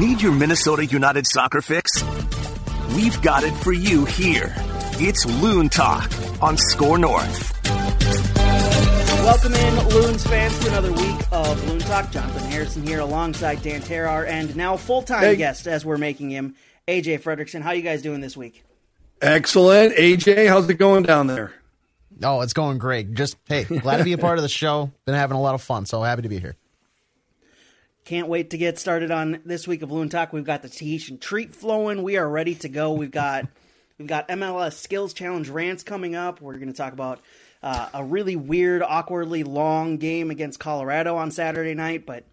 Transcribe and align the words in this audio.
Need 0.00 0.22
your 0.22 0.32
Minnesota 0.32 0.86
United 0.86 1.26
soccer 1.26 1.60
fix? 1.60 2.02
We've 2.94 3.20
got 3.20 3.44
it 3.44 3.52
for 3.52 3.74
you 3.74 4.06
here. 4.06 4.54
It's 4.96 5.26
Loon 5.42 5.68
Talk 5.68 6.10
on 6.40 6.56
Score 6.56 6.96
North. 6.96 7.52
Welcome 7.66 9.52
in, 9.52 9.88
Loons 9.90 10.26
fans, 10.26 10.58
to 10.60 10.68
another 10.68 10.90
week 10.90 11.20
of 11.30 11.68
Loon 11.68 11.80
Talk. 11.80 12.10
Jonathan 12.10 12.50
Harrison 12.50 12.86
here 12.86 13.00
alongside 13.00 13.60
Dan 13.60 13.82
Terrar 13.82 14.26
and 14.26 14.56
now 14.56 14.78
full-time 14.78 15.20
Hey. 15.20 15.36
guest 15.36 15.66
as 15.66 15.84
we're 15.84 15.98
making 15.98 16.30
him, 16.30 16.54
AJ 16.88 17.18
Fredrickson. 17.18 17.60
How 17.60 17.72
you 17.72 17.82
guys 17.82 18.00
doing 18.00 18.22
this 18.22 18.34
week? 18.34 18.64
Excellent. 19.20 19.94
AJ, 19.96 20.48
how's 20.48 20.66
it 20.70 20.74
going 20.78 21.02
down 21.02 21.26
there? 21.26 21.52
Oh, 22.22 22.40
it's 22.40 22.54
going 22.54 22.78
great. 22.78 23.12
Just 23.12 23.36
hey, 23.48 23.64
glad 23.64 23.98
to 23.98 24.04
be 24.04 24.14
a 24.14 24.18
part 24.18 24.38
of 24.38 24.42
the 24.42 24.48
show. 24.48 24.90
Been 25.04 25.14
having 25.14 25.36
a 25.36 25.40
lot 25.42 25.54
of 25.54 25.60
fun, 25.60 25.84
so 25.84 26.02
happy 26.02 26.22
to 26.22 26.30
be 26.30 26.38
here. 26.38 26.56
Can't 28.10 28.26
wait 28.26 28.50
to 28.50 28.58
get 28.58 28.76
started 28.76 29.12
on 29.12 29.40
this 29.44 29.68
week 29.68 29.82
of 29.82 29.92
Loon 29.92 30.08
Talk. 30.08 30.32
We've 30.32 30.42
got 30.42 30.62
the 30.62 30.68
Tahitian 30.68 31.18
treat 31.18 31.54
flowing. 31.54 32.02
We 32.02 32.16
are 32.16 32.28
ready 32.28 32.56
to 32.56 32.68
go. 32.68 32.90
We've 32.90 33.08
got 33.08 33.46
we've 33.98 34.08
got 34.08 34.26
MLS 34.30 34.72
Skills 34.72 35.12
Challenge 35.12 35.48
rants 35.48 35.84
coming 35.84 36.16
up. 36.16 36.40
We're 36.40 36.54
going 36.54 36.72
to 36.72 36.76
talk 36.76 36.92
about 36.92 37.20
uh, 37.62 37.88
a 37.94 38.04
really 38.04 38.34
weird, 38.34 38.82
awkwardly 38.82 39.44
long 39.44 39.98
game 39.98 40.32
against 40.32 40.58
Colorado 40.58 41.18
on 41.18 41.30
Saturday 41.30 41.74
night. 41.74 42.04
But 42.04 42.24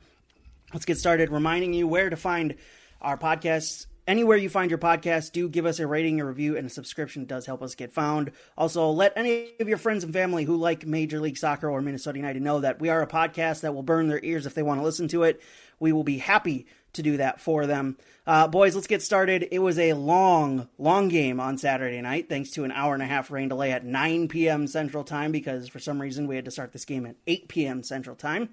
let's 0.73 0.85
get 0.85 0.97
started. 0.97 1.29
Reminding 1.29 1.75
you 1.75 1.87
where 1.87 2.09
to 2.09 2.17
find 2.17 2.55
our 2.99 3.15
podcasts. 3.15 3.85
Anywhere 4.07 4.37
you 4.37 4.47
find 4.47 4.71
your 4.71 4.79
podcast, 4.79 5.33
do 5.33 5.49
give 5.49 5.65
us 5.65 5.79
a 5.79 5.85
rating, 5.85 6.21
a 6.21 6.25
review, 6.25 6.55
and 6.55 6.65
a 6.65 6.69
subscription 6.69 7.25
does 7.25 7.45
help 7.45 7.61
us 7.61 7.75
get 7.75 7.91
found. 7.91 8.31
Also, 8.57 8.89
let 8.89 9.11
any 9.17 9.51
of 9.59 9.67
your 9.67 9.77
friends 9.77 10.05
and 10.05 10.13
family 10.13 10.45
who 10.45 10.55
like 10.55 10.87
Major 10.87 11.19
League 11.19 11.37
Soccer 11.37 11.69
or 11.69 11.81
Minnesota 11.81 12.17
United 12.17 12.41
know 12.41 12.61
that 12.61 12.79
we 12.79 12.87
are 12.87 13.01
a 13.01 13.07
podcast 13.07 13.61
that 13.61 13.75
will 13.75 13.83
burn 13.83 14.07
their 14.07 14.23
ears 14.23 14.45
if 14.45 14.53
they 14.53 14.63
want 14.63 14.79
to 14.79 14.83
listen 14.85 15.09
to 15.09 15.23
it. 15.23 15.41
We 15.79 15.91
will 15.91 16.03
be 16.03 16.17
happy 16.17 16.67
to 16.93 17.01
do 17.01 17.17
that 17.17 17.39
for 17.39 17.65
them. 17.65 17.97
Uh, 18.25 18.47
boys, 18.47 18.75
let's 18.75 18.87
get 18.87 19.01
started. 19.01 19.47
It 19.51 19.59
was 19.59 19.79
a 19.79 19.93
long, 19.93 20.67
long 20.77 21.07
game 21.07 21.39
on 21.39 21.57
Saturday 21.57 22.01
night, 22.01 22.27
thanks 22.27 22.51
to 22.51 22.63
an 22.63 22.71
hour 22.71 22.93
and 22.93 23.03
a 23.03 23.07
half 23.07 23.31
rain 23.31 23.47
delay 23.47 23.71
at 23.71 23.85
9 23.85 24.27
p.m. 24.27 24.67
Central 24.67 25.03
Time, 25.03 25.31
because 25.31 25.67
for 25.69 25.79
some 25.79 26.01
reason 26.01 26.27
we 26.27 26.35
had 26.35 26.45
to 26.45 26.51
start 26.51 26.73
this 26.73 26.85
game 26.85 27.05
at 27.05 27.15
8 27.25 27.47
p.m. 27.47 27.83
Central 27.83 28.15
Time. 28.15 28.49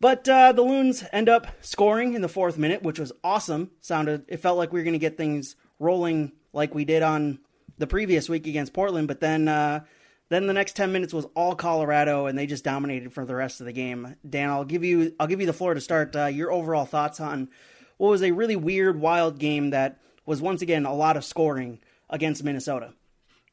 But 0.00 0.28
uh, 0.28 0.50
the 0.50 0.62
Loons 0.62 1.04
end 1.12 1.28
up 1.28 1.46
scoring 1.60 2.14
in 2.14 2.22
the 2.22 2.28
fourth 2.28 2.58
minute, 2.58 2.82
which 2.82 2.98
was 2.98 3.12
awesome. 3.22 3.70
Sounded 3.80 4.24
it 4.26 4.38
felt 4.38 4.58
like 4.58 4.72
we 4.72 4.80
were 4.80 4.84
going 4.84 4.94
to 4.94 4.98
get 4.98 5.16
things 5.16 5.54
rolling 5.78 6.32
like 6.52 6.74
we 6.74 6.84
did 6.84 7.04
on 7.04 7.38
the 7.78 7.86
previous 7.86 8.28
week 8.28 8.48
against 8.48 8.72
Portland. 8.72 9.06
But 9.06 9.20
then, 9.20 9.46
uh, 9.46 9.84
then 10.32 10.46
the 10.46 10.52
next 10.52 10.76
ten 10.76 10.92
minutes 10.92 11.12
was 11.12 11.26
all 11.34 11.54
Colorado, 11.54 12.26
and 12.26 12.38
they 12.38 12.46
just 12.46 12.64
dominated 12.64 13.12
for 13.12 13.24
the 13.24 13.34
rest 13.34 13.60
of 13.60 13.66
the 13.66 13.72
game. 13.72 14.16
Dan, 14.28 14.50
I'll 14.50 14.64
give 14.64 14.84
you 14.84 15.14
I'll 15.20 15.26
give 15.26 15.40
you 15.40 15.46
the 15.46 15.52
floor 15.52 15.74
to 15.74 15.80
start. 15.80 16.14
Uh, 16.16 16.26
your 16.26 16.50
overall 16.50 16.84
thoughts 16.84 17.20
on 17.20 17.48
what 17.98 18.08
was 18.08 18.22
a 18.22 18.32
really 18.32 18.56
weird, 18.56 19.00
wild 19.00 19.38
game 19.38 19.70
that 19.70 19.98
was 20.26 20.40
once 20.40 20.62
again 20.62 20.86
a 20.86 20.94
lot 20.94 21.16
of 21.16 21.24
scoring 21.24 21.80
against 22.10 22.44
Minnesota. 22.44 22.92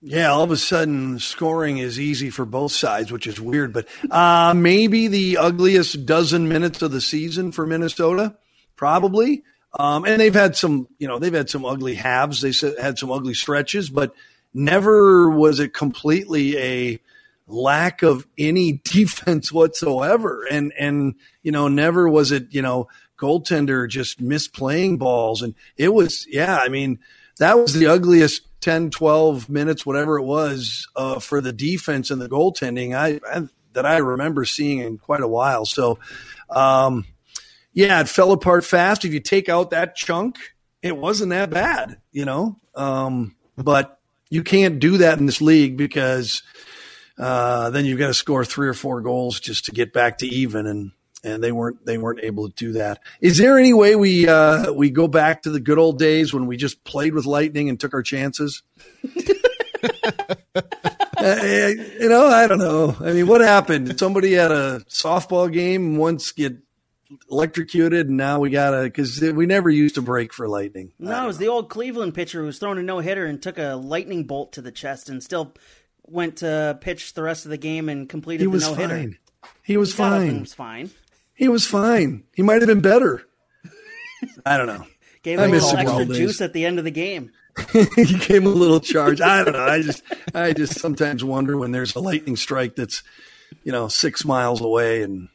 Yeah, 0.01 0.31
all 0.31 0.43
of 0.43 0.51
a 0.51 0.57
sudden 0.57 1.19
scoring 1.19 1.77
is 1.77 1.99
easy 1.99 2.29
for 2.29 2.45
both 2.45 2.71
sides, 2.71 3.11
which 3.11 3.27
is 3.27 3.41
weird. 3.41 3.73
But 3.73 3.87
uh, 4.09 4.53
maybe 4.55 5.07
the 5.07 5.37
ugliest 5.37 6.05
dozen 6.05 6.47
minutes 6.47 6.81
of 6.81 6.91
the 6.91 7.01
season 7.01 7.51
for 7.51 7.67
Minnesota, 7.67 8.37
probably. 8.77 9.43
Um, 9.77 10.05
and 10.05 10.19
they've 10.19 10.33
had 10.33 10.55
some, 10.55 10.87
you 10.99 11.07
know, 11.07 11.19
they've 11.19 11.33
had 11.33 11.49
some 11.49 11.65
ugly 11.65 11.95
halves. 11.95 12.41
They 12.41 12.53
had 12.81 12.97
some 12.97 13.11
ugly 13.11 13.33
stretches, 13.33 13.89
but 13.89 14.15
never 14.53 15.29
was 15.29 15.59
it 15.59 15.73
completely 15.73 16.57
a 16.57 16.99
lack 17.47 18.03
of 18.03 18.27
any 18.37 18.73
defense 18.83 19.51
whatsoever. 19.51 20.45
And 20.49 20.73
and 20.77 21.15
you 21.43 21.51
know, 21.51 21.67
never 21.67 22.09
was 22.09 22.31
it, 22.31 22.47
you 22.51 22.61
know, 22.61 22.87
goaltender 23.19 23.87
just 23.87 24.21
misplaying 24.21 24.97
balls. 24.97 25.41
And 25.41 25.55
it 25.77 25.93
was, 25.93 26.25
yeah, 26.29 26.57
I 26.57 26.69
mean, 26.69 26.99
that 27.37 27.57
was 27.57 27.73
the 27.73 27.87
ugliest 27.87 28.43
10, 28.61 28.89
12 28.89 29.49
minutes, 29.49 29.85
whatever 29.85 30.17
it 30.17 30.23
was, 30.23 30.87
uh, 30.95 31.19
for 31.19 31.41
the 31.41 31.53
defense 31.53 32.11
and 32.11 32.21
the 32.21 32.29
goaltending 32.29 32.95
I, 32.95 33.19
I 33.29 33.47
that 33.73 33.85
I 33.85 33.97
remember 33.97 34.45
seeing 34.45 34.79
in 34.79 34.97
quite 34.97 35.21
a 35.21 35.27
while. 35.27 35.65
So, 35.65 35.99
um, 36.49 37.05
yeah, 37.71 38.01
it 38.01 38.09
fell 38.09 38.31
apart 38.31 38.65
fast. 38.65 39.05
If 39.05 39.13
you 39.13 39.19
take 39.19 39.47
out 39.47 39.69
that 39.69 39.95
chunk, 39.95 40.37
it 40.81 40.97
wasn't 40.97 41.29
that 41.29 41.51
bad, 41.51 41.97
you 42.11 42.25
know. 42.25 42.59
Um, 42.73 43.35
but 43.55 43.98
you 44.29 44.43
can't 44.43 44.79
do 44.79 44.97
that 44.97 45.19
in 45.19 45.25
this 45.25 45.41
league 45.41 45.77
because 45.77 46.43
uh, 47.17 47.69
then 47.69 47.85
you've 47.85 47.99
got 47.99 48.07
to 48.07 48.13
score 48.13 48.45
three 48.45 48.67
or 48.67 48.73
four 48.73 49.01
goals 49.01 49.39
just 49.39 49.65
to 49.65 49.71
get 49.71 49.93
back 49.93 50.19
to 50.19 50.27
even, 50.27 50.65
and 50.65 50.91
and 51.23 51.43
they 51.43 51.51
weren't 51.51 51.85
they 51.85 51.97
weren't 51.97 52.21
able 52.23 52.47
to 52.47 52.55
do 52.55 52.73
that. 52.73 52.99
Is 53.21 53.37
there 53.37 53.57
any 53.57 53.73
way 53.73 53.95
we 53.95 54.27
uh, 54.27 54.71
we 54.71 54.89
go 54.89 55.07
back 55.07 55.43
to 55.43 55.49
the 55.49 55.59
good 55.59 55.77
old 55.77 55.99
days 55.99 56.33
when 56.33 56.47
we 56.47 56.57
just 56.57 56.83
played 56.83 57.13
with 57.13 57.25
lightning 57.25 57.69
and 57.69 57.79
took 57.79 57.93
our 57.93 58.03
chances? 58.03 58.63
Uh, 61.21 61.73
you 61.99 62.07
know, 62.07 62.27
I 62.27 62.47
don't 62.47 62.59
know. 62.59 62.95
I 63.01 63.11
mean, 63.11 63.27
what 63.27 63.41
happened? 63.41 63.99
Somebody 63.99 64.37
at 64.37 64.51
a 64.51 64.85
softball 64.87 65.51
game 65.51 65.97
once 65.97 66.31
get 66.31 66.55
electrocuted, 67.29 68.07
and 68.07 68.17
now 68.17 68.39
we 68.39 68.49
gotta 68.49 68.83
because 68.83 69.19
we 69.21 69.45
never 69.45 69.69
used 69.69 69.95
to 69.95 70.01
break 70.01 70.33
for 70.33 70.47
lightning. 70.47 70.91
No, 70.99 71.23
it 71.23 71.27
was 71.27 71.37
the 71.37 71.47
old 71.47 71.69
Cleveland 71.69 72.13
pitcher 72.13 72.39
who 72.41 72.45
was 72.45 72.59
throwing 72.59 72.77
a 72.77 72.83
no 72.83 72.99
hitter 72.99 73.25
and 73.25 73.41
took 73.41 73.57
a 73.57 73.75
lightning 73.75 74.25
bolt 74.25 74.53
to 74.53 74.61
the 74.61 74.71
chest 74.71 75.09
and 75.09 75.23
still 75.23 75.53
went 76.05 76.37
to 76.37 76.77
pitch 76.81 77.13
the 77.13 77.23
rest 77.23 77.45
of 77.45 77.51
the 77.51 77.57
game 77.57 77.89
and 77.89 78.09
completed 78.09 78.43
He 78.43 78.57
the 78.57 78.59
no 78.59 78.73
hitter. 78.73 78.95
fine. 78.95 79.17
He 79.63 79.77
was 79.77 79.93
fine. 79.93 80.33
He 80.33 80.39
was 80.39 80.53
fine. 80.53 80.89
He 81.33 81.47
was 81.47 81.65
fine. 81.65 82.23
He 82.35 82.41
might 82.41 82.61
have 82.61 82.67
been 82.67 82.81
better. 82.81 83.25
I 84.45 84.57
don't 84.57 84.67
know. 84.67 84.85
Gave 85.21 85.39
I 85.39 85.45
him 85.45 85.51
a 85.51 85.53
little 85.55 85.77
extra 85.77 86.05
juice 86.05 86.41
at 86.41 86.53
the 86.53 86.65
end 86.65 86.79
of 86.79 86.85
the 86.85 86.91
game. 86.91 87.31
he 87.73 88.05
gave 88.05 88.29
him 88.41 88.45
a 88.45 88.49
little 88.49 88.79
charge. 88.79 89.19
I 89.19 89.43
don't 89.43 89.51
know. 89.51 89.65
I 89.65 89.81
just, 89.81 90.01
I 90.33 90.53
just 90.53 90.79
sometimes 90.79 91.25
wonder 91.25 91.57
when 91.57 91.71
there's 91.71 91.93
a 91.93 91.99
lightning 91.99 92.37
strike 92.37 92.77
that's, 92.77 93.03
you 93.65 93.73
know, 93.73 93.89
six 93.89 94.23
miles 94.23 94.61
away, 94.61 95.01
and 95.01 95.27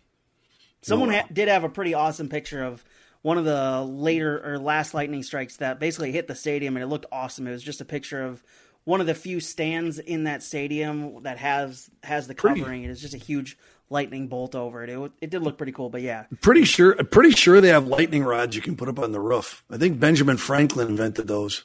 Someone 0.84 1.10
wow. 1.10 1.20
ha- 1.22 1.28
did 1.32 1.48
have 1.48 1.64
a 1.64 1.68
pretty 1.68 1.94
awesome 1.94 2.28
picture 2.28 2.62
of 2.62 2.84
one 3.22 3.38
of 3.38 3.44
the 3.44 3.82
later 3.82 4.40
or 4.44 4.58
last 4.58 4.92
lightning 4.92 5.22
strikes 5.22 5.56
that 5.56 5.80
basically 5.80 6.12
hit 6.12 6.28
the 6.28 6.34
stadium, 6.34 6.76
and 6.76 6.82
it 6.82 6.88
looked 6.88 7.06
awesome. 7.10 7.46
It 7.46 7.52
was 7.52 7.62
just 7.62 7.80
a 7.80 7.84
picture 7.84 8.22
of 8.22 8.42
one 8.84 9.00
of 9.00 9.06
the 9.06 9.14
few 9.14 9.40
stands 9.40 9.98
in 9.98 10.24
that 10.24 10.42
stadium 10.42 11.22
that 11.22 11.38
has 11.38 11.90
has 12.02 12.26
the 12.26 12.34
Pretty. 12.34 12.60
covering. 12.60 12.84
It 12.84 12.90
is 12.90 13.00
just 13.00 13.14
a 13.14 13.18
huge 13.18 13.56
lightning 13.88 14.28
bolt 14.28 14.54
over 14.54 14.84
it. 14.84 14.90
It, 14.90 15.12
it 15.22 15.30
did 15.30 15.42
look 15.42 15.56
pretty 15.56 15.72
cool, 15.72 15.88
but 15.88 16.02
yeah, 16.02 16.24
pretty 16.42 16.64
sure, 16.64 16.94
pretty 17.04 17.30
sure 17.30 17.60
they 17.62 17.68
have 17.68 17.86
lightning 17.86 18.24
rods 18.24 18.54
you 18.54 18.62
can 18.62 18.76
put 18.76 18.88
up 18.88 18.98
on 18.98 19.12
the 19.12 19.20
roof. 19.20 19.64
I 19.70 19.78
think 19.78 19.98
Benjamin 19.98 20.36
Franklin 20.36 20.88
invented 20.88 21.26
those. 21.26 21.64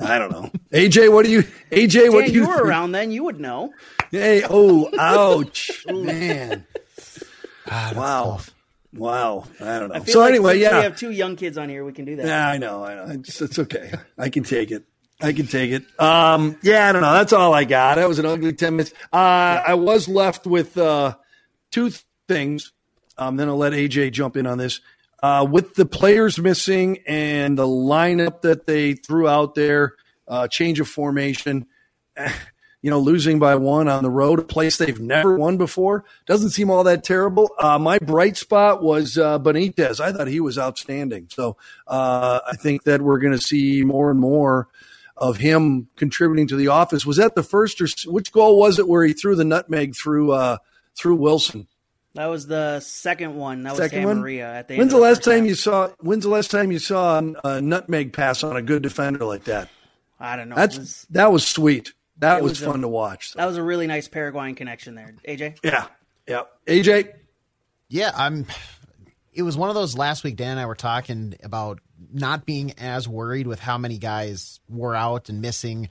I 0.00 0.18
don't 0.18 0.30
know. 0.32 0.50
AJ, 0.72 1.12
what 1.12 1.24
do 1.24 1.30
you? 1.30 1.42
AJ, 1.70 2.12
what 2.12 2.26
do 2.26 2.32
you? 2.32 2.42
If 2.42 2.46
you 2.46 2.46
were 2.48 2.54
think? 2.54 2.66
around 2.66 2.92
then. 2.92 3.10
You 3.10 3.24
would 3.24 3.40
know. 3.40 3.72
Hey, 4.10 4.42
oh, 4.48 4.90
ouch, 4.98 5.70
man! 5.88 6.66
Wow, 7.70 8.32
tough. 8.32 8.54
wow. 8.92 9.44
I 9.60 9.78
don't 9.78 9.88
know. 9.88 9.94
I 9.96 10.04
So 10.04 10.20
like 10.20 10.30
anyway, 10.30 10.58
yeah, 10.58 10.78
we 10.78 10.84
have 10.84 10.96
two 10.96 11.10
young 11.10 11.36
kids 11.36 11.56
on 11.58 11.68
here. 11.68 11.84
We 11.84 11.92
can 11.92 12.04
do 12.04 12.16
that. 12.16 12.26
Yeah, 12.26 12.48
I 12.48 12.58
know, 12.58 12.84
I 12.84 12.94
know. 12.94 13.04
It's, 13.14 13.40
it's 13.40 13.58
okay. 13.58 13.92
I 14.18 14.28
can 14.28 14.42
take 14.42 14.70
it. 14.70 14.84
I 15.22 15.32
can 15.32 15.46
take 15.46 15.70
it. 15.70 15.84
Um, 16.00 16.56
yeah, 16.62 16.88
I 16.88 16.92
don't 16.92 17.02
know. 17.02 17.12
That's 17.12 17.32
all 17.34 17.52
I 17.52 17.64
got. 17.64 17.96
That 17.96 18.08
was 18.08 18.18
an 18.18 18.26
ugly 18.26 18.52
ten 18.54 18.76
minutes. 18.76 18.92
Uh, 19.12 19.16
I 19.66 19.74
was 19.74 20.08
left 20.08 20.46
with 20.46 20.78
uh, 20.78 21.16
two 21.70 21.90
th- 21.90 22.02
things. 22.26 22.72
Um, 23.18 23.36
then 23.36 23.48
I'll 23.48 23.58
let 23.58 23.74
AJ 23.74 24.12
jump 24.12 24.36
in 24.36 24.46
on 24.46 24.56
this. 24.56 24.80
Uh, 25.22 25.46
with 25.48 25.74
the 25.74 25.84
players 25.84 26.38
missing 26.38 27.00
and 27.06 27.58
the 27.58 27.66
lineup 27.66 28.40
that 28.40 28.66
they 28.66 28.94
threw 28.94 29.28
out 29.28 29.54
there, 29.54 29.92
uh, 30.26 30.48
change 30.48 30.80
of 30.80 30.88
formation. 30.88 31.66
You 32.82 32.88
know, 32.90 32.98
losing 32.98 33.38
by 33.38 33.56
one 33.56 33.88
on 33.88 34.02
the 34.02 34.10
road, 34.10 34.38
a 34.38 34.42
place 34.42 34.78
they've 34.78 34.98
never 34.98 35.36
won 35.36 35.58
before, 35.58 36.04
doesn't 36.26 36.50
seem 36.50 36.70
all 36.70 36.82
that 36.84 37.04
terrible. 37.04 37.50
Uh, 37.58 37.78
my 37.78 37.98
bright 37.98 38.38
spot 38.38 38.82
was 38.82 39.18
uh, 39.18 39.38
Benitez. 39.38 40.00
I 40.00 40.12
thought 40.12 40.28
he 40.28 40.40
was 40.40 40.58
outstanding. 40.58 41.28
So 41.30 41.58
uh, 41.86 42.40
I 42.50 42.56
think 42.56 42.84
that 42.84 43.02
we're 43.02 43.18
going 43.18 43.34
to 43.34 43.40
see 43.40 43.82
more 43.82 44.10
and 44.10 44.18
more 44.18 44.68
of 45.14 45.36
him 45.36 45.88
contributing 45.96 46.46
to 46.48 46.56
the 46.56 46.68
office. 46.68 47.04
Was 47.04 47.18
that 47.18 47.34
the 47.34 47.42
first 47.42 47.82
or 47.82 47.86
which 48.10 48.32
goal 48.32 48.58
was 48.58 48.78
it 48.78 48.88
where 48.88 49.04
he 49.04 49.12
threw 49.12 49.36
the 49.36 49.44
nutmeg 49.44 49.94
through 49.94 50.32
uh, 50.32 50.56
through 50.96 51.16
Wilson? 51.16 51.66
That 52.14 52.26
was 52.26 52.46
the 52.46 52.80
second 52.80 53.36
one. 53.36 53.62
That 53.62 53.72
was 53.72 53.78
Second 53.78 54.04
one. 54.04 54.20
Maria 54.20 54.50
at 54.54 54.68
the. 54.68 54.78
When's 54.78 54.94
of 54.94 54.98
the 54.98 55.04
last 55.04 55.22
time 55.22 55.40
half. 55.40 55.48
you 55.48 55.54
saw? 55.54 55.88
When's 56.00 56.24
the 56.24 56.30
last 56.30 56.50
time 56.50 56.72
you 56.72 56.78
saw 56.78 57.20
a 57.44 57.60
nutmeg 57.60 58.14
pass 58.14 58.42
on 58.42 58.56
a 58.56 58.62
good 58.62 58.82
defender 58.82 59.24
like 59.26 59.44
that? 59.44 59.68
I 60.18 60.36
don't 60.36 60.48
know. 60.48 60.56
That's 60.56 60.78
was- 60.78 61.06
that 61.10 61.30
was 61.30 61.46
sweet. 61.46 61.92
That 62.20 62.38
It 62.38 62.42
was, 62.42 62.52
was 62.52 62.62
a- 62.62 62.66
fun 62.66 62.80
to 62.82 62.88
watch. 62.88 63.32
that 63.34 63.46
was 63.46 63.56
a 63.56 63.62
really 63.62 63.86
nice 63.86 64.08
Paraguayan 64.08 64.54
connection 64.54 64.94
there, 64.94 65.14
AJ. 65.26 65.58
yeah, 65.64 65.86
yeah. 66.28 66.42
AJ, 66.66 67.12
Yeah, 67.88 68.12
I'm. 68.14 68.46
It 69.32 69.42
was 69.42 69.56
one 69.56 69.68
of 69.68 69.74
those 69.74 69.96
last 69.96 70.24
week. 70.24 70.36
Dan 70.36 70.52
and 70.52 70.60
I 70.60 70.66
were 70.66 70.74
talking 70.74 71.34
about 71.42 71.80
not 72.12 72.44
being 72.46 72.72
as 72.78 73.08
worried 73.08 73.46
with 73.46 73.60
how 73.60 73.78
many 73.78 73.96
guys 73.98 74.60
were 74.68 74.94
out 74.96 75.28
and 75.28 75.40
missing, 75.40 75.88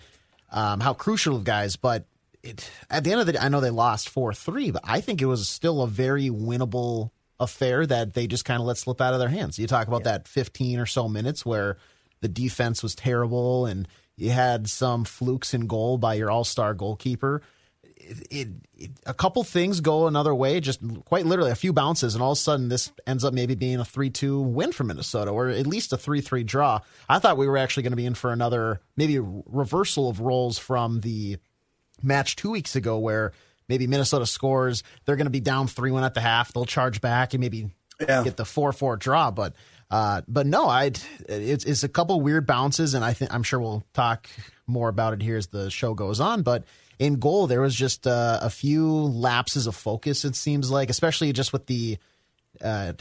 um, 0.51 0.79
how 0.81 0.93
crucial 0.93 1.35
of 1.37 1.45
guys. 1.45 1.75
But 1.77 2.05
it, 2.43 2.69
at 2.89 3.03
the 3.03 3.11
end 3.11 3.21
of 3.21 3.27
the 3.27 3.33
day, 3.33 3.39
I 3.39 3.47
know 3.49 3.61
they 3.61 3.69
lost 3.69 4.09
four 4.09 4.33
three, 4.33 4.71
but 4.71 4.81
I 4.85 5.01
think 5.01 5.21
it 5.21 5.25
was 5.25 5.47
still 5.47 5.81
a 5.81 5.87
very 5.87 6.29
winnable 6.29 7.11
affair 7.39 7.85
that 7.85 8.13
they 8.13 8.27
just 8.27 8.43
kind 8.45 8.59
of 8.59 8.67
let 8.67 8.77
slip 8.77 8.99
out 8.99 9.13
of 9.13 9.19
their 9.19 9.29
hands. 9.29 9.57
You 9.57 9.67
talk 9.67 9.87
about 9.87 10.01
yeah. 10.01 10.11
that 10.11 10.27
15 10.27 10.77
or 10.79 10.85
so 10.85 11.07
minutes 11.07 11.45
where 11.45 11.77
the 12.21 12.27
defense 12.27 12.83
was 12.83 12.93
terrible 12.95 13.65
and 13.65 13.87
you 14.19 14.31
had 14.31 14.69
some 14.69 15.05
flukes 15.05 15.53
in 15.53 15.67
goal 15.67 15.97
by 15.97 16.15
your 16.15 16.29
all-star 16.29 16.73
goalkeeper. 16.73 17.41
It, 17.95 18.27
it, 18.29 18.47
it, 18.77 18.91
a 19.05 19.13
couple 19.13 19.43
things 19.43 19.81
go 19.81 20.07
another 20.07 20.35
way, 20.35 20.59
just 20.59 20.81
quite 21.05 21.25
literally 21.25 21.51
a 21.51 21.55
few 21.55 21.71
bounces, 21.71 22.15
and 22.15 22.23
all 22.23 22.31
of 22.31 22.37
a 22.37 22.41
sudden 22.41 22.67
this 22.67 22.91
ends 23.07 23.23
up 23.23 23.33
maybe 23.33 23.55
being 23.55 23.79
a 23.79 23.85
3 23.85 24.09
2 24.09 24.41
win 24.41 24.71
for 24.71 24.83
Minnesota, 24.83 25.31
or 25.31 25.49
at 25.49 25.67
least 25.67 25.93
a 25.93 25.97
3 25.97 26.21
3 26.21 26.43
draw. 26.43 26.79
I 27.07 27.19
thought 27.19 27.37
we 27.37 27.47
were 27.47 27.57
actually 27.57 27.83
going 27.83 27.91
to 27.91 27.97
be 27.97 28.05
in 28.05 28.15
for 28.15 28.31
another 28.33 28.81
maybe 28.97 29.19
reversal 29.19 30.09
of 30.09 30.19
roles 30.19 30.57
from 30.57 31.01
the 31.01 31.37
match 32.01 32.35
two 32.35 32.51
weeks 32.51 32.75
ago, 32.75 32.97
where 32.97 33.31
maybe 33.67 33.87
Minnesota 33.87 34.25
scores, 34.25 34.83
they're 35.05 35.15
going 35.15 35.27
to 35.27 35.31
be 35.31 35.39
down 35.39 35.67
3 35.67 35.91
1 35.91 36.03
at 36.03 36.13
the 36.13 36.21
half, 36.21 36.51
they'll 36.51 36.65
charge 36.65 36.99
back 36.99 37.33
and 37.33 37.41
maybe 37.41 37.69
yeah. 38.01 38.23
get 38.23 38.37
the 38.37 38.45
4 38.45 38.73
4 38.73 38.97
draw. 38.97 39.31
But 39.31 39.53
uh, 39.91 40.21
but 40.27 40.45
no, 40.45 40.67
I 40.67 40.91
it's, 41.27 41.65
it's 41.65 41.83
a 41.83 41.89
couple 41.89 42.19
weird 42.21 42.45
bounces, 42.45 42.93
and 42.93 43.03
I 43.03 43.13
think 43.13 43.33
I'm 43.33 43.43
sure 43.43 43.59
we'll 43.59 43.83
talk 43.93 44.29
more 44.67 44.89
about 44.89 45.13
it 45.13 45.21
here 45.21 45.37
as 45.37 45.47
the 45.47 45.69
show 45.71 45.93
goes 45.93 46.19
on. 46.19 46.43
But 46.43 46.63
in 46.99 47.15
goal, 47.15 47.47
there 47.47 47.61
was 47.61 47.73
just 47.73 48.05
uh, 48.05 48.39
a 48.41 48.49
few 48.49 48.87
lapses 48.87 49.65
of 49.65 49.75
focus. 49.75 50.25
It 50.25 50.35
seems 50.35 50.69
like, 50.69 50.89
especially 50.89 51.33
just 51.33 51.53
with 51.53 51.65
the 51.65 51.97
uh, 52.61 52.93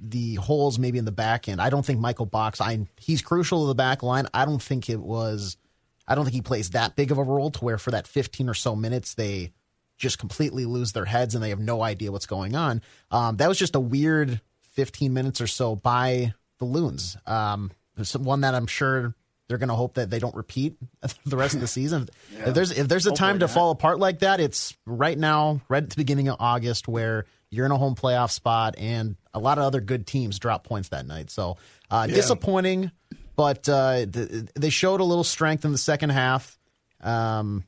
the 0.00 0.34
holes 0.34 0.78
maybe 0.78 0.98
in 0.98 1.04
the 1.04 1.12
back 1.12 1.48
end. 1.48 1.60
I 1.60 1.70
don't 1.70 1.84
think 1.84 2.00
Michael 2.00 2.26
Box. 2.26 2.60
I 2.60 2.86
he's 2.98 3.22
crucial 3.22 3.62
to 3.62 3.68
the 3.68 3.74
back 3.74 4.02
line. 4.02 4.26
I 4.34 4.44
don't 4.44 4.62
think 4.62 4.90
it 4.90 5.00
was. 5.00 5.56
I 6.08 6.14
don't 6.14 6.24
think 6.24 6.34
he 6.34 6.42
plays 6.42 6.70
that 6.70 6.96
big 6.96 7.10
of 7.10 7.18
a 7.18 7.22
role 7.22 7.50
to 7.50 7.64
where 7.64 7.78
for 7.78 7.90
that 7.90 8.06
15 8.06 8.48
or 8.48 8.54
so 8.54 8.76
minutes 8.76 9.14
they 9.14 9.52
just 9.96 10.18
completely 10.18 10.64
lose 10.64 10.92
their 10.92 11.04
heads 11.04 11.34
and 11.34 11.42
they 11.42 11.48
have 11.48 11.58
no 11.58 11.82
idea 11.82 12.12
what's 12.12 12.26
going 12.26 12.54
on. 12.54 12.82
Um, 13.10 13.38
that 13.38 13.48
was 13.48 13.58
just 13.58 13.74
a 13.74 13.80
weird 13.80 14.40
15 14.76 15.12
minutes 15.12 15.40
or 15.40 15.46
so 15.46 15.74
by 15.74 16.34
the 16.58 16.64
Loons. 16.64 17.16
Um, 17.26 17.70
one 18.14 18.42
that 18.42 18.54
I'm 18.54 18.66
sure 18.66 19.14
they're 19.48 19.58
going 19.58 19.68
to 19.68 19.74
hope 19.74 19.94
that 19.94 20.10
they 20.10 20.18
don't 20.18 20.34
repeat 20.34 20.76
the 21.26 21.36
rest 21.36 21.54
of 21.54 21.60
the 21.60 21.66
season. 21.66 22.08
yeah. 22.32 22.44
If 22.48 22.54
there's 22.54 22.70
if 22.72 22.88
there's 22.88 23.06
a 23.06 23.10
Hopefully 23.10 23.28
time 23.28 23.38
to 23.40 23.46
not. 23.46 23.54
fall 23.54 23.70
apart 23.70 23.98
like 23.98 24.20
that, 24.20 24.40
it's 24.40 24.76
right 24.84 25.18
now, 25.18 25.60
right 25.68 25.82
at 25.82 25.90
the 25.90 25.96
beginning 25.96 26.28
of 26.28 26.36
August, 26.38 26.88
where 26.88 27.24
you're 27.50 27.66
in 27.66 27.72
a 27.72 27.78
home 27.78 27.94
playoff 27.94 28.30
spot, 28.30 28.74
and 28.78 29.16
a 29.32 29.38
lot 29.38 29.58
of 29.58 29.64
other 29.64 29.80
good 29.80 30.06
teams 30.06 30.38
drop 30.38 30.64
points 30.64 30.90
that 30.90 31.06
night. 31.06 31.30
So 31.30 31.56
uh, 31.90 32.06
yeah. 32.08 32.14
disappointing, 32.14 32.90
but 33.34 33.68
uh, 33.68 34.06
they 34.08 34.70
showed 34.70 35.00
a 35.00 35.04
little 35.04 35.24
strength 35.24 35.64
in 35.64 35.72
the 35.72 35.78
second 35.78 36.10
half. 36.10 36.58
Um, 37.00 37.64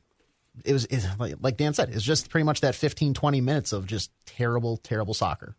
it 0.65 0.73
was 0.73 0.87
it, 0.87 1.05
like 1.41 1.57
Dan 1.57 1.75
said, 1.75 1.91
it's 1.91 2.05
just 2.05 2.31
pretty 2.31 2.45
much 2.45 2.63
that 2.63 2.75
15, 2.75 3.15
20 3.15 3.41
minutes 3.41 3.73
of 3.73 3.87
just 3.87 4.11
terrible, 4.27 4.77
terrible 4.79 5.15
soccer. 5.15 5.55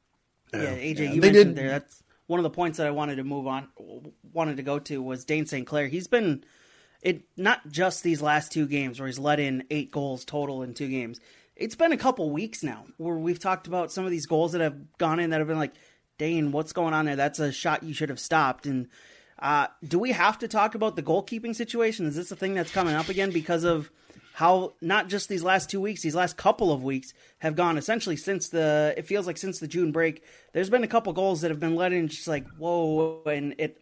Yeah, 0.53 0.75
AJ, 0.75 0.99
yeah. 0.99 1.11
you 1.13 1.21
mentioned 1.21 1.33
did. 1.33 1.55
there. 1.55 1.69
That's 1.69 2.03
one 2.27 2.39
of 2.39 2.43
the 2.43 2.49
points 2.49 2.77
that 2.77 2.87
I 2.87 2.91
wanted 2.91 3.15
to 3.15 3.23
move 3.23 3.47
on, 3.47 3.67
wanted 4.33 4.57
to 4.57 4.63
go 4.63 4.79
to 4.79 5.01
was 5.01 5.25
Dayne 5.25 5.45
St. 5.45 5.65
Clair. 5.65 5.87
He's 5.87 6.07
been 6.07 6.43
it 7.01 7.23
not 7.37 7.67
just 7.69 8.03
these 8.03 8.21
last 8.21 8.51
two 8.51 8.67
games 8.67 8.99
where 8.99 9.07
he's 9.07 9.19
let 9.19 9.39
in 9.39 9.63
eight 9.69 9.91
goals 9.91 10.25
total 10.25 10.63
in 10.63 10.73
two 10.73 10.89
games. 10.89 11.19
It's 11.55 11.75
been 11.75 11.91
a 11.91 11.97
couple 11.97 12.29
weeks 12.29 12.63
now 12.63 12.85
where 12.97 13.15
we've 13.15 13.39
talked 13.39 13.67
about 13.67 13.91
some 13.91 14.05
of 14.05 14.11
these 14.11 14.25
goals 14.25 14.53
that 14.53 14.61
have 14.61 14.97
gone 14.97 15.19
in 15.19 15.29
that 15.31 15.39
have 15.39 15.47
been 15.47 15.57
like, 15.57 15.73
Dane, 16.17 16.51
what's 16.51 16.73
going 16.73 16.93
on 16.93 17.05
there? 17.05 17.15
That's 17.15 17.39
a 17.39 17.51
shot 17.51 17.83
you 17.83 17.93
should 17.93 18.09
have 18.09 18.19
stopped. 18.19 18.65
And 18.65 18.87
uh, 19.39 19.67
do 19.85 19.99
we 19.99 20.11
have 20.11 20.37
to 20.39 20.47
talk 20.47 20.75
about 20.75 20.95
the 20.95 21.03
goalkeeping 21.03 21.55
situation? 21.55 22.05
Is 22.05 22.15
this 22.15 22.31
a 22.31 22.35
thing 22.35 22.53
that's 22.53 22.71
coming 22.71 22.95
up 22.95 23.09
again 23.09 23.31
because 23.31 23.63
of 23.63 23.89
how 24.39 24.71
not 24.79 25.09
just 25.09 25.27
these 25.27 25.43
last 25.43 25.69
two 25.69 25.81
weeks, 25.81 26.01
these 26.01 26.15
last 26.15 26.37
couple 26.37 26.71
of 26.71 26.81
weeks 26.81 27.13
have 27.39 27.57
gone 27.57 27.77
essentially 27.77 28.15
since 28.15 28.47
the 28.47 28.93
it 28.95 29.01
feels 29.01 29.27
like 29.27 29.37
since 29.37 29.59
the 29.59 29.67
June 29.67 29.91
break. 29.91 30.23
There's 30.53 30.69
been 30.69 30.85
a 30.85 30.87
couple 30.87 31.11
goals 31.11 31.41
that 31.41 31.51
have 31.51 31.59
been 31.59 31.75
let 31.75 31.91
in, 31.91 32.07
just 32.07 32.25
like 32.25 32.47
whoa, 32.57 33.21
and 33.25 33.53
it 33.57 33.81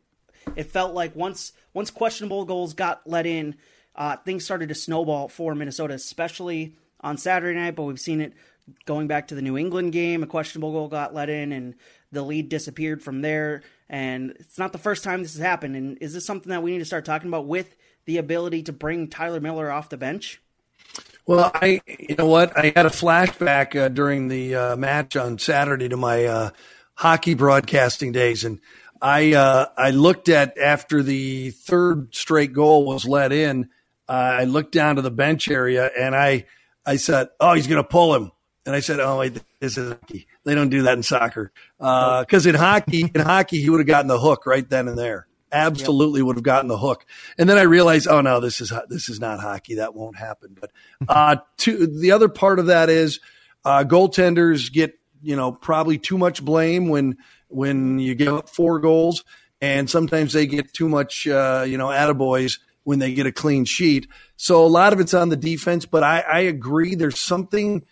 it 0.55 0.63
felt 0.63 0.95
like 0.95 1.15
once 1.15 1.53
once 1.75 1.91
questionable 1.91 2.43
goals 2.43 2.73
got 2.73 3.05
let 3.05 3.27
in, 3.27 3.53
uh, 3.95 4.17
things 4.17 4.45
started 4.45 4.69
to 4.69 4.73
snowball 4.73 5.27
for 5.27 5.53
Minnesota, 5.53 5.93
especially 5.93 6.75
on 7.01 7.19
Saturday 7.19 7.55
night. 7.55 7.75
But 7.75 7.83
we've 7.83 7.99
seen 7.99 8.19
it 8.19 8.33
going 8.85 9.05
back 9.05 9.27
to 9.27 9.35
the 9.35 9.43
New 9.43 9.59
England 9.59 9.91
game. 9.91 10.23
A 10.23 10.27
questionable 10.27 10.71
goal 10.71 10.87
got 10.87 11.13
let 11.13 11.29
in, 11.29 11.51
and 11.51 11.75
the 12.11 12.23
lead 12.23 12.49
disappeared 12.49 13.03
from 13.03 13.21
there. 13.21 13.61
And 13.89 14.31
it's 14.39 14.57
not 14.57 14.71
the 14.71 14.79
first 14.79 15.03
time 15.03 15.21
this 15.21 15.35
has 15.35 15.41
happened. 15.43 15.75
And 15.75 15.99
is 16.01 16.15
this 16.15 16.25
something 16.25 16.49
that 16.49 16.63
we 16.63 16.71
need 16.71 16.79
to 16.79 16.85
start 16.85 17.05
talking 17.05 17.27
about 17.27 17.45
with 17.45 17.75
the 18.05 18.17
ability 18.17 18.63
to 18.63 18.73
bring 18.73 19.07
Tyler 19.07 19.39
Miller 19.39 19.69
off 19.69 19.89
the 19.89 19.97
bench? 19.97 20.41
Well, 21.25 21.51
I, 21.53 21.81
you 21.87 22.15
know 22.15 22.25
what? 22.27 22.57
I 22.57 22.71
had 22.73 22.85
a 22.85 22.89
flashback 22.89 23.75
uh, 23.75 23.89
during 23.89 24.29
the 24.29 24.55
uh, 24.55 24.75
match 24.77 25.17
on 25.17 25.37
Saturday 25.39 25.89
to 25.89 25.97
my 25.97 26.23
uh, 26.25 26.49
hockey 26.95 27.33
broadcasting 27.33 28.13
days, 28.13 28.45
and 28.45 28.61
I 29.01 29.33
uh, 29.33 29.65
I 29.77 29.91
looked 29.91 30.29
at 30.29 30.57
after 30.57 31.03
the 31.03 31.51
third 31.51 32.15
straight 32.15 32.53
goal 32.53 32.85
was 32.85 33.05
let 33.05 33.33
in. 33.33 33.69
Uh, 34.07 34.37
I 34.39 34.43
looked 34.45 34.71
down 34.71 34.95
to 34.95 35.01
the 35.01 35.11
bench 35.11 35.49
area, 35.49 35.91
and 35.99 36.15
I 36.15 36.45
I 36.85 36.95
said, 36.95 37.27
"Oh, 37.41 37.53
he's 37.53 37.67
going 37.67 37.83
to 37.83 37.87
pull 37.87 38.15
him." 38.15 38.31
And 38.65 38.73
I 38.73 38.79
said, 38.79 39.01
"Oh, 39.01 39.27
this 39.27 39.77
is 39.77 39.89
hockey. 39.89 40.27
They 40.45 40.55
don't 40.55 40.69
do 40.69 40.83
that 40.83 40.95
in 40.97 41.03
soccer. 41.03 41.51
Because 41.77 42.45
uh, 42.45 42.49
in 42.49 42.55
hockey, 42.55 43.11
in 43.13 43.21
hockey, 43.21 43.61
he 43.61 43.69
would 43.69 43.79
have 43.81 43.87
gotten 43.87 44.07
the 44.07 44.19
hook 44.19 44.45
right 44.45 44.67
then 44.67 44.87
and 44.87 44.97
there." 44.97 45.27
Absolutely 45.51 46.19
yep. 46.19 46.27
would 46.27 46.35
have 46.37 46.43
gotten 46.43 46.67
the 46.67 46.77
hook. 46.77 47.05
And 47.37 47.49
then 47.49 47.57
I 47.57 47.63
realized, 47.63 48.07
oh 48.07 48.21
no, 48.21 48.39
this 48.39 48.61
is 48.61 48.71
this 48.89 49.09
is 49.09 49.19
not 49.19 49.39
hockey. 49.39 49.75
That 49.75 49.95
won't 49.95 50.17
happen. 50.17 50.57
But 50.59 50.71
uh, 51.07 51.37
to, 51.57 51.87
the 51.87 52.11
other 52.11 52.29
part 52.29 52.59
of 52.59 52.67
that 52.67 52.89
is 52.89 53.19
uh, 53.65 53.83
goaltenders 53.83 54.71
get 54.71 54.93
you 55.21 55.35
know 55.35 55.51
probably 55.51 55.97
too 55.97 56.17
much 56.17 56.43
blame 56.43 56.89
when 56.89 57.17
when 57.47 57.99
you 57.99 58.15
give 58.15 58.33
up 58.33 58.49
four 58.49 58.79
goals, 58.79 59.23
and 59.61 59.89
sometimes 59.89 60.33
they 60.33 60.47
get 60.47 60.73
too 60.73 60.89
much 60.89 61.27
uh, 61.27 61.65
you 61.67 61.77
know 61.77 61.87
attaboys 61.87 62.59
when 62.83 62.99
they 62.99 63.13
get 63.13 63.25
a 63.25 63.31
clean 63.31 63.65
sheet. 63.65 64.07
So 64.37 64.65
a 64.65 64.67
lot 64.67 64.93
of 64.93 64.99
it's 64.99 65.13
on 65.13 65.29
the 65.29 65.35
defense. 65.35 65.85
But 65.85 66.03
I, 66.03 66.21
I 66.21 66.39
agree. 66.41 66.95
There's 66.95 67.19
something. 67.19 67.85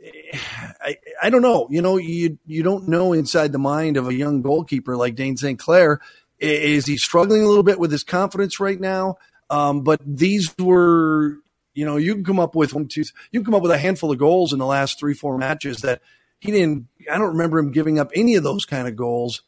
I, 0.80 0.96
I 1.20 1.30
don't 1.30 1.42
know. 1.42 1.66
You 1.70 1.82
know, 1.82 1.96
you 1.96 2.38
you 2.46 2.62
don't 2.62 2.88
know 2.88 3.12
inside 3.12 3.52
the 3.52 3.58
mind 3.58 3.96
of 3.96 4.06
a 4.06 4.14
young 4.14 4.42
goalkeeper 4.42 4.96
like 4.96 5.16
Dayne 5.16 5.36
St. 5.36 5.58
Clair 5.58 6.00
is 6.38 6.86
he 6.86 6.96
struggling 6.96 7.42
a 7.42 7.46
little 7.46 7.62
bit 7.62 7.78
with 7.78 7.90
his 7.90 8.04
confidence 8.04 8.60
right 8.60 8.80
now? 8.80 9.16
Um, 9.50 9.82
but 9.82 10.00
these 10.04 10.54
were, 10.58 11.38
you 11.74 11.84
know, 11.84 11.96
you 11.96 12.14
can 12.14 12.24
come 12.24 12.40
up 12.40 12.54
with 12.54 12.74
one, 12.74 12.86
two, 12.86 13.04
you 13.30 13.40
can 13.40 13.44
come 13.44 13.54
up 13.54 13.62
with 13.62 13.70
a 13.70 13.78
handful 13.78 14.12
of 14.12 14.18
goals 14.18 14.52
in 14.52 14.58
the 14.58 14.66
last 14.66 14.98
three, 14.98 15.14
four 15.14 15.38
matches 15.38 15.78
that 15.78 16.02
he 16.38 16.52
didn't. 16.52 16.88
I 17.10 17.18
don't 17.18 17.32
remember 17.32 17.58
him 17.58 17.72
giving 17.72 17.98
up 17.98 18.10
any 18.14 18.34
of 18.34 18.42
those 18.42 18.64
kind 18.64 18.86
of 18.86 18.96
goals 18.96 19.42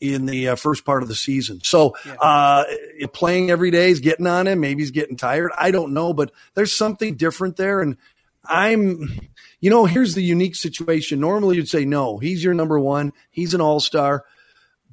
in 0.00 0.26
the 0.26 0.48
uh, 0.48 0.56
first 0.56 0.84
part 0.84 1.02
of 1.02 1.08
the 1.08 1.14
season. 1.14 1.60
So 1.62 1.94
uh, 2.20 2.64
playing 3.12 3.50
every 3.50 3.70
day 3.70 3.90
is 3.90 4.00
getting 4.00 4.26
on 4.26 4.46
him. 4.46 4.60
Maybe 4.60 4.82
he's 4.82 4.90
getting 4.90 5.16
tired. 5.16 5.52
I 5.56 5.70
don't 5.70 5.94
know, 5.94 6.12
but 6.12 6.32
there's 6.54 6.76
something 6.76 7.16
different 7.16 7.56
there. 7.56 7.80
And 7.80 7.96
I'm, 8.44 9.30
you 9.60 9.70
know, 9.70 9.86
here's 9.86 10.14
the 10.14 10.22
unique 10.22 10.56
situation. 10.56 11.20
Normally 11.20 11.56
you'd 11.56 11.68
say, 11.68 11.84
no, 11.84 12.18
he's 12.18 12.44
your 12.44 12.54
number 12.54 12.78
one. 12.78 13.12
He's 13.30 13.54
an 13.54 13.60
all 13.60 13.80
star 13.80 14.24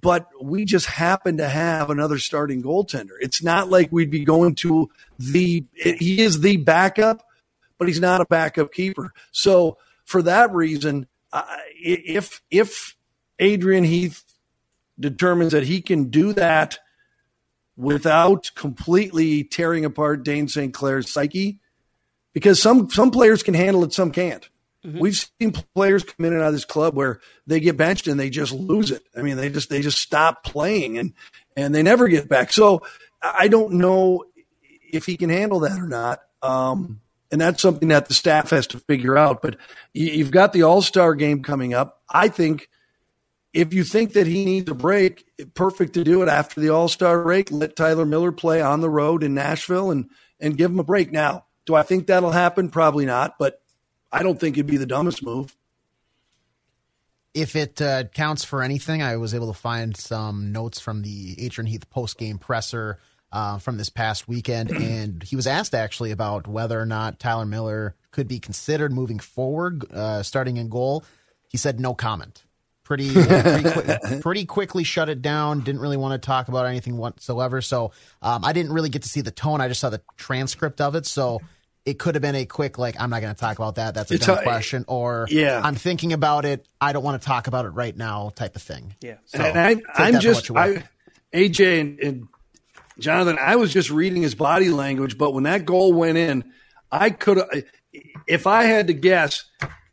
but 0.02 0.28
we 0.42 0.66
just 0.66 0.88
happen 0.88 1.38
to 1.38 1.48
have 1.48 1.90
another 1.90 2.18
starting 2.18 2.64
goaltender. 2.64 3.16
It's 3.20 3.44
not 3.44 3.70
like 3.70 3.92
we'd 3.92 4.10
be 4.10 4.26
going 4.26 4.56
to 4.56 4.90
the, 5.20 5.64
he 5.76 6.22
is 6.22 6.42
the 6.42 6.58
backup, 6.58 7.24
but 7.78 7.88
he's 7.88 8.02
not 8.02 8.22
a 8.22 8.26
backup 8.26 8.74
keeper. 8.74 9.14
So 9.32 9.78
for 10.04 10.24
that 10.24 10.52
reason, 10.52 11.08
uh, 11.32 11.44
if, 11.76 12.42
if 12.50 12.98
Adrian 13.40 13.84
Heath 13.84 14.24
determines 15.00 15.52
that 15.52 15.64
he 15.64 15.82
can 15.82 16.10
do 16.10 16.34
that 16.34 16.80
without 17.78 18.52
completely 18.56 19.44
tearing 19.44 19.86
apart 19.86 20.24
Dayne 20.24 20.48
St. 20.48 20.74
Clair's 20.74 21.10
psyche, 21.12 21.60
because 22.34 22.62
some, 22.62 22.90
some 22.90 23.12
players 23.12 23.44
can 23.44 23.54
handle 23.54 23.84
it, 23.84 23.94
some 23.94 24.12
can't. 24.12 24.50
Mm-hmm. 24.86 25.00
We've 25.00 25.30
seen 25.40 25.52
players 25.76 26.04
come 26.04 26.26
in 26.26 26.34
and 26.34 26.42
out 26.42 26.48
of 26.48 26.54
this 26.54 26.66
club 26.66 26.96
where 26.96 27.20
they 27.46 27.60
get 27.60 27.78
benched 27.78 28.08
and 28.08 28.20
they 28.20 28.30
just 28.30 28.52
lose 28.52 28.90
it. 28.90 29.04
I 29.16 29.22
mean, 29.22 29.38
they 29.38 29.50
just 29.50 29.70
they 29.70 29.82
just 29.82 30.00
stop 30.00 30.44
playing 30.44 30.98
and 30.98 31.14
and 31.56 31.76
they 31.76 31.84
never 31.84 32.08
get 32.08 32.28
back. 32.28 32.52
So 32.52 32.82
I 33.22 33.48
don't 33.48 33.74
know 33.74 34.26
if 34.92 35.06
he 35.06 35.18
can 35.18 35.30
handle 35.30 35.60
that 35.62 35.80
or 35.80 35.88
not. 35.88 36.22
Um, 36.42 37.02
and 37.32 37.40
that's 37.40 37.62
something 37.62 37.90
that 37.90 38.08
the 38.08 38.14
staff 38.14 38.50
has 38.50 38.68
to 38.68 38.80
figure 38.80 39.18
out. 39.18 39.42
But 39.42 39.58
you've 39.94 40.32
got 40.32 40.54
the 40.54 40.64
All 40.64 40.82
Star 40.82 41.16
game 41.16 41.44
coming 41.44 41.74
up. 41.74 42.02
I 42.10 42.28
think 42.28 42.68
if 43.54 43.74
you 43.74 43.84
think 43.84 44.14
that 44.14 44.28
he 44.28 44.46
needs 44.46 44.70
a 44.70 44.76
break, 44.76 45.26
perfect 45.54 45.94
to 45.94 46.04
do 46.04 46.24
it 46.24 46.30
after 46.30 46.60
the 46.60 46.70
All 46.70 46.88
Star 46.88 47.24
break. 47.24 47.52
Let 47.52 47.76
Tyler 47.76 48.06
Miller 48.06 48.32
play 48.32 48.62
on 48.62 48.82
the 48.82 48.90
road 48.90 49.24
in 49.24 49.34
Nashville 49.34 49.92
and 49.92 50.10
and 50.40 50.58
give 50.58 50.72
him 50.72 50.80
a 50.80 50.84
break. 50.84 51.12
Now, 51.12 51.46
do 51.66 51.76
I 51.76 51.84
think 51.84 52.08
that'll 52.08 52.32
happen? 52.32 52.70
Probably 52.70 53.06
not. 53.06 53.36
But 53.38 53.61
I 54.12 54.24
don't 54.24 54.40
think 54.40 54.58
it'd 54.58 54.68
be 54.68 54.78
the 54.78 54.86
dumbest 54.86 55.24
move. 55.24 55.56
If 57.34 57.56
it 57.56 57.82
uh, 57.82 58.04
counts 58.06 58.44
for 58.44 58.62
anything, 58.62 59.02
I 59.02 59.16
was 59.16 59.34
able 59.34 59.54
to 59.54 59.58
find 59.58 59.96
some 59.96 60.52
notes 60.52 60.82
from 60.82 61.02
the 61.02 61.36
Adrian 61.44 61.66
Heath 61.66 61.90
post 61.90 62.18
game 62.18 62.38
presser 62.38 63.00
uh, 63.32 63.58
from 63.58 63.78
this 63.78 63.90
past 63.90 64.28
weekend, 64.28 64.70
and 64.72 65.24
he 65.24 65.36
was 65.36 65.48
asked 65.48 65.74
actually 65.74 66.12
about 66.12 66.48
whether 66.48 66.80
or 66.80 66.86
not 66.86 67.20
Tyler 67.20 67.46
Miller 67.46 67.96
could 68.12 68.28
be 68.28 68.40
considered 68.40 68.92
moving 68.92 69.20
forward, 69.20 69.90
uh, 69.94 70.24
starting 70.24 70.58
in 70.58 70.68
goal. 70.68 71.06
He 71.48 71.58
said 71.58 71.80
no 71.80 71.94
comment. 71.94 72.44
pretty 72.84 73.14
pretty, 73.14 73.72
quick, 73.72 74.02
pretty, 74.22 74.46
quickly 74.46 74.84
shut 74.84 75.08
it 75.08 75.22
down. 75.22 75.62
Didn't 75.62 75.80
really 75.80 75.96
want 75.96 76.22
to 76.22 76.26
talk 76.26 76.50
about 76.50 76.66
anything 76.66 76.98
whatsoever. 76.98 77.62
So 77.62 77.92
um, 78.22 78.44
I 78.44 78.52
didn't 78.52 78.74
really 78.74 78.90
get 78.90 79.04
to 79.04 79.10
see 79.10 79.22
the 79.22 79.32
tone. 79.32 79.62
I 79.62 79.70
just 79.70 79.80
saw 79.80 79.90
the 79.90 80.02
transcript 80.18 80.82
of 80.82 80.96
it. 80.96 81.06
So 81.06 81.40
it 81.86 81.98
could 81.98 82.16
have 82.16 82.22
been 82.22 82.36
a 82.36 82.46
quick 82.46 82.78
like 82.78 83.00
I'm 83.00 83.10
not 83.10 83.22
going 83.22 83.34
to 83.34 83.40
talk 83.40 83.58
about 83.58 83.76
that. 83.76 83.94
That's 83.94 84.12
a 84.12 84.16
it's 84.16 84.26
dumb 84.26 84.40
a, 84.40 84.44
question. 84.44 84.86
Or 84.88 85.28
yeah. 85.30 85.62
I'm 85.64 85.76
thinking 85.76 86.14
about 86.14 86.46
it. 86.46 86.68
I 86.80 86.94
don't 86.94 87.04
want 87.04 87.22
to 87.22 87.26
talk 87.26 87.48
about 87.48 87.66
it 87.66 87.70
right 87.70 87.96
now. 87.96 88.32
Type 88.36 88.56
of 88.56 88.62
thing. 88.62 88.96
Yeah. 89.02 89.16
So, 89.26 89.40
and 89.40 89.84
I, 89.96 90.08
am 90.08 90.20
just 90.20 90.52
I, 90.52 90.84
AJ 91.34 91.82
and, 91.82 92.00
and 92.00 92.28
Jonathan. 93.00 93.38
I 93.40 93.56
was 93.56 93.74
just 93.74 93.90
reading 93.90 94.22
his 94.22 94.36
body 94.36 94.70
language, 94.70 95.18
but 95.18 95.34
when 95.34 95.44
that 95.44 95.66
goal 95.66 95.94
went 95.94 96.18
in, 96.18 96.52
I 96.92 97.10
could 97.10 97.42
if 98.28 98.48
I 98.48 98.66
had 98.66 98.88
to 98.88 98.94
guess, 98.94 99.46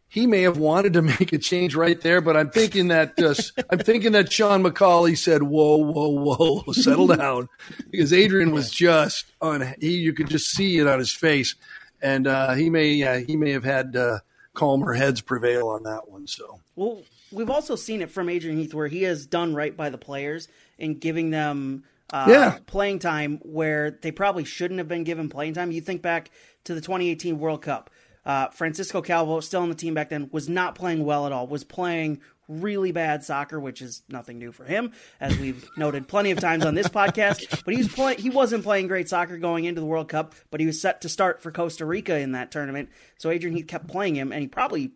he 0.08 0.26
may 0.26 0.42
have 0.42 0.58
wanted 0.58 0.94
to 0.94 1.02
make 1.20 1.32
a 1.32 1.38
change 1.38 1.74
right 1.74 2.00
there, 2.00 2.20
but 2.20 2.36
I'm 2.36 2.50
thinking 2.50 2.88
that 2.88 3.18
uh, 3.20 3.34
I'm 3.70 3.78
thinking 3.78 4.12
that 4.12 4.32
Sean 4.32 4.62
McCauley 4.62 5.16
said, 5.16 5.42
"Whoa, 5.42 5.76
whoa, 5.76 6.08
whoa, 6.08 6.64
settle 6.72 7.08
down," 7.08 7.48
because 7.90 8.12
Adrian 8.12 8.52
was 8.52 8.70
just 8.70 9.26
on. 9.40 9.74
He, 9.80 9.96
you 9.96 10.12
could 10.12 10.28
just 10.28 10.50
see 10.50 10.78
it 10.78 10.86
on 10.86 10.98
his 10.98 11.12
face, 11.12 11.54
and 12.00 12.26
uh, 12.26 12.54
he 12.54 12.70
may 12.70 13.02
uh, 13.02 13.18
he 13.26 13.36
may 13.36 13.50
have 13.52 13.64
had 13.64 13.96
uh, 13.96 14.18
calmer 14.54 14.94
heads 14.94 15.20
prevail 15.20 15.68
on 15.68 15.84
that 15.84 16.08
one. 16.08 16.26
So, 16.26 16.60
well, 16.76 17.02
we've 17.30 17.50
also 17.50 17.76
seen 17.76 18.02
it 18.02 18.10
from 18.10 18.28
Adrian 18.28 18.58
Heath 18.58 18.74
where 18.74 18.88
he 18.88 19.02
has 19.02 19.26
done 19.26 19.54
right 19.54 19.76
by 19.76 19.90
the 19.90 19.98
players 19.98 20.48
in 20.78 20.98
giving 20.98 21.30
them 21.30 21.84
uh, 22.12 22.26
yeah. 22.28 22.58
playing 22.66 22.98
time 22.98 23.40
where 23.42 23.90
they 23.90 24.10
probably 24.10 24.44
shouldn't 24.44 24.78
have 24.78 24.88
been 24.88 25.04
given 25.04 25.28
playing 25.28 25.54
time. 25.54 25.70
You 25.70 25.80
think 25.80 26.02
back 26.02 26.30
to 26.64 26.74
the 26.74 26.80
2018 26.80 27.38
World 27.38 27.62
Cup. 27.62 27.90
Uh, 28.24 28.48
Francisco 28.48 29.00
Calvo, 29.00 29.40
still 29.40 29.62
on 29.62 29.70
the 29.70 29.74
team 29.74 29.94
back 29.94 30.10
then, 30.10 30.28
was 30.32 30.48
not 30.48 30.74
playing 30.74 31.04
well 31.04 31.24
at 31.24 31.32
all. 31.32 31.46
Was 31.46 31.64
playing 31.64 32.20
really 32.48 32.92
bad 32.92 33.22
soccer, 33.22 33.60
which 33.60 33.82
is 33.82 34.02
nothing 34.08 34.38
new 34.38 34.50
for 34.50 34.64
him, 34.64 34.92
as 35.20 35.38
we've 35.38 35.68
noted 35.76 36.08
plenty 36.08 36.30
of 36.30 36.40
times 36.40 36.64
on 36.64 36.74
this 36.74 36.88
podcast. 36.88 37.64
But 37.64 37.74
he 37.74 37.82
was 37.82 38.16
he 38.16 38.30
wasn't 38.30 38.64
playing 38.64 38.88
great 38.88 39.08
soccer 39.08 39.38
going 39.38 39.66
into 39.66 39.80
the 39.80 39.86
World 39.86 40.08
Cup, 40.08 40.34
but 40.50 40.60
he 40.60 40.66
was 40.66 40.80
set 40.80 41.02
to 41.02 41.08
start 41.08 41.42
for 41.42 41.52
Costa 41.52 41.84
Rica 41.84 42.18
in 42.18 42.32
that 42.32 42.50
tournament. 42.50 42.88
So 43.18 43.30
Adrian 43.30 43.56
Heath 43.56 43.66
kept 43.66 43.88
playing 43.88 44.16
him, 44.16 44.32
and 44.32 44.40
he 44.40 44.48
probably 44.48 44.92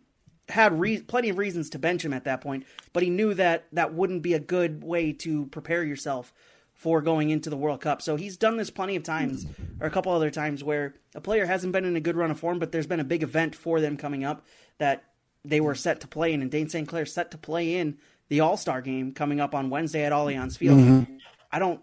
had 0.49 0.77
re- 0.77 1.01
plenty 1.01 1.29
of 1.29 1.37
reasons 1.37 1.69
to 1.69 1.79
bench 1.79 2.03
him 2.03 2.13
at 2.13 2.25
that 2.25 2.41
point. 2.41 2.65
But 2.91 3.03
he 3.03 3.09
knew 3.09 3.33
that 3.35 3.65
that 3.71 3.93
wouldn't 3.93 4.23
be 4.23 4.33
a 4.33 4.39
good 4.39 4.83
way 4.83 5.13
to 5.13 5.45
prepare 5.47 5.83
yourself 5.83 6.33
for 6.73 7.01
going 7.01 7.29
into 7.29 7.49
the 7.49 7.55
World 7.55 7.81
Cup. 7.81 8.01
So 8.01 8.15
he's 8.15 8.35
done 8.35 8.57
this 8.57 8.69
plenty 8.69 8.95
of 8.95 9.03
times, 9.03 9.45
or 9.79 9.87
a 9.87 9.91
couple 9.91 10.11
other 10.11 10.31
times, 10.31 10.63
where 10.63 10.95
a 11.15 11.21
player 11.21 11.45
hasn't 11.45 11.71
been 11.71 11.85
in 11.85 11.95
a 11.95 12.01
good 12.01 12.17
run 12.17 12.31
of 12.31 12.39
form, 12.39 12.59
but 12.59 12.71
there's 12.71 12.87
been 12.87 12.99
a 12.99 13.05
big 13.05 13.23
event 13.23 13.55
for 13.55 13.79
them 13.79 13.95
coming 13.95 14.23
up 14.23 14.45
that 14.79 15.05
they 15.45 15.61
were 15.61 15.75
set 15.75 16.01
to 16.01 16.07
play 16.07 16.33
in, 16.33 16.41
and 16.41 16.51
Dayne 16.51 16.69
St. 16.69 16.87
Clair 16.87 17.05
set 17.05 17.31
to 17.31 17.37
play 17.37 17.75
in 17.75 17.97
the 18.29 18.39
All 18.39 18.57
Star 18.57 18.81
game 18.81 19.13
coming 19.13 19.39
up 19.39 19.53
on 19.53 19.69
Wednesday 19.69 20.03
at 20.03 20.11
Allianz 20.11 20.57
Field. 20.57 20.79
Mm-hmm. 20.79 21.15
I 21.51 21.59
don't 21.59 21.81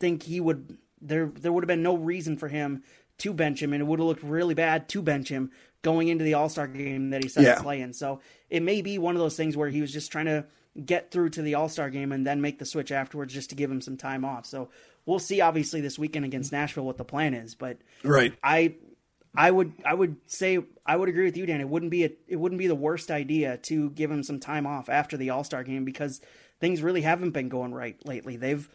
think 0.00 0.22
he 0.22 0.40
would. 0.40 0.78
There, 1.00 1.26
there 1.26 1.52
would 1.52 1.64
have 1.64 1.68
been 1.68 1.82
no 1.82 1.96
reason 1.96 2.36
for 2.36 2.48
him 2.48 2.84
to 3.18 3.32
bench 3.32 3.62
him, 3.62 3.72
and 3.72 3.80
it 3.80 3.84
would 3.84 3.98
have 3.98 4.06
looked 4.06 4.22
really 4.22 4.54
bad 4.54 4.88
to 4.90 5.02
bench 5.02 5.28
him 5.28 5.50
going 5.82 6.08
into 6.08 6.24
the 6.24 6.34
All 6.34 6.48
Star 6.48 6.66
game 6.66 7.10
that 7.10 7.22
he 7.22 7.28
set 7.28 7.44
yeah. 7.44 7.56
to 7.56 7.62
play 7.62 7.80
in. 7.80 7.92
So 7.92 8.20
it 8.48 8.62
may 8.62 8.82
be 8.82 8.98
one 8.98 9.16
of 9.16 9.20
those 9.20 9.36
things 9.36 9.56
where 9.56 9.68
he 9.68 9.80
was 9.80 9.92
just 9.92 10.12
trying 10.12 10.26
to 10.26 10.46
get 10.84 11.10
through 11.10 11.30
to 11.30 11.42
the 11.42 11.54
All 11.54 11.68
Star 11.68 11.90
game 11.90 12.12
and 12.12 12.26
then 12.26 12.40
make 12.40 12.58
the 12.58 12.64
switch 12.64 12.92
afterwards 12.92 13.34
just 13.34 13.50
to 13.50 13.56
give 13.56 13.70
him 13.70 13.80
some 13.80 13.96
time 13.96 14.24
off. 14.24 14.46
So 14.46 14.70
we'll 15.06 15.18
see 15.18 15.40
obviously 15.40 15.80
this 15.80 15.98
weekend 15.98 16.24
against 16.24 16.52
Nashville 16.52 16.84
what 16.84 16.98
the 16.98 17.04
plan 17.04 17.34
is. 17.34 17.54
But 17.54 17.78
right, 18.02 18.32
I 18.42 18.74
I 19.34 19.50
would 19.50 19.72
I 19.84 19.94
would 19.94 20.16
say 20.26 20.58
I 20.84 20.96
would 20.96 21.08
agree 21.08 21.24
with 21.24 21.36
you, 21.36 21.46
Dan. 21.46 21.60
It 21.60 21.68
wouldn't 21.68 21.90
be 21.90 22.04
a, 22.04 22.10
it 22.28 22.36
wouldn't 22.36 22.58
be 22.58 22.66
the 22.66 22.74
worst 22.74 23.10
idea 23.10 23.56
to 23.58 23.90
give 23.90 24.10
him 24.10 24.22
some 24.22 24.40
time 24.40 24.66
off 24.66 24.88
after 24.88 25.16
the 25.16 25.30
All 25.30 25.44
Star 25.44 25.64
game 25.64 25.84
because 25.84 26.20
things 26.60 26.82
really 26.82 27.02
haven't 27.02 27.30
been 27.30 27.48
going 27.48 27.72
right 27.72 27.96
lately. 28.04 28.36
They've 28.36 28.68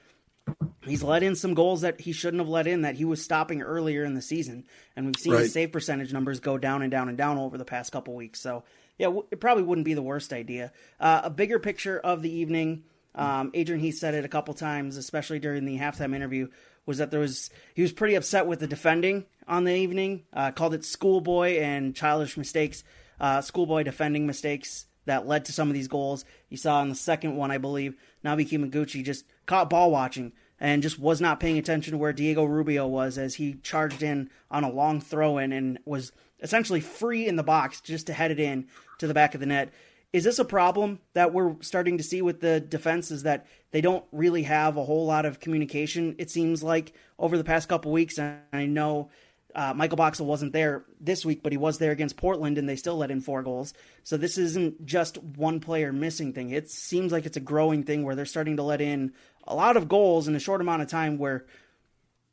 he's 0.83 1.03
let 1.03 1.21
in 1.21 1.35
some 1.35 1.53
goals 1.53 1.81
that 1.81 2.01
he 2.01 2.11
shouldn't 2.11 2.41
have 2.41 2.49
let 2.49 2.65
in 2.65 2.81
that 2.81 2.95
he 2.95 3.05
was 3.05 3.23
stopping 3.23 3.61
earlier 3.61 4.03
in 4.03 4.15
the 4.15 4.21
season, 4.21 4.65
and 4.95 5.05
we've 5.05 5.17
seen 5.17 5.33
right. 5.33 5.43
his 5.43 5.53
save 5.53 5.71
percentage 5.71 6.11
numbers 6.11 6.39
go 6.39 6.57
down 6.57 6.81
and 6.81 6.89
down 6.89 7.07
and 7.07 7.17
down 7.17 7.37
over 7.37 7.57
the 7.57 7.65
past 7.65 7.91
couple 7.91 8.15
weeks. 8.15 8.39
So 8.39 8.63
yeah, 8.97 9.15
it 9.29 9.39
probably 9.39 9.63
wouldn't 9.63 9.85
be 9.85 9.93
the 9.93 10.01
worst 10.01 10.33
idea. 10.33 10.71
Uh, 10.99 11.21
a 11.25 11.29
bigger 11.29 11.59
picture 11.59 11.99
of 11.99 12.23
the 12.23 12.31
evening. 12.31 12.83
Um, 13.13 13.51
Adrian 13.53 13.81
Heath 13.81 13.97
said 13.97 14.13
it 14.13 14.25
a 14.25 14.27
couple 14.27 14.53
times, 14.53 14.97
especially 14.97 15.39
during 15.39 15.65
the 15.65 15.77
halftime 15.77 16.15
interview, 16.15 16.49
was 16.87 16.97
that 16.97 17.11
there 17.11 17.19
was 17.19 17.51
he 17.75 17.83
was 17.83 17.91
pretty 17.91 18.15
upset 18.15 18.47
with 18.47 18.59
the 18.59 18.65
defending 18.65 19.25
on 19.47 19.65
the 19.65 19.75
evening. 19.75 20.23
Uh, 20.33 20.49
called 20.49 20.73
it 20.73 20.83
schoolboy 20.83 21.59
and 21.59 21.95
childish 21.95 22.35
mistakes, 22.35 22.83
uh, 23.19 23.41
schoolboy 23.41 23.83
defending 23.83 24.25
mistakes 24.25 24.87
that 25.05 25.27
led 25.27 25.45
to 25.45 25.53
some 25.53 25.67
of 25.67 25.75
these 25.75 25.87
goals. 25.87 26.25
You 26.49 26.57
saw 26.57 26.81
in 26.81 26.89
the 26.89 26.95
second 26.95 27.35
one, 27.35 27.51
I 27.51 27.59
believe, 27.59 27.95
Nabi 28.25 28.47
Kibunguchi 28.49 29.03
just 29.03 29.25
caught 29.45 29.69
ball 29.69 29.91
watching 29.91 30.33
and 30.59 30.81
just 30.81 30.97
was 30.97 31.21
not 31.21 31.39
paying 31.39 31.57
attention 31.57 31.91
to 31.91 31.97
where 31.97 32.13
Diego 32.13 32.43
Rubio 32.43 32.87
was 32.87 33.17
as 33.17 33.35
he 33.35 33.55
charged 33.55 34.01
in 34.01 34.29
on 34.49 34.63
a 34.63 34.71
long 34.71 34.99
throw 34.99 35.37
in 35.37 35.51
and 35.53 35.79
was 35.85 36.11
essentially 36.41 36.81
free 36.81 37.27
in 37.27 37.35
the 37.35 37.43
box 37.43 37.81
just 37.81 38.07
to 38.07 38.13
head 38.13 38.31
it 38.31 38.39
in 38.39 38.67
to 38.99 39.07
the 39.07 39.13
back 39.13 39.33
of 39.33 39.39
the 39.39 39.45
net. 39.45 39.71
Is 40.13 40.23
this 40.23 40.39
a 40.39 40.45
problem 40.45 40.99
that 41.13 41.33
we're 41.33 41.55
starting 41.61 41.97
to 41.97 42.03
see 42.03 42.21
with 42.21 42.39
the 42.39 42.59
defense? 42.59 43.11
Is 43.11 43.23
that 43.23 43.45
they 43.71 43.81
don't 43.81 44.05
really 44.11 44.43
have 44.43 44.77
a 44.77 44.83
whole 44.83 45.05
lot 45.05 45.25
of 45.25 45.39
communication? 45.39 46.15
It 46.17 46.31
seems 46.31 46.63
like 46.63 46.93
over 47.19 47.37
the 47.37 47.43
past 47.43 47.67
couple 47.67 47.91
weeks, 47.91 48.17
and 48.17 48.39
I 48.53 48.65
know 48.65 49.09
uh, 49.53 49.73
Michael 49.73 49.97
Boxall 49.97 50.25
wasn't 50.25 50.53
there 50.53 50.85
this 51.01 51.25
week, 51.25 51.41
but 51.43 51.51
he 51.51 51.57
was 51.57 51.77
there 51.77 51.91
against 51.91 52.15
Portland, 52.15 52.57
and 52.57 52.69
they 52.69 52.75
still 52.75 52.95
let 52.95 53.11
in 53.11 53.21
four 53.21 53.43
goals. 53.43 53.73
So 54.03 54.15
this 54.15 54.37
isn't 54.37 54.85
just 54.85 55.17
one 55.17 55.59
player 55.59 55.91
missing 55.91 56.31
thing. 56.31 56.51
It 56.51 56.69
seems 56.69 57.11
like 57.11 57.25
it's 57.25 57.37
a 57.37 57.41
growing 57.41 57.83
thing 57.83 58.03
where 58.03 58.15
they're 58.15 58.25
starting 58.25 58.57
to 58.57 58.63
let 58.63 58.81
in 58.81 59.13
a 59.45 59.55
lot 59.55 59.75
of 59.75 59.87
goals 59.89 60.27
in 60.27 60.35
a 60.35 60.39
short 60.39 60.61
amount 60.61 60.83
of 60.83 60.89
time. 60.89 61.17
Where 61.17 61.45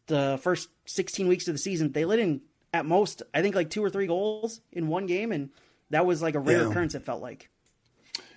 the 0.07 0.38
first 0.43 0.69
16 0.85 1.26
weeks 1.26 1.49
of 1.49 1.54
the 1.54 1.59
season, 1.59 1.93
they 1.93 2.04
let 2.04 2.19
in 2.19 2.43
at 2.73 2.85
most, 2.85 3.23
I 3.33 3.43
think, 3.43 3.54
like 3.54 3.71
two 3.71 3.83
or 3.83 3.90
three 3.90 4.07
goals 4.07 4.61
in 4.71 4.88
one 4.88 5.07
game, 5.07 5.33
and 5.33 5.50
that 5.90 6.07
was 6.07 6.21
like 6.21 6.35
a 6.35 6.40
rare 6.40 6.62
yeah. 6.62 6.69
occurrence. 6.69 6.95
It 6.95 7.04
felt 7.04 7.23
like. 7.23 7.49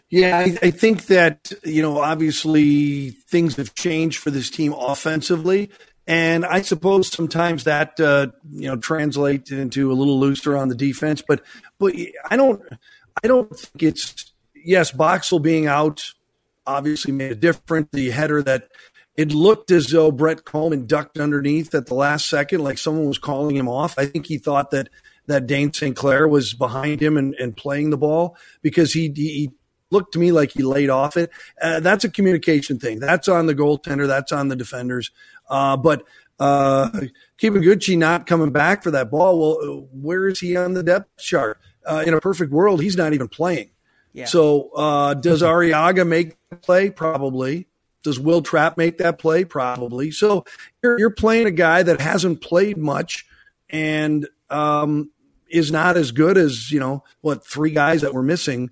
Yeah, 0.10 0.38
I, 0.38 0.58
I, 0.62 0.72
think 0.72 1.08
that 1.08 1.52
you 1.66 1.82
know 1.82 2.00
obviously 2.00 3.10
things 3.10 3.58
have 3.58 3.74
changed 3.74 4.20
for 4.20 4.32
this 4.32 4.50
team 4.50 4.74
offensively, 4.74 5.70
and 6.08 6.46
I 6.46 6.62
suppose 6.62 7.10
sometimes 7.10 7.66
that 7.66 8.00
uh, 8.00 8.28
you 8.50 8.70
know 8.70 8.78
translates 8.78 9.52
into 9.52 9.92
a 9.92 9.96
little 9.96 10.18
looser 10.18 10.56
on 10.56 10.70
the 10.70 10.76
defense. 10.76 11.22
But 11.28 11.42
but 11.78 11.94
I 12.30 12.38
don't 12.38 12.62
I 13.22 13.28
don't 13.28 13.54
think 13.54 13.84
it's 13.84 14.32
yes 14.56 14.92
Boxall 14.92 15.40
being 15.40 15.68
out 15.68 16.14
obviously 16.66 17.12
made 17.12 17.32
a 17.34 17.36
difference. 17.36 17.90
The 17.92 18.10
header 18.12 18.42
that 18.44 18.70
it 19.18 19.34
looked 19.34 19.72
as 19.72 19.88
though 19.88 20.12
Brent 20.12 20.46
Kallman 20.46 20.88
ducked 20.88 21.20
underneath 21.20 21.76
at 21.76 21.88
the 21.88 21.96
last 21.96 22.30
second, 22.30 22.64
like 22.64 22.78
someone 22.78 23.08
was 23.08 23.18
calling 23.18 23.58
him 23.58 23.68
off. 23.68 23.98
I 23.98 24.06
think 24.06 24.28
he 24.28 24.38
thought 24.38 24.72
that 24.72 24.88
that 25.26 25.48
Dayne 25.48 25.74
St. 25.74 25.96
Clair 25.96 26.28
was 26.28 26.54
behind 26.54 27.02
him 27.02 27.18
and, 27.18 27.36
and 27.36 27.58
playing 27.58 27.90
the 27.90 27.98
ball 27.98 28.38
because 28.62 28.94
he, 28.94 29.12
he 29.14 29.52
looked 29.91 30.13
to 30.13 30.20
me 30.20 30.32
like 30.32 30.51
he 30.51 30.63
laid 30.63 30.89
off 30.89 31.17
it. 31.17 31.29
Uh, 31.62 31.79
that's 31.79 32.03
a 32.03 32.10
communication 32.10 32.79
thing. 32.79 33.00
That's 33.00 33.27
on 33.27 33.46
the 33.46 33.56
goaltender. 33.56 34.08
That's 34.08 34.32
on 34.32 34.48
the 34.48 34.56
defenders. 34.56 35.12
Uh, 35.50 35.77
but 35.77 36.03
uh, 36.39 36.89
Kibunguchi 37.39 37.98
not 37.98 38.25
coming 38.27 38.51
back 38.51 38.84
for 38.84 38.91
that 38.91 39.10
ball. 39.10 39.39
Well, 39.39 39.88
where 39.91 40.27
is 40.27 40.39
he 40.39 40.56
on 40.56 40.74
the 40.74 40.84
depth 40.84 41.17
chart? 41.17 41.60
Uh, 41.86 42.03
in 42.06 42.13
a 42.13 42.20
perfect 42.20 42.51
world, 42.51 42.82
he's 42.82 42.98
not 42.98 43.13
even 43.13 43.27
playing. 43.27 43.70
Yeah. 44.13 44.25
So 44.25 44.72
uh, 44.75 45.13
does 45.13 45.41
Arriaga 45.41 46.06
make 46.06 46.38
the 46.50 46.58
play? 46.58 46.89
Probably. 46.89 47.67
Does 48.03 48.20
Wil 48.20 48.41
Trapp 48.41 48.77
make 48.77 48.98
that 48.98 49.20
play? 49.20 49.46
Probably. 49.46 50.12
So 50.12 50.46
you're, 50.82 51.00
you're 51.00 51.10
playing 51.10 51.46
a 51.46 51.51
guy 51.51 51.84
that 51.84 52.01
hasn't 52.01 52.41
played 52.41 52.77
much 52.77 53.25
and 53.70 54.27
um, 54.50 55.12
is 55.50 55.72
not 55.72 55.98
as 55.98 56.12
good 56.12 56.38
as 56.38 56.72
you 56.72 56.79
know 56.79 57.03
what 57.22 57.46
three 57.46 57.72
guys 57.72 58.01
that 58.01 58.13
were 58.13 58.24
missing 58.24 58.72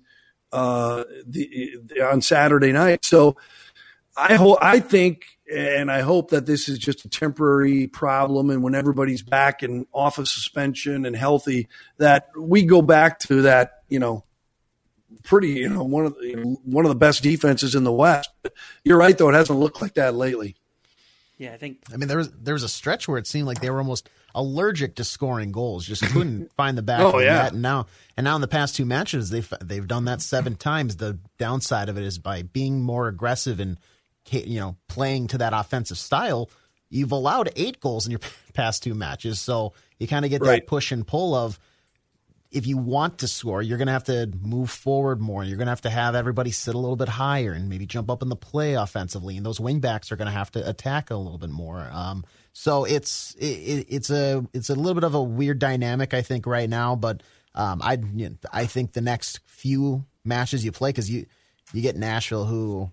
uh, 0.56 1.04
the, 1.26 1.78
on 2.10 2.22
Saturday 2.22 2.72
night. 2.72 3.04
So 3.04 3.36
I 4.16 4.36
hope 4.36 4.58
I 4.62 4.80
think 4.80 5.26
and 5.54 5.90
I 5.90 6.00
hope 6.00 6.30
that 6.30 6.46
this 6.46 6.68
is 6.68 6.78
just 6.78 7.04
a 7.04 7.08
temporary 7.10 7.86
problem. 7.86 8.48
And 8.48 8.62
when 8.62 8.74
everybody's 8.74 9.22
back 9.22 9.62
and 9.62 9.86
off 9.92 10.18
of 10.18 10.28
suspension 10.28 11.04
and 11.04 11.14
healthy, 11.14 11.68
that 11.98 12.28
we 12.38 12.64
go 12.64 12.80
back 12.80 13.18
to 13.20 13.42
that 13.42 13.82
you 13.88 13.98
know 13.98 14.24
pretty 15.22 15.50
you 15.50 15.68
know 15.68 15.84
one 15.84 16.06
of 16.06 16.14
the, 16.14 16.56
one 16.64 16.86
of 16.86 16.88
the 16.88 16.96
best 16.96 17.22
defenses 17.22 17.74
in 17.74 17.84
the 17.84 17.92
West. 17.92 18.30
You're 18.82 18.98
right 18.98 19.16
though; 19.16 19.28
it 19.28 19.34
hasn't 19.34 19.58
looked 19.58 19.82
like 19.82 19.94
that 19.94 20.14
lately. 20.14 20.56
Yeah, 21.38 21.52
I 21.52 21.58
think. 21.58 21.78
I 21.92 21.96
mean, 21.96 22.08
there 22.08 22.16
was 22.16 22.30
there 22.32 22.54
was 22.54 22.62
a 22.62 22.68
stretch 22.68 23.08
where 23.08 23.18
it 23.18 23.26
seemed 23.26 23.46
like 23.46 23.60
they 23.60 23.68
were 23.68 23.78
almost 23.78 24.08
allergic 24.34 24.94
to 24.96 25.04
scoring 25.04 25.52
goals, 25.52 25.84
just 25.86 26.02
couldn't 26.02 26.50
find 26.56 26.78
the 26.78 26.82
back 26.82 27.00
oh, 27.00 27.08
of 27.08 27.12
the 27.14 27.24
yeah. 27.24 27.42
net. 27.42 27.52
And 27.52 27.62
now, 27.62 27.86
and 28.16 28.24
now 28.24 28.34
in 28.36 28.40
the 28.40 28.48
past 28.48 28.74
two 28.76 28.86
matches, 28.86 29.28
they've 29.28 29.52
they've 29.62 29.86
done 29.86 30.06
that 30.06 30.22
seven 30.22 30.56
times. 30.56 30.96
The 30.96 31.18
downside 31.38 31.88
of 31.88 31.98
it 31.98 32.04
is 32.04 32.18
by 32.18 32.42
being 32.42 32.82
more 32.82 33.08
aggressive 33.08 33.60
and 33.60 33.78
you 34.30 34.60
know 34.60 34.76
playing 34.88 35.28
to 35.28 35.38
that 35.38 35.52
offensive 35.52 35.98
style, 35.98 36.50
you've 36.88 37.12
allowed 37.12 37.50
eight 37.54 37.80
goals 37.80 38.06
in 38.06 38.12
your 38.12 38.20
past 38.54 38.82
two 38.82 38.94
matches. 38.94 39.38
So 39.38 39.74
you 39.98 40.08
kind 40.08 40.24
of 40.24 40.30
get 40.30 40.40
right. 40.40 40.62
that 40.62 40.66
push 40.66 40.90
and 40.90 41.06
pull 41.06 41.34
of 41.34 41.58
if 42.50 42.66
you 42.66 42.76
want 42.78 43.18
to 43.18 43.28
score, 43.28 43.60
you're 43.60 43.78
going 43.78 43.86
to 43.86 43.92
have 43.92 44.04
to 44.04 44.30
move 44.40 44.70
forward 44.70 45.20
more. 45.20 45.44
You're 45.44 45.56
going 45.56 45.66
to 45.66 45.72
have 45.72 45.80
to 45.82 45.90
have 45.90 46.14
everybody 46.14 46.50
sit 46.50 46.74
a 46.74 46.78
little 46.78 46.96
bit 46.96 47.08
higher 47.08 47.52
and 47.52 47.68
maybe 47.68 47.86
jump 47.86 48.10
up 48.10 48.22
in 48.22 48.28
the 48.28 48.36
play 48.36 48.74
offensively. 48.74 49.36
And 49.36 49.44
those 49.44 49.58
wingbacks 49.58 50.12
are 50.12 50.16
going 50.16 50.26
to 50.26 50.32
have 50.32 50.50
to 50.52 50.68
attack 50.68 51.10
a 51.10 51.16
little 51.16 51.38
bit 51.38 51.50
more. 51.50 51.88
Um, 51.92 52.24
so 52.52 52.84
it's 52.84 53.34
it, 53.34 53.86
it's 53.88 54.10
a 54.10 54.46
it's 54.52 54.70
a 54.70 54.74
little 54.74 54.94
bit 54.94 55.04
of 55.04 55.14
a 55.14 55.22
weird 55.22 55.58
dynamic, 55.58 56.14
I 56.14 56.22
think, 56.22 56.46
right 56.46 56.68
now. 56.68 56.96
But 56.96 57.22
um, 57.54 57.80
I 57.82 57.98
you 58.14 58.30
know, 58.30 58.36
I 58.52 58.66
think 58.66 58.92
the 58.92 59.00
next 59.00 59.40
few 59.46 60.04
matches 60.24 60.64
you 60.64 60.72
play 60.72 60.90
because 60.90 61.10
you 61.10 61.26
you 61.72 61.82
get 61.82 61.96
Nashville 61.96 62.46
who 62.46 62.90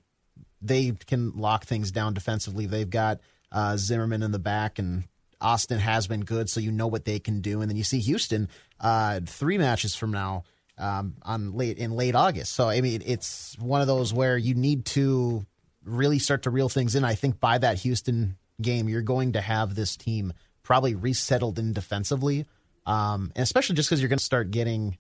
they 0.61 0.91
can 0.91 1.31
lock 1.35 1.65
things 1.65 1.91
down 1.91 2.13
defensively. 2.13 2.65
They've 2.65 2.89
got 2.89 3.19
uh, 3.51 3.77
Zimmerman 3.77 4.23
in 4.23 4.31
the 4.31 4.39
back 4.39 4.79
and 4.79 5.03
Austin 5.43 5.79
has 5.79 6.07
been 6.07 6.21
good, 6.21 6.49
so 6.49 6.59
you 6.59 6.71
know 6.71 6.87
what 6.87 7.05
they 7.05 7.19
can 7.19 7.41
do. 7.41 7.61
And 7.61 7.69
then 7.69 7.75
you 7.75 7.83
see 7.83 7.99
Houston 7.99 8.47
uh, 8.83 9.21
three 9.25 9.57
matches 9.57 9.95
from 9.95 10.11
now 10.11 10.43
um, 10.77 11.15
on 11.23 11.53
late 11.53 11.77
in 11.77 11.95
late 11.95 12.13
August. 12.13 12.53
So 12.53 12.69
I 12.69 12.81
mean, 12.81 13.01
it's 13.05 13.57
one 13.57 13.81
of 13.81 13.87
those 13.87 14.13
where 14.13 14.37
you 14.37 14.53
need 14.53 14.85
to 14.85 15.45
really 15.83 16.19
start 16.19 16.43
to 16.43 16.49
reel 16.49 16.69
things 16.69 16.95
in. 16.95 17.03
I 17.03 17.15
think 17.15 17.39
by 17.39 17.57
that 17.57 17.79
Houston 17.79 18.37
game, 18.61 18.87
you're 18.87 19.01
going 19.01 19.33
to 19.33 19.41
have 19.41 19.73
this 19.73 19.97
team 19.97 20.33
probably 20.61 20.93
resettled 20.93 21.57
in 21.57 21.73
defensively, 21.73 22.45
um, 22.85 23.31
and 23.35 23.43
especially 23.43 23.75
just 23.75 23.89
because 23.89 24.01
you're 24.01 24.09
going 24.09 24.19
to 24.19 24.23
start 24.23 24.51
getting, 24.51 24.97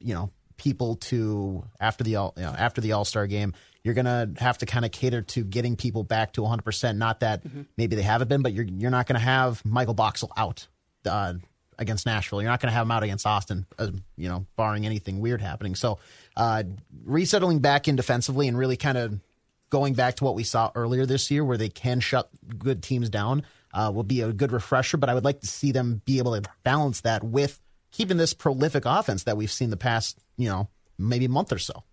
you 0.00 0.14
know, 0.14 0.30
people 0.56 0.96
to 0.96 1.64
after 1.78 2.02
the 2.02 2.16
all 2.16 2.34
you 2.36 2.42
know, 2.42 2.54
after 2.56 2.80
the 2.80 2.92
All 2.92 3.04
Star 3.04 3.26
game 3.26 3.54
you're 3.84 3.94
going 3.94 4.04
to 4.04 4.42
have 4.42 4.58
to 4.58 4.66
kind 4.66 4.84
of 4.84 4.90
cater 4.90 5.22
to 5.22 5.44
getting 5.44 5.74
people 5.74 6.02
back 6.02 6.32
to 6.34 6.42
100%. 6.42 6.96
Not 6.96 7.20
that 7.20 7.42
mm-hmm. 7.42 7.62
maybe 7.78 7.96
they 7.96 8.02
haven't 8.02 8.28
been, 8.28 8.42
but 8.42 8.52
you're 8.52 8.66
you're 8.66 8.90
not 8.90 9.06
going 9.06 9.18
to 9.18 9.24
have 9.24 9.64
Michael 9.64 9.94
Boxall 9.94 10.30
out 10.36 10.66
uh, 11.06 11.34
against 11.78 12.06
Nashville. 12.06 12.42
You're 12.42 12.50
not 12.50 12.60
going 12.60 12.70
to 12.70 12.74
have 12.74 12.86
him 12.86 12.90
out 12.90 13.02
against 13.02 13.26
Austin, 13.26 13.66
uh, 13.78 13.90
you 14.16 14.28
know, 14.28 14.46
barring 14.56 14.84
anything 14.84 15.20
weird 15.20 15.40
happening. 15.40 15.74
So, 15.74 15.98
uh, 16.36 16.64
resettling 17.04 17.60
back 17.60 17.88
in 17.88 17.96
defensively 17.96 18.48
and 18.48 18.58
really 18.58 18.76
kind 18.76 18.98
of 18.98 19.20
going 19.70 19.94
back 19.94 20.16
to 20.16 20.24
what 20.24 20.34
we 20.34 20.44
saw 20.44 20.70
earlier 20.74 21.06
this 21.06 21.30
year, 21.30 21.44
where 21.44 21.58
they 21.58 21.68
can 21.68 22.00
shut 22.00 22.28
good 22.58 22.82
teams 22.82 23.10
down, 23.10 23.44
uh, 23.72 23.90
will 23.94 24.02
be 24.02 24.22
a 24.22 24.32
good 24.32 24.52
refresher. 24.52 24.96
But 24.96 25.08
I 25.08 25.14
would 25.14 25.24
like 25.24 25.40
to 25.40 25.46
see 25.46 25.72
them 25.72 26.02
be 26.04 26.18
able 26.18 26.40
to 26.40 26.48
balance 26.64 27.02
that 27.02 27.22
with 27.22 27.60
keeping 27.90 28.16
this 28.16 28.34
prolific 28.34 28.84
offense 28.86 29.24
that 29.24 29.36
we've 29.36 29.52
seen 29.52 29.70
the 29.70 29.76
past, 29.76 30.18
you 30.36 30.48
know, 30.48 30.68
maybe 30.98 31.28
month 31.28 31.52
or 31.52 31.58
so. 31.58 31.84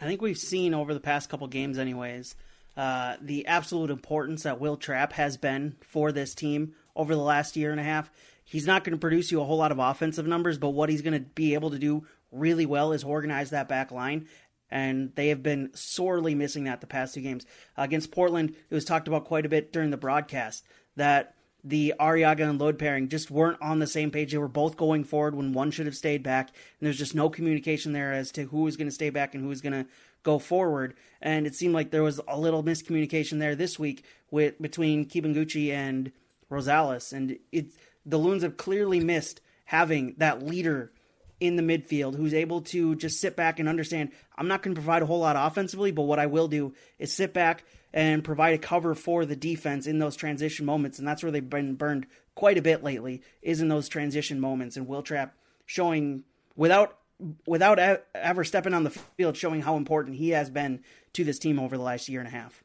I 0.00 0.04
think 0.04 0.20
we've 0.20 0.38
seen 0.38 0.74
over 0.74 0.92
the 0.92 1.00
past 1.00 1.30
couple 1.30 1.46
games, 1.46 1.78
anyways, 1.78 2.36
uh, 2.76 3.16
the 3.20 3.46
absolute 3.46 3.90
importance 3.90 4.42
that 4.42 4.60
Wil 4.60 4.76
Trapp 4.76 5.14
has 5.14 5.38
been 5.38 5.76
for 5.80 6.12
this 6.12 6.34
team 6.34 6.74
over 6.94 7.14
the 7.14 7.22
last 7.22 7.56
year 7.56 7.70
and 7.70 7.80
a 7.80 7.84
half. 7.84 8.10
He's 8.46 8.66
not 8.66 8.84
going 8.84 8.92
to 8.92 9.00
produce 9.00 9.32
you 9.32 9.40
a 9.40 9.44
whole 9.44 9.58
lot 9.58 9.72
of 9.72 9.78
offensive 9.78 10.26
numbers, 10.26 10.56
but 10.56 10.70
what 10.70 10.88
he's 10.88 11.02
going 11.02 11.20
to 11.20 11.28
be 11.28 11.54
able 11.54 11.70
to 11.70 11.78
do 11.78 12.06
really 12.30 12.64
well 12.64 12.92
is 12.92 13.04
organize 13.04 13.50
that 13.50 13.68
back 13.68 13.90
line. 13.90 14.28
And 14.70 15.12
they 15.16 15.28
have 15.28 15.42
been 15.42 15.70
sorely 15.74 16.34
missing 16.34 16.64
that 16.64 16.80
the 16.80 16.86
past 16.86 17.14
two 17.14 17.20
games. 17.20 17.44
Uh, 17.76 17.82
against 17.82 18.12
Portland, 18.12 18.54
it 18.70 18.74
was 18.74 18.84
talked 18.84 19.08
about 19.08 19.24
quite 19.24 19.46
a 19.46 19.48
bit 19.50 19.72
during 19.72 19.90
the 19.90 19.96
broadcast 19.96 20.64
that 20.96 21.34
the 21.62 21.94
Arriaga 21.98 22.48
and 22.48 22.60
Lod 22.60 22.78
pairing 22.78 23.08
just 23.08 23.30
weren't 23.30 23.60
on 23.60 23.80
the 23.80 23.86
same 23.88 24.12
page. 24.12 24.30
They 24.30 24.38
were 24.38 24.46
both 24.46 24.76
going 24.76 25.02
forward 25.02 25.34
when 25.34 25.52
one 25.52 25.72
should 25.72 25.86
have 25.86 25.96
stayed 25.96 26.22
back, 26.22 26.48
and 26.48 26.86
there's 26.86 26.98
just 26.98 27.14
no 27.14 27.28
communication 27.28 27.92
there 27.92 28.12
as 28.12 28.30
to 28.32 28.44
who 28.44 28.62
was 28.62 28.76
going 28.76 28.86
to 28.86 28.94
stay 28.94 29.10
back 29.10 29.34
and 29.34 29.42
who 29.42 29.48
was 29.48 29.60
going 29.60 29.72
to 29.72 29.90
go 30.22 30.38
forward. 30.38 30.94
And 31.20 31.46
it 31.46 31.56
seemed 31.56 31.74
like 31.74 31.90
there 31.90 32.04
was 32.04 32.20
a 32.28 32.38
little 32.38 32.62
miscommunication 32.62 33.40
there 33.40 33.56
this 33.56 33.80
week 33.80 34.04
with 34.30 34.60
between 34.62 35.06
Kibunguchi 35.06 35.72
and 35.72 36.12
Rosales, 36.50 37.12
and 37.12 37.36
it 37.50 37.72
the 38.06 38.18
Loons 38.18 38.42
have 38.42 38.56
clearly 38.56 39.00
missed 39.00 39.40
having 39.64 40.14
that 40.18 40.42
leader 40.42 40.92
in 41.38 41.56
the 41.56 41.62
midfield 41.62 42.16
who's 42.16 42.32
able 42.32 42.62
to 42.62 42.94
just 42.94 43.20
sit 43.20 43.36
back 43.36 43.58
and 43.58 43.68
understand 43.68 44.10
I'm 44.38 44.48
not 44.48 44.62
going 44.62 44.74
to 44.74 44.80
provide 44.80 45.02
a 45.02 45.06
whole 45.06 45.18
lot 45.18 45.36
offensively, 45.36 45.90
but 45.90 46.02
what 46.02 46.18
I 46.18 46.26
will 46.26 46.48
do 46.48 46.72
is 46.98 47.12
sit 47.12 47.34
back, 47.34 47.64
and 47.96 48.22
provide 48.22 48.52
a 48.54 48.58
cover 48.58 48.94
for 48.94 49.24
the 49.24 49.34
defense 49.34 49.86
in 49.86 49.98
those 49.98 50.16
transition 50.16 50.66
moments. 50.66 50.98
And 50.98 51.08
that's 51.08 51.22
where 51.22 51.32
they've 51.32 51.48
been 51.48 51.76
burned 51.76 52.06
quite 52.34 52.58
a 52.58 52.62
bit 52.62 52.84
lately, 52.84 53.22
is 53.40 53.62
in 53.62 53.68
those 53.68 53.88
transition 53.88 54.38
moments. 54.38 54.76
And 54.76 54.86
Wil 54.86 55.02
Trapp 55.02 55.34
showing 55.64 56.22
without 56.54 56.98
without 57.46 57.78
ever 58.14 58.44
stepping 58.44 58.74
on 58.74 58.84
the 58.84 58.90
field, 58.90 59.38
showing 59.38 59.62
how 59.62 59.78
important 59.78 60.16
he 60.16 60.30
has 60.30 60.50
been 60.50 60.80
to 61.14 61.24
this 61.24 61.38
team 61.38 61.58
over 61.58 61.78
the 61.78 61.82
last 61.82 62.10
year 62.10 62.20
and 62.20 62.28
a 62.28 62.32
half. 62.32 62.62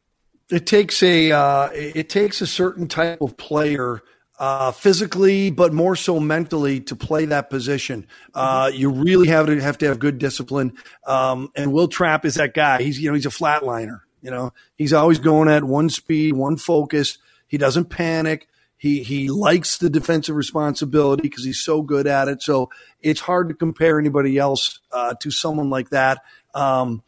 It 0.50 0.66
takes 0.66 1.02
a 1.02 1.32
uh, 1.32 1.70
it 1.72 2.10
takes 2.10 2.42
a 2.42 2.48
certain 2.48 2.90
type 2.90 3.22
of 3.22 3.38
player. 3.38 4.04
Uh, 4.42 4.72
physically, 4.72 5.52
but 5.52 5.72
more 5.72 5.96
so 5.96 6.20
mentally, 6.20 6.80
to 6.80 6.96
play 6.96 7.26
that 7.26 7.52
position. 7.52 8.08
Uh, 8.34 8.72
you 8.74 8.90
really 8.90 9.28
have 9.28 9.46
to 9.46 9.62
have 9.62 9.78
to 9.78 9.86
have 9.86 10.00
good 10.00 10.18
discipline. 10.18 10.74
Um, 11.06 11.52
and 11.56 11.72
Wil 11.72 11.88
Trapp 11.88 12.26
is 12.26 12.34
that 12.34 12.56
guy. 12.56 12.82
He's 12.82 13.00
you 13.00 13.08
know 13.08 13.14
he's 13.14 13.28
a 13.28 13.30
flatliner. 13.30 14.00
You 14.24 14.32
know, 14.32 14.52
he's 14.76 14.94
always 14.94 15.20
going 15.20 15.48
at 15.48 15.64
one 15.64 15.90
speed, 15.90 16.34
one 16.34 16.58
focus. 16.58 17.20
He 17.48 17.60
doesn't 17.60 17.92
panic. 17.92 18.48
He 18.78 19.04
he 19.04 19.30
likes 19.30 19.78
the 19.78 19.92
defensive 19.92 20.36
responsibility 20.36 21.22
because 21.22 21.46
he's 21.46 21.64
so 21.64 21.84
good 21.84 22.08
at 22.08 22.28
it. 22.28 22.42
So 22.42 22.72
it's 23.00 23.22
hard 23.22 23.50
to 23.50 23.54
compare 23.54 24.00
anybody 24.00 24.40
else 24.40 24.80
uh, 24.92 25.14
to 25.22 25.30
someone 25.30 25.70
like 25.70 25.92
that. 25.92 26.24
Um, 26.56 27.04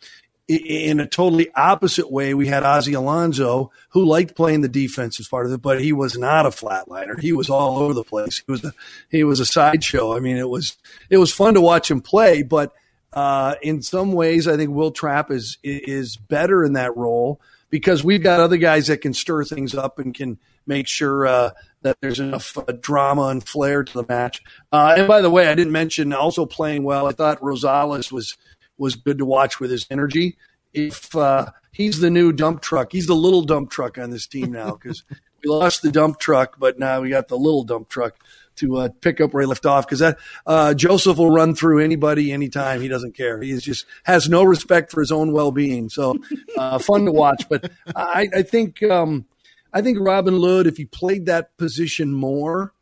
in 0.48 1.00
a 1.00 1.08
totally 1.08 1.50
opposite 1.56 2.12
way, 2.12 2.34
we 2.34 2.48
had 2.48 2.64
Ozzie 2.64 2.94
Alonso, 2.94 3.72
who 3.90 4.06
liked 4.06 4.36
playing 4.36 4.62
the 4.62 4.68
defense 4.68 5.20
as 5.20 5.28
part 5.28 5.46
of 5.46 5.54
it, 5.54 5.62
but 5.62 5.82
he 5.82 5.94
was 5.94 6.18
not 6.18 6.46
a 6.46 6.50
flatliner. 6.50 7.20
He 7.20 7.32
was 7.32 7.50
all 7.50 7.78
over 7.78 7.94
the 7.94 8.04
place. 8.04 8.44
He 8.46 8.52
was 8.52 8.64
a 8.64 8.74
he 9.10 9.24
was 9.24 9.40
a 9.40 9.46
sideshow. 9.46 10.16
I 10.16 10.20
mean, 10.20 10.38
it 10.38 10.50
was 10.50 10.78
it 11.10 11.18
was 11.18 11.34
fun 11.34 11.54
to 11.54 11.62
watch 11.62 11.90
him 11.90 12.02
play, 12.02 12.44
but 12.44 12.74
uh, 13.14 13.56
in 13.62 13.82
some 13.82 14.12
ways, 14.12 14.48
I 14.48 14.58
think 14.58 14.72
Wil 14.72 14.92
Trapp 14.92 15.32
is 15.32 15.58
is 15.64 16.18
better 16.18 16.66
in 16.66 16.74
that 16.74 16.98
role 16.98 17.40
because 17.70 18.04
we've 18.04 18.24
got 18.24 18.40
other 18.40 18.58
guys 18.58 18.88
that 18.88 19.02
can 19.02 19.14
stir 19.14 19.46
things 19.46 19.74
up 19.74 19.98
and 19.98 20.14
can 20.14 20.40
make 20.66 20.88
sure 20.88 21.26
uh, 21.26 21.52
that 21.84 21.98
there's 22.02 22.20
enough 22.20 22.58
uh, 22.58 22.72
drama 22.82 23.28
and 23.28 23.48
flair 23.48 23.84
to 23.84 23.94
the 23.94 24.06
match. 24.08 24.42
Uh, 24.72 24.96
and 24.98 25.08
by 25.08 25.22
the 25.22 25.30
way, 25.30 25.48
I 25.48 25.56
didn't 25.56 25.74
mention 25.74 26.14
also 26.14 26.46
playing 26.46 26.84
well. 26.84 27.08
I 27.08 27.12
thought 27.12 27.40
Rosales 27.42 28.12
was 28.12 28.38
was 28.84 28.96
good 28.96 29.18
to 29.18 29.26
watch 29.26 29.60
with 29.60 29.72
his 29.72 29.88
energy. 29.90 30.38
If 30.74 31.16
uh, 31.16 31.48
he's 31.72 32.00
the 32.00 32.10
new 32.10 32.34
dump 32.34 32.62
truck, 32.62 32.92
he's 32.92 33.08
the 33.08 33.16
little 33.16 33.42
dump 33.42 33.72
truck 33.72 33.98
on 33.98 34.10
this 34.10 34.28
team 34.28 34.52
now 34.52 34.72
because 34.72 35.04
we 35.44 35.50
lost 35.50 35.82
the 35.82 35.92
dump 35.92 36.20
truck, 36.20 36.60
but 36.60 36.78
now 36.78 37.02
we 37.02 37.10
got 37.10 37.30
the 37.30 37.38
little 37.38 37.64
dump 37.64 37.90
truck 37.90 38.18
to 38.58 38.78
uh, 38.78 38.90
pick 39.02 39.22
up 39.22 39.34
where 39.34 39.42
he 39.42 39.48
left 39.48 39.66
off 39.66 39.88
because 39.88 40.00
that 40.00 40.18
uh, 40.46 40.74
Joseph 40.74 41.18
will 41.18 41.32
run 41.32 41.56
through 41.56 41.80
anybody 41.80 42.32
anytime. 42.32 42.82
He 42.82 42.88
doesn't 42.88 43.16
care. 43.16 43.42
He 43.42 43.58
just 43.58 43.86
has 44.04 44.30
no 44.30 44.44
respect 44.44 44.92
for 44.92 45.00
his 45.00 45.12
own 45.12 45.32
well 45.32 45.52
being. 45.52 45.90
So 45.90 46.20
uh, 46.58 46.78
fun 46.78 47.06
to 47.06 47.12
watch. 47.12 47.46
But 47.50 47.72
I, 47.96 48.28
I 48.36 48.42
think 48.44 48.84
um, 48.84 49.26
I 49.72 49.82
think 49.82 49.98
Robin 50.00 50.38
Lod, 50.38 50.68
if 50.68 50.78
he 50.78 50.86
played 50.86 51.26
that 51.26 51.58
position 51.58 52.14
more, 52.14 52.74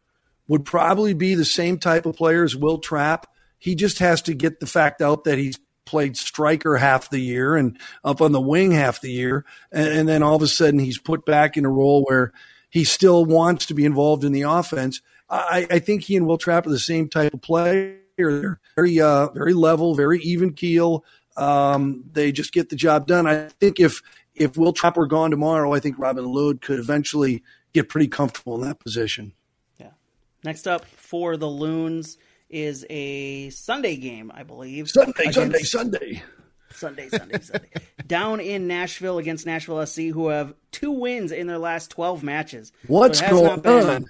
would 0.47 0.65
probably 0.65 1.13
be 1.13 1.35
the 1.35 1.45
same 1.45 1.77
type 1.77 2.05
of 2.05 2.15
player 2.15 2.43
as 2.43 2.55
Wil 2.55 2.79
Trapp. 2.79 3.27
He 3.57 3.75
just 3.75 3.99
has 3.99 4.23
to 4.23 4.33
get 4.33 4.59
the 4.59 4.65
fact 4.65 5.01
out 5.01 5.23
that 5.23 5.37
he's 5.37 5.59
played 5.85 6.15
striker 6.17 6.77
half 6.77 7.09
the 7.09 7.19
year 7.19 7.55
and 7.55 7.77
up 8.03 8.21
on 8.21 8.31
the 8.31 8.41
wing 8.41 8.71
half 8.71 9.01
the 9.01 9.11
year, 9.11 9.45
and, 9.71 9.87
and 9.87 10.09
then 10.09 10.23
all 10.23 10.35
of 10.35 10.41
a 10.41 10.47
sudden 10.47 10.79
he's 10.79 10.99
put 10.99 11.25
back 11.25 11.57
in 11.57 11.65
a 11.65 11.69
role 11.69 12.03
where 12.03 12.31
he 12.69 12.83
still 12.83 13.25
wants 13.25 13.65
to 13.65 13.73
be 13.73 13.85
involved 13.85 14.23
in 14.23 14.31
the 14.31 14.43
offense 14.43 15.01
I, 15.31 15.65
I 15.71 15.79
think 15.79 16.03
he 16.03 16.17
and 16.17 16.27
Wil 16.27 16.37
Trapp 16.37 16.67
are 16.67 16.71
the 16.71 16.79
same 16.79 17.07
type 17.07 17.33
of 17.33 17.41
player. 17.41 17.97
They're 18.17 18.59
very, 18.75 18.99
uh, 18.99 19.29
very 19.29 19.53
level, 19.53 19.95
very 19.95 20.19
even 20.19 20.53
keel. 20.53 21.05
Um, 21.37 22.03
they 22.11 22.33
just 22.33 22.51
get 22.51 22.69
the 22.69 22.75
job 22.75 23.07
done. 23.07 23.25
I 23.25 23.47
think 23.59 23.79
if 23.79 24.01
if 24.35 24.57
Wil 24.57 24.73
Trapp 24.73 24.97
were 24.97 25.07
gone 25.07 25.31
tomorrow, 25.31 25.73
I 25.73 25.79
think 25.79 25.97
Robin 25.97 26.25
Lod 26.25 26.61
could 26.61 26.79
eventually 26.79 27.43
get 27.73 27.89
pretty 27.89 28.07
comfortable 28.07 28.55
in 28.55 28.67
that 28.67 28.79
position. 28.79 29.33
Yeah. 29.79 29.91
Next 30.43 30.67
up 30.67 30.85
for 30.85 31.37
the 31.37 31.47
Loons 31.47 32.17
is 32.51 32.85
a 32.89 33.49
Sunday 33.49 33.95
game, 33.95 34.31
I 34.33 34.43
believe. 34.43 34.89
Sunday, 34.89 35.31
Sunday, 35.31 35.63
Sunday. 35.63 36.23
Sunday, 36.73 37.09
Sunday, 37.09 37.39
Sunday. 37.39 37.69
Down 38.07 38.39
in 38.39 38.67
Nashville 38.67 39.17
against 39.17 39.45
Nashville 39.45 39.85
SC, 39.85 40.01
who 40.01 40.27
have 40.27 40.53
two 40.71 40.91
wins 40.91 41.31
in 41.31 41.47
their 41.47 41.57
last 41.57 41.91
12 41.91 42.23
matches. 42.23 42.71
What's 42.87 43.19
so 43.19 43.29
going 43.29 43.61
been, 43.61 43.89
on? 43.89 44.05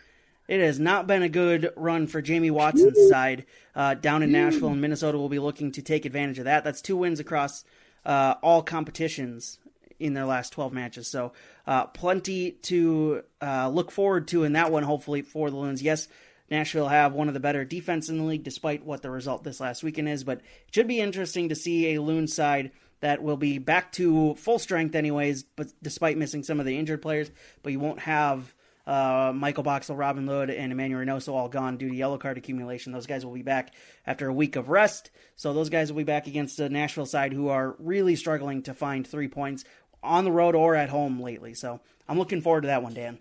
It 0.47 0.59
has 0.59 0.79
not 0.79 1.07
been 1.07 1.23
a 1.23 1.29
good 1.29 1.71
run 1.75 2.07
for 2.07 2.21
Jamie 2.21 2.51
Watson's 2.51 3.09
side 3.09 3.45
uh, 3.75 3.93
down 3.93 4.23
in 4.23 4.31
Nashville, 4.31 4.69
and 4.69 4.81
Minnesota 4.81 5.17
will 5.17 5.29
be 5.29 5.39
looking 5.39 5.71
to 5.73 5.81
take 5.81 6.05
advantage 6.05 6.39
of 6.39 6.45
that. 6.45 6.63
That's 6.63 6.81
two 6.81 6.97
wins 6.97 7.19
across 7.19 7.63
uh, 8.05 8.35
all 8.41 8.61
competitions 8.61 9.59
in 9.99 10.13
their 10.13 10.25
last 10.25 10.51
12 10.51 10.73
matches. 10.73 11.07
So, 11.07 11.31
uh, 11.67 11.85
plenty 11.85 12.51
to 12.63 13.23
uh, 13.41 13.69
look 13.69 13.91
forward 13.91 14.27
to 14.29 14.43
in 14.43 14.53
that 14.53 14.71
one, 14.71 14.83
hopefully, 14.83 15.21
for 15.21 15.49
the 15.49 15.55
Loons. 15.55 15.81
Yes, 15.81 16.07
Nashville 16.51 16.89
have 16.89 17.13
one 17.13 17.29
of 17.29 17.33
the 17.33 17.39
better 17.39 17.65
defense 17.65 18.09
in 18.09 18.19
the 18.19 18.25
league, 18.25 18.43
despite 18.43 18.85
what 18.85 19.01
the 19.01 19.09
result 19.09 19.43
this 19.43 19.59
last 19.59 19.81
weekend 19.81 20.09
is, 20.09 20.23
but 20.23 20.39
it 20.39 20.75
should 20.75 20.87
be 20.87 20.99
interesting 20.99 21.49
to 21.49 21.55
see 21.55 21.95
a 21.95 22.01
Loon 22.01 22.27
side 22.27 22.71
that 22.99 23.23
will 23.23 23.37
be 23.37 23.57
back 23.57 23.91
to 23.93 24.35
full 24.35 24.59
strength, 24.59 24.93
anyways, 24.93 25.41
but 25.41 25.73
despite 25.81 26.17
missing 26.17 26.43
some 26.43 26.59
of 26.59 26.67
the 26.67 26.77
injured 26.77 27.01
players, 27.01 27.31
but 27.63 27.71
you 27.71 27.79
won't 27.79 28.01
have 28.01 28.53
Uh, 28.87 29.31
Michael 29.33 29.63
Boxall, 29.63 29.95
Robin 29.95 30.25
Lod, 30.25 30.49
and 30.49 30.71
Emanuel 30.71 31.01
Reynoso 31.01 31.33
all 31.33 31.47
gone 31.47 31.77
due 31.77 31.89
to 31.89 31.95
yellow 31.95 32.17
card 32.17 32.39
accumulation. 32.39 32.91
Those 32.91 33.05
guys 33.05 33.23
will 33.23 33.35
be 33.35 33.43
back 33.43 33.73
after 34.07 34.27
a 34.27 34.33
week 34.33 34.55
of 34.55 34.69
rest. 34.69 35.11
So 35.35 35.53
those 35.53 35.69
guys 35.69 35.91
will 35.91 35.99
be 35.99 36.03
back 36.03 36.25
against 36.25 36.57
the 36.57 36.67
Nashville 36.67 37.05
side 37.05 37.31
who 37.31 37.49
are 37.49 37.75
really 37.77 38.15
struggling 38.15 38.63
to 38.63 38.73
find 38.73 39.05
three 39.05 39.27
points 39.27 39.65
on 40.01 40.23
the 40.23 40.31
road 40.31 40.55
or 40.55 40.75
at 40.75 40.89
home 40.89 41.21
lately. 41.21 41.53
So 41.53 41.79
I'm 42.09 42.17
looking 42.17 42.41
forward 42.41 42.61
to 42.61 42.67
that 42.67 42.81
one, 42.81 42.95
Dan. 42.95 43.19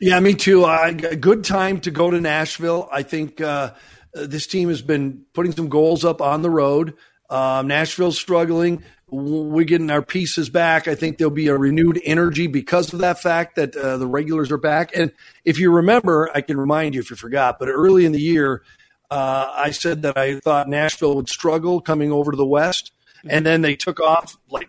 Yeah, 0.00 0.18
me 0.20 0.34
too. 0.34 0.64
Uh, 0.64 0.90
good 0.92 1.44
time 1.44 1.80
to 1.80 1.90
go 1.90 2.10
to 2.10 2.20
Nashville. 2.20 2.88
I 2.92 3.02
think 3.02 3.40
uh, 3.40 3.72
this 4.12 4.46
team 4.46 4.68
has 4.68 4.82
been 4.82 5.24
putting 5.32 5.52
some 5.52 5.68
goals 5.68 6.04
up 6.04 6.20
on 6.20 6.42
the 6.42 6.50
road. 6.50 6.94
Um, 7.30 7.68
Nashville's 7.68 8.18
struggling. 8.18 8.82
We're 9.08 9.64
getting 9.64 9.90
our 9.90 10.02
pieces 10.02 10.50
back. 10.50 10.88
I 10.88 10.94
think 10.96 11.18
there'll 11.18 11.30
be 11.30 11.46
a 11.46 11.56
renewed 11.56 12.00
energy 12.04 12.48
because 12.48 12.92
of 12.92 12.98
that 13.00 13.20
fact 13.20 13.56
that 13.56 13.76
uh, 13.76 13.96
the 13.96 14.06
regulars 14.06 14.50
are 14.50 14.58
back. 14.58 14.96
And 14.96 15.12
if 15.44 15.58
you 15.58 15.70
remember, 15.70 16.28
I 16.34 16.40
can 16.40 16.56
remind 16.58 16.94
you 16.94 17.00
if 17.00 17.10
you 17.10 17.16
forgot, 17.16 17.58
but 17.58 17.68
early 17.68 18.04
in 18.04 18.12
the 18.12 18.20
year, 18.20 18.62
uh, 19.10 19.52
I 19.54 19.70
said 19.70 20.02
that 20.02 20.18
I 20.18 20.40
thought 20.40 20.68
Nashville 20.68 21.14
would 21.14 21.28
struggle 21.28 21.80
coming 21.80 22.10
over 22.10 22.32
to 22.32 22.36
the 22.36 22.46
West. 22.46 22.92
And 23.26 23.46
then 23.46 23.62
they 23.62 23.76
took 23.76 24.00
off 24.00 24.36
like 24.50 24.68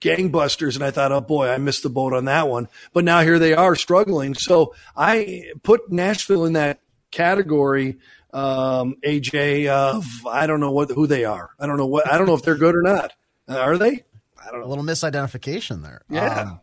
gangbusters. 0.00 0.74
And 0.74 0.84
I 0.84 0.90
thought, 0.90 1.12
oh 1.12 1.20
boy, 1.20 1.48
I 1.48 1.58
missed 1.58 1.82
the 1.82 1.90
boat 1.90 2.12
on 2.12 2.26
that 2.26 2.48
one. 2.48 2.68
But 2.92 3.04
now 3.04 3.20
here 3.20 3.38
they 3.38 3.54
are 3.54 3.74
struggling. 3.74 4.34
So 4.34 4.74
I 4.96 5.52
put 5.62 5.90
Nashville 5.90 6.44
in 6.44 6.54
that 6.54 6.80
category 7.10 7.98
um, 8.32 8.96
AJ 9.04 9.66
of 9.68 10.06
I 10.26 10.46
don't 10.46 10.60
know 10.60 10.70
what 10.70 10.90
who 10.90 11.06
they 11.06 11.24
are. 11.24 11.50
I 11.58 11.66
don't 11.66 11.76
know 11.76 11.86
what 11.86 12.10
I 12.10 12.18
don't 12.18 12.26
know 12.26 12.34
if 12.34 12.42
they're 12.42 12.56
good 12.56 12.76
or 12.76 12.82
not. 12.82 13.12
Uh, 13.48 13.58
are 13.58 13.78
they? 13.78 14.04
I 14.42 14.50
don't 14.50 14.60
know. 14.60 14.66
A 14.66 14.68
little 14.68 14.84
misidentification 14.84 15.82
there. 15.82 16.02
Yeah, 16.08 16.40
um, 16.42 16.60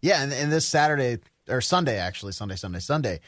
yeah. 0.00 0.22
And, 0.22 0.32
and, 0.32 0.50
this 0.50 0.66
Saturday 0.66 1.18
or 1.48 1.60
Sunday, 1.60 1.98
actually 1.98 2.32
Sunday, 2.32 2.56
Sunday, 2.56 2.80
Sunday, 2.80 3.20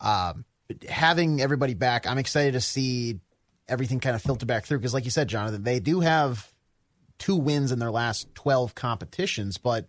um, 0.00 0.44
having 0.88 1.40
everybody 1.40 1.74
back, 1.74 2.06
I'm 2.06 2.18
excited 2.18 2.52
to 2.52 2.60
see 2.60 3.20
everything 3.68 4.00
kind 4.00 4.14
of 4.14 4.22
filter 4.22 4.46
back 4.46 4.64
through 4.64 4.78
because, 4.78 4.94
like 4.94 5.04
you 5.04 5.10
said, 5.10 5.28
Jonathan, 5.28 5.64
they 5.64 5.80
do 5.80 6.00
have 6.00 6.51
two 7.18 7.36
wins 7.36 7.72
in 7.72 7.78
their 7.78 7.90
last 7.90 8.34
12 8.34 8.74
competitions, 8.74 9.58
but 9.58 9.86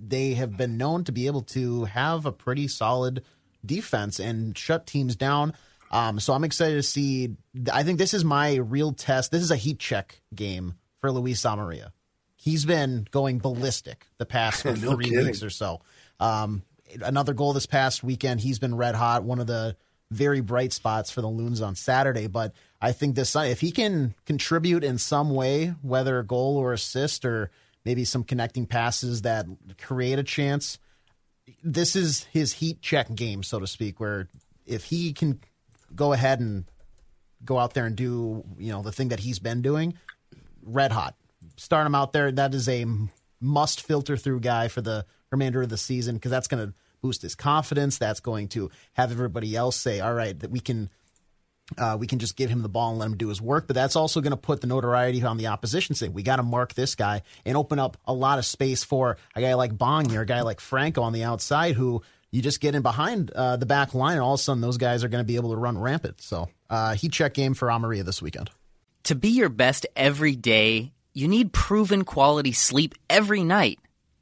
they 0.00 0.34
have 0.34 0.56
been 0.56 0.76
known 0.76 1.04
to 1.04 1.12
be 1.12 1.26
able 1.26 1.42
to 1.42 1.84
have 1.84 2.26
a 2.26 2.32
pretty 2.32 2.68
solid 2.68 3.22
defense 3.64 4.18
and 4.20 4.56
shut 4.56 4.86
teams 4.86 5.16
down. 5.16 5.54
Um, 5.90 6.20
so 6.20 6.32
I'm 6.32 6.44
excited 6.44 6.74
to 6.76 6.82
see. 6.82 7.36
I 7.72 7.82
think 7.82 7.98
this 7.98 8.14
is 8.14 8.24
my 8.24 8.56
real 8.56 8.92
test. 8.92 9.30
This 9.30 9.42
is 9.42 9.50
a 9.50 9.56
heat 9.56 9.78
check 9.78 10.20
game 10.34 10.74
for 11.00 11.10
Luis 11.10 11.42
Amarilla. 11.42 11.92
He's 12.36 12.64
been 12.64 13.06
going 13.10 13.38
ballistic 13.38 14.06
the 14.18 14.26
past 14.26 14.64
no 14.64 14.74
three 14.74 15.06
kidding. 15.06 15.24
weeks 15.26 15.42
or 15.42 15.50
so. 15.50 15.80
Um, 16.20 16.62
another 17.02 17.34
goal 17.34 17.52
this 17.52 17.66
past 17.66 18.02
weekend. 18.04 18.40
He's 18.40 18.58
been 18.58 18.76
red 18.76 18.94
hot. 18.94 19.24
One 19.24 19.38
of 19.40 19.46
the 19.46 19.76
very 20.10 20.40
bright 20.40 20.72
spots 20.72 21.10
for 21.10 21.20
the 21.20 21.28
Loons 21.28 21.60
on 21.60 21.74
Saturday. 21.74 22.26
But 22.26 22.52
I 22.80 22.92
think 22.92 23.14
this 23.14 23.34
if 23.36 23.60
he 23.60 23.70
can 23.70 24.14
contribute 24.24 24.84
in 24.84 24.98
some 24.98 25.30
way, 25.30 25.74
whether 25.82 26.18
a 26.18 26.24
goal 26.24 26.56
or 26.56 26.72
assist 26.72 27.24
or 27.24 27.50
maybe 27.84 28.04
some 28.04 28.24
connecting 28.24 28.66
passes 28.66 29.22
that 29.22 29.46
create 29.80 30.18
a 30.18 30.22
chance, 30.22 30.78
this 31.62 31.96
is 31.96 32.24
his 32.24 32.54
heat 32.54 32.80
check 32.80 33.12
game, 33.14 33.42
so 33.42 33.58
to 33.58 33.66
speak. 33.66 34.00
Where 34.00 34.28
if 34.66 34.84
he 34.84 35.12
can 35.12 35.40
go 35.94 36.12
ahead 36.12 36.40
and 36.40 36.64
go 37.44 37.58
out 37.58 37.74
there 37.74 37.86
and 37.86 37.96
do 37.96 38.44
you 38.58 38.72
know 38.72 38.82
the 38.82 38.92
thing 38.92 39.08
that 39.08 39.20
he's 39.20 39.38
been 39.38 39.62
doing, 39.62 39.94
red 40.62 40.92
hot. 40.92 41.14
Start 41.56 41.86
him 41.86 41.94
out 41.94 42.12
there. 42.12 42.32
That 42.32 42.54
is 42.54 42.68
a 42.68 42.86
must 43.40 43.82
filter 43.82 44.16
through 44.16 44.40
guy 44.40 44.68
for 44.68 44.80
the 44.80 45.06
remainder 45.30 45.62
of 45.62 45.68
the 45.68 45.76
season 45.76 46.16
because 46.16 46.30
that's 46.30 46.48
going 46.48 46.66
to 46.66 46.74
boost 47.06 47.22
his 47.22 47.36
confidence. 47.36 47.98
That's 47.98 48.18
going 48.18 48.48
to 48.48 48.68
have 48.94 49.12
everybody 49.12 49.54
else 49.54 49.76
say, 49.76 50.00
"All 50.00 50.14
right, 50.14 50.38
that 50.40 50.50
we 50.50 50.60
can." 50.60 50.90
Uh, 51.76 51.96
we 51.98 52.06
can 52.06 52.20
just 52.20 52.36
give 52.36 52.48
him 52.48 52.62
the 52.62 52.68
ball 52.68 52.90
and 52.90 53.00
let 53.00 53.06
him 53.06 53.16
do 53.16 53.28
his 53.28 53.42
work, 53.42 53.66
but 53.66 53.74
that's 53.74 53.96
also 53.96 54.20
going 54.20 54.30
to 54.30 54.36
put 54.36 54.60
the 54.60 54.68
notoriety 54.68 55.20
on 55.24 55.36
the 55.36 55.48
opposition. 55.48 55.96
Saying 55.96 56.12
we 56.12 56.22
got 56.22 56.36
to 56.36 56.44
mark 56.44 56.74
this 56.74 56.94
guy 56.94 57.22
and 57.44 57.56
open 57.56 57.80
up 57.80 57.96
a 58.04 58.12
lot 58.12 58.38
of 58.38 58.46
space 58.46 58.84
for 58.84 59.16
a 59.34 59.40
guy 59.40 59.54
like 59.54 59.76
Bong 59.76 60.14
or 60.14 60.20
a 60.20 60.26
guy 60.26 60.42
like 60.42 60.60
Franco 60.60 61.02
on 61.02 61.12
the 61.12 61.24
outside, 61.24 61.74
who 61.74 62.02
you 62.30 62.40
just 62.40 62.60
get 62.60 62.76
in 62.76 62.82
behind 62.82 63.32
uh, 63.32 63.56
the 63.56 63.66
back 63.66 63.94
line, 63.94 64.12
and 64.12 64.20
all 64.20 64.34
of 64.34 64.40
a 64.40 64.42
sudden 64.44 64.60
those 64.60 64.76
guys 64.76 65.02
are 65.02 65.08
going 65.08 65.24
to 65.24 65.26
be 65.26 65.34
able 65.34 65.50
to 65.50 65.56
run 65.56 65.76
rampant. 65.76 66.20
So, 66.20 66.48
uh, 66.70 66.94
heat 66.94 67.10
check 67.10 67.34
game 67.34 67.54
for 67.54 67.66
Amarilla 67.66 68.04
this 68.04 68.22
weekend. 68.22 68.48
To 69.04 69.16
be 69.16 69.30
your 69.30 69.48
best 69.48 69.86
every 69.96 70.36
day, 70.36 70.92
you 71.14 71.26
need 71.26 71.52
proven 71.52 72.04
quality 72.04 72.52
sleep 72.52 72.94
every 73.10 73.42
night. 73.42 73.80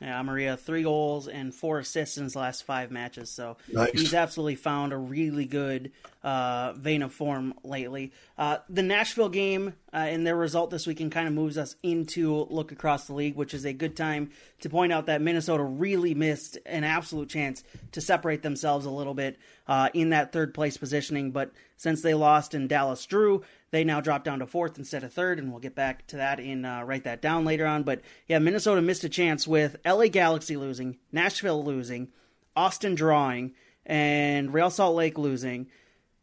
Yeah, 0.00 0.22
Maria, 0.22 0.56
three 0.56 0.84
goals 0.84 1.26
and 1.26 1.52
four 1.52 1.80
assists 1.80 2.18
in 2.18 2.22
his 2.22 2.36
last 2.36 2.62
five 2.62 2.92
matches. 2.92 3.30
So 3.30 3.56
nice. 3.72 3.90
he's 3.90 4.14
absolutely 4.14 4.54
found 4.54 4.92
a 4.92 4.96
really 4.96 5.44
good 5.44 5.90
uh, 6.22 6.72
vein 6.74 7.02
of 7.02 7.12
form 7.12 7.54
lately. 7.64 8.12
Uh, 8.36 8.58
the 8.68 8.82
Nashville 8.82 9.28
game 9.28 9.74
uh, 9.92 9.96
and 9.96 10.24
their 10.24 10.36
result 10.36 10.70
this 10.70 10.86
weekend 10.86 11.10
kind 11.10 11.26
of 11.26 11.34
moves 11.34 11.58
us 11.58 11.74
into 11.82 12.46
look 12.48 12.70
across 12.70 13.08
the 13.08 13.12
league, 13.12 13.34
which 13.34 13.54
is 13.54 13.64
a 13.64 13.72
good 13.72 13.96
time 13.96 14.30
to 14.60 14.70
point 14.70 14.92
out 14.92 15.06
that 15.06 15.20
Minnesota 15.20 15.64
really 15.64 16.14
missed 16.14 16.58
an 16.64 16.84
absolute 16.84 17.28
chance 17.28 17.64
to 17.90 18.00
separate 18.00 18.42
themselves 18.42 18.86
a 18.86 18.90
little 18.90 19.14
bit 19.14 19.36
uh, 19.66 19.88
in 19.94 20.10
that 20.10 20.32
third 20.32 20.54
place 20.54 20.76
positioning. 20.76 21.32
But 21.32 21.50
since 21.76 22.02
they 22.02 22.14
lost 22.14 22.54
and 22.54 22.68
Dallas 22.68 23.04
drew, 23.04 23.42
they 23.70 23.84
now 23.84 24.00
drop 24.00 24.24
down 24.24 24.38
to 24.38 24.46
fourth 24.46 24.78
instead 24.78 25.04
of 25.04 25.12
third, 25.12 25.38
and 25.38 25.50
we'll 25.50 25.60
get 25.60 25.74
back 25.74 26.06
to 26.08 26.16
that 26.16 26.40
in 26.40 26.64
uh, 26.64 26.82
write 26.82 27.04
that 27.04 27.20
down 27.20 27.44
later 27.44 27.66
on. 27.66 27.82
But 27.82 28.00
yeah, 28.26 28.38
Minnesota 28.38 28.80
missed 28.80 29.04
a 29.04 29.08
chance 29.08 29.46
with 29.46 29.76
LA 29.84 30.06
Galaxy 30.06 30.56
losing, 30.56 30.98
Nashville 31.12 31.62
losing, 31.62 32.08
Austin 32.56 32.94
drawing, 32.94 33.54
and 33.84 34.52
Real 34.52 34.70
Salt 34.70 34.96
Lake 34.96 35.18
losing, 35.18 35.68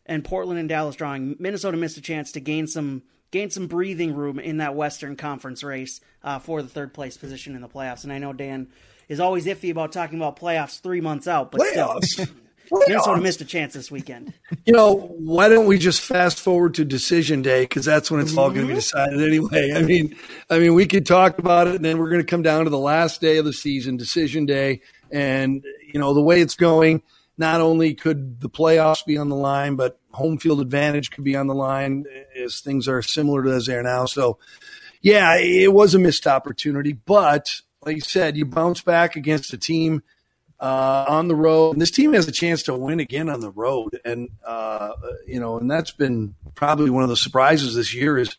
and 0.06 0.24
Portland 0.24 0.60
and 0.60 0.70
Dallas 0.70 0.96
drawing. 0.96 1.36
Minnesota 1.40 1.78
missed 1.78 1.98
a 1.98 2.02
chance 2.02 2.32
to 2.34 2.40
gain 2.40 2.68
some 2.68 3.04
gain 3.32 3.50
some 3.50 3.68
breathing 3.68 4.16
room 4.16 4.40
in 4.40 4.58
that 4.58 4.76
Western 4.76 5.16
Conference 5.16 5.64
race 5.64 6.00
uh, 6.24 6.40
for 6.40 6.62
the 6.62 6.70
third 6.70 6.94
place 6.94 7.18
position 7.18 7.56
in 7.56 7.62
the 7.62 7.68
playoffs. 7.68 8.04
And 8.04 8.14
I 8.14 8.18
know 8.18 8.34
Dan 8.34 8.70
is 9.08 9.20
always 9.20 9.46
iffy 9.46 9.72
about 9.72 9.92
talking 9.92 10.18
about 10.18 10.40
playoffs 10.40 10.80
three 10.80 11.02
months 11.02 11.28
out, 11.28 11.52
but 11.52 11.62
playoffs. 11.62 12.06
still. 12.06 12.28
Minnesota 12.72 13.22
missed 13.22 13.42
a 13.42 13.46
chance 13.46 13.74
this 13.74 13.92
weekend. 13.92 14.34
You 14.66 14.74
know, 14.74 14.96
why 14.96 15.50
don't 15.50 15.66
we 15.66 15.78
just 15.78 16.02
fast 16.02 16.40
forward 16.40 16.76
to 16.76 16.86
decision 16.86 17.42
day 17.42 17.64
because 17.64 17.86
that's 17.86 18.10
when 18.10 18.22
it's 18.22 18.32
mm-hmm. 18.32 18.40
all 18.40 18.50
going 18.50 18.62
to 18.62 18.68
be 18.68 18.76
decided 18.76 19.22
anyway. 19.22 19.74
I 19.76 19.82
mean, 19.82 20.16
I 20.50 20.60
mean, 20.60 20.74
we 20.74 20.86
could 20.86 21.06
talk 21.06 21.40
about 21.40 21.68
it, 21.68 21.76
and 21.76 21.86
then 21.86 21.98
we're 21.98 22.10
going 22.10 22.22
to 22.22 22.28
come 22.28 22.42
down 22.42 22.64
to 22.64 22.70
the 22.70 22.78
last 22.78 23.22
day 23.22 23.38
of 23.38 23.46
the 23.46 23.54
season, 23.54 23.98
decision 23.98 24.46
day, 24.46 24.82
and 25.12 25.64
you 25.92 26.00
know 26.00 26.14
the 26.14 26.22
way 26.22 26.42
it's 26.42 26.56
going. 26.56 27.04
Not 27.38 27.60
only 27.60 27.94
could 27.94 28.40
the 28.40 28.50
playoffs 28.50 29.06
be 29.06 29.18
on 29.18 29.28
the 29.28 29.36
line, 29.36 29.76
but 29.76 30.00
home 30.12 30.38
field 30.38 30.62
advantage 30.62 31.12
could 31.12 31.26
be 31.26 31.36
on 31.36 31.48
the 31.48 31.54
line 31.54 32.06
as 32.42 32.62
things 32.62 32.88
are 32.88 33.02
similar 33.02 33.44
to 33.44 33.52
as 33.52 33.66
they 33.66 33.76
are 33.76 33.84
now. 33.84 34.06
So, 34.06 34.40
yeah, 35.02 35.36
it 35.38 35.74
was 35.74 35.94
a 35.94 36.00
missed 36.00 36.28
opportunity, 36.28 36.94
but 36.94 37.62
like 37.86 37.96
you 37.96 38.02
said, 38.02 38.38
you 38.38 38.46
bounce 38.46 38.82
back 38.82 39.16
against 39.16 39.54
a 39.54 39.58
team 39.58 40.02
uh, 40.60 41.06
on 41.08 41.28
the 41.28 41.36
road. 41.36 41.74
And 41.74 41.82
this 41.82 41.92
team 41.92 42.14
has 42.14 42.28
a 42.28 42.32
chance 42.32 42.64
to 42.64 42.76
win 42.76 43.00
again 43.00 43.30
on 43.30 43.40
the 43.42 43.52
road, 43.52 44.00
and 44.06 44.30
uh, 44.46 44.92
you 45.28 45.40
know, 45.40 45.58
and 45.58 45.70
that's 45.70 45.92
been 45.92 46.36
probably 46.56 46.90
one 46.90 47.04
of 47.04 47.10
the 47.10 47.18
surprises 47.18 47.76
this 47.76 47.94
year 47.94 48.18
is 48.18 48.38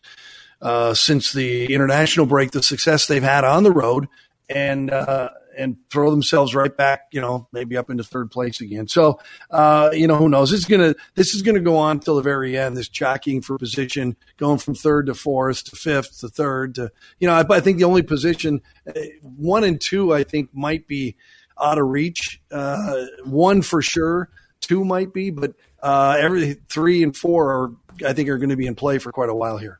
uh, 0.61 0.93
since 0.93 1.33
the 1.33 1.73
international 1.73 2.25
break, 2.25 2.51
the 2.51 2.63
success 2.63 3.07
they've 3.07 3.23
had 3.23 3.43
on 3.43 3.63
the 3.63 3.71
road. 3.71 4.07
and 4.49 4.91
uh, 4.91 5.29
and 5.57 5.75
throw 5.89 6.11
themselves 6.11 6.53
right 6.53 6.77
back, 6.77 7.07
you 7.11 7.19
know, 7.19 7.47
maybe 7.51 7.75
up 7.75 7.89
into 7.89 8.03
third 8.03 8.29
place 8.29 8.61
again. 8.61 8.87
So, 8.87 9.19
uh, 9.49 9.89
you 9.91 10.07
know, 10.07 10.15
who 10.15 10.29
knows? 10.29 10.51
This 10.51 10.59
is 10.59 10.65
gonna 10.65 10.95
this 11.15 11.33
is 11.33 11.41
gonna 11.41 11.59
go 11.59 11.75
on 11.77 11.99
till 11.99 12.15
the 12.15 12.21
very 12.21 12.57
end. 12.57 12.77
This 12.77 12.87
jockeying 12.87 13.41
for 13.41 13.57
position, 13.57 14.15
going 14.37 14.59
from 14.59 14.75
third 14.75 15.07
to 15.07 15.15
fourth 15.15 15.63
to 15.65 15.75
fifth 15.75 16.19
to 16.19 16.29
third 16.29 16.75
to, 16.75 16.91
you 17.19 17.27
know, 17.27 17.33
I, 17.33 17.43
I 17.49 17.59
think 17.59 17.79
the 17.79 17.85
only 17.85 18.03
position 18.03 18.61
uh, 18.87 18.99
one 19.21 19.63
and 19.63 19.81
two 19.81 20.13
I 20.13 20.23
think 20.23 20.51
might 20.53 20.87
be 20.87 21.15
out 21.61 21.77
of 21.77 21.87
reach. 21.87 22.41
Uh, 22.51 23.05
one 23.25 23.61
for 23.61 23.81
sure, 23.81 24.29
two 24.61 24.83
might 24.83 25.13
be, 25.13 25.29
but 25.29 25.53
uh, 25.81 26.17
every 26.19 26.53
three 26.69 27.03
and 27.03 27.15
four 27.15 27.51
are 27.51 27.71
I 28.05 28.13
think 28.13 28.29
are 28.29 28.37
going 28.37 28.49
to 28.49 28.55
be 28.55 28.67
in 28.67 28.75
play 28.75 28.97
for 28.99 29.11
quite 29.11 29.29
a 29.29 29.35
while 29.35 29.57
here. 29.57 29.79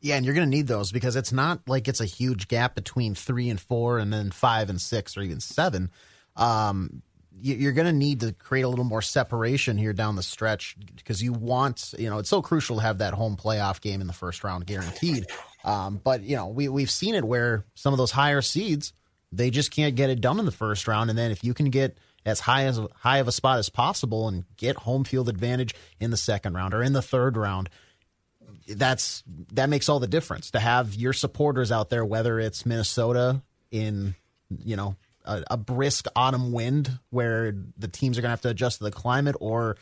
Yeah, 0.00 0.16
and 0.16 0.24
you're 0.24 0.34
going 0.34 0.48
to 0.48 0.56
need 0.56 0.68
those 0.68 0.92
because 0.92 1.16
it's 1.16 1.32
not 1.32 1.60
like 1.66 1.88
it's 1.88 2.00
a 2.00 2.06
huge 2.06 2.46
gap 2.46 2.74
between 2.76 3.14
three 3.14 3.48
and 3.48 3.60
four, 3.60 3.98
and 3.98 4.12
then 4.12 4.30
five 4.30 4.70
and 4.70 4.80
six, 4.80 5.16
or 5.16 5.22
even 5.22 5.40
seven. 5.40 5.90
Um, 6.36 7.02
you're 7.40 7.72
going 7.72 7.86
to 7.86 7.92
need 7.92 8.20
to 8.20 8.32
create 8.32 8.62
a 8.62 8.68
little 8.68 8.84
more 8.84 9.02
separation 9.02 9.76
here 9.76 9.92
down 9.92 10.16
the 10.16 10.22
stretch 10.22 10.76
because 10.96 11.22
you 11.22 11.32
want, 11.32 11.94
you 11.98 12.10
know, 12.10 12.18
it's 12.18 12.28
so 12.28 12.42
crucial 12.42 12.76
to 12.76 12.82
have 12.82 12.98
that 12.98 13.14
home 13.14 13.36
playoff 13.36 13.80
game 13.80 14.00
in 14.00 14.06
the 14.06 14.12
first 14.12 14.42
round 14.42 14.66
guaranteed. 14.66 15.26
Um, 15.64 16.00
but 16.02 16.22
you 16.22 16.36
know, 16.36 16.48
we 16.48 16.68
we've 16.68 16.90
seen 16.90 17.14
it 17.14 17.24
where 17.24 17.64
some 17.74 17.92
of 17.92 17.98
those 17.98 18.10
higher 18.10 18.42
seeds 18.42 18.92
they 19.32 19.50
just 19.50 19.70
can't 19.70 19.94
get 19.94 20.10
it 20.10 20.20
done 20.20 20.38
in 20.38 20.46
the 20.46 20.52
first 20.52 20.88
round, 20.88 21.10
and 21.10 21.18
then 21.18 21.30
if 21.30 21.44
you 21.44 21.54
can 21.54 21.70
get 21.70 21.98
as 22.24 22.40
high 22.40 22.64
as 22.64 22.80
high 22.96 23.18
of 23.18 23.28
a 23.28 23.32
spot 23.32 23.58
as 23.58 23.68
possible 23.68 24.28
and 24.28 24.44
get 24.56 24.76
home 24.76 25.04
field 25.04 25.28
advantage 25.28 25.74
in 26.00 26.10
the 26.10 26.16
second 26.16 26.54
round 26.54 26.74
or 26.74 26.82
in 26.82 26.92
the 26.92 27.02
third 27.02 27.36
round 27.36 27.68
that's 28.68 29.22
that 29.52 29.68
makes 29.68 29.88
all 29.88 30.00
the 30.00 30.06
difference 30.06 30.50
to 30.50 30.60
have 30.60 30.94
your 30.94 31.12
supporters 31.12 31.72
out 31.72 31.90
there, 31.90 32.04
whether 32.04 32.38
it's 32.38 32.66
Minnesota 32.66 33.42
in 33.70 34.14
you 34.64 34.76
know 34.76 34.96
a, 35.24 35.42
a 35.52 35.56
brisk 35.56 36.06
autumn 36.14 36.52
wind 36.52 36.98
where 37.10 37.54
the 37.76 37.88
teams 37.88 38.18
are 38.18 38.22
going 38.22 38.28
to 38.28 38.32
have 38.32 38.42
to 38.42 38.50
adjust 38.50 38.78
to 38.78 38.84
the 38.84 38.90
climate, 38.90 39.36
or 39.40 39.76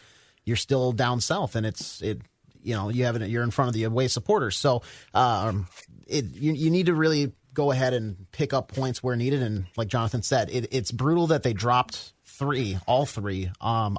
you're 0.44 0.56
still 0.56 0.92
down 0.92 1.20
south 1.20 1.56
and 1.56 1.66
it's 1.66 2.00
it 2.02 2.20
you 2.62 2.74
know 2.74 2.88
you 2.88 3.04
have 3.04 3.16
it 3.16 3.28
you're 3.28 3.42
in 3.42 3.50
front 3.50 3.68
of 3.68 3.74
the 3.74 3.84
away 3.84 4.08
supporters. 4.08 4.56
So 4.56 4.82
um, 5.14 5.66
it 6.06 6.24
you, 6.24 6.52
you 6.52 6.70
need 6.70 6.86
to 6.86 6.94
really 6.94 7.32
go 7.56 7.72
ahead 7.72 7.94
and 7.94 8.30
pick 8.32 8.52
up 8.52 8.68
points 8.68 9.02
where 9.02 9.16
needed. 9.16 9.42
And 9.42 9.66
like 9.76 9.88
Jonathan 9.88 10.22
said, 10.22 10.50
it, 10.50 10.68
it's 10.70 10.92
brutal 10.92 11.28
that 11.28 11.42
they 11.42 11.54
dropped 11.54 12.12
three, 12.26 12.78
all 12.86 13.06
three, 13.06 13.50
um, 13.62 13.96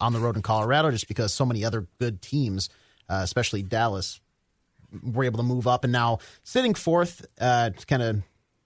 on 0.00 0.12
the 0.12 0.18
road 0.18 0.36
in 0.36 0.42
Colorado, 0.42 0.90
just 0.90 1.08
because 1.08 1.32
so 1.32 1.46
many 1.46 1.64
other 1.64 1.86
good 2.00 2.20
teams, 2.20 2.68
uh, 3.08 3.20
especially 3.22 3.62
Dallas, 3.62 4.20
were 5.02 5.24
able 5.24 5.38
to 5.38 5.44
move 5.44 5.66
up, 5.66 5.84
and 5.84 5.92
now 5.92 6.18
sitting 6.42 6.74
fourth 6.74 7.24
uh, 7.40 7.70
kind 7.86 8.02
of 8.02 8.22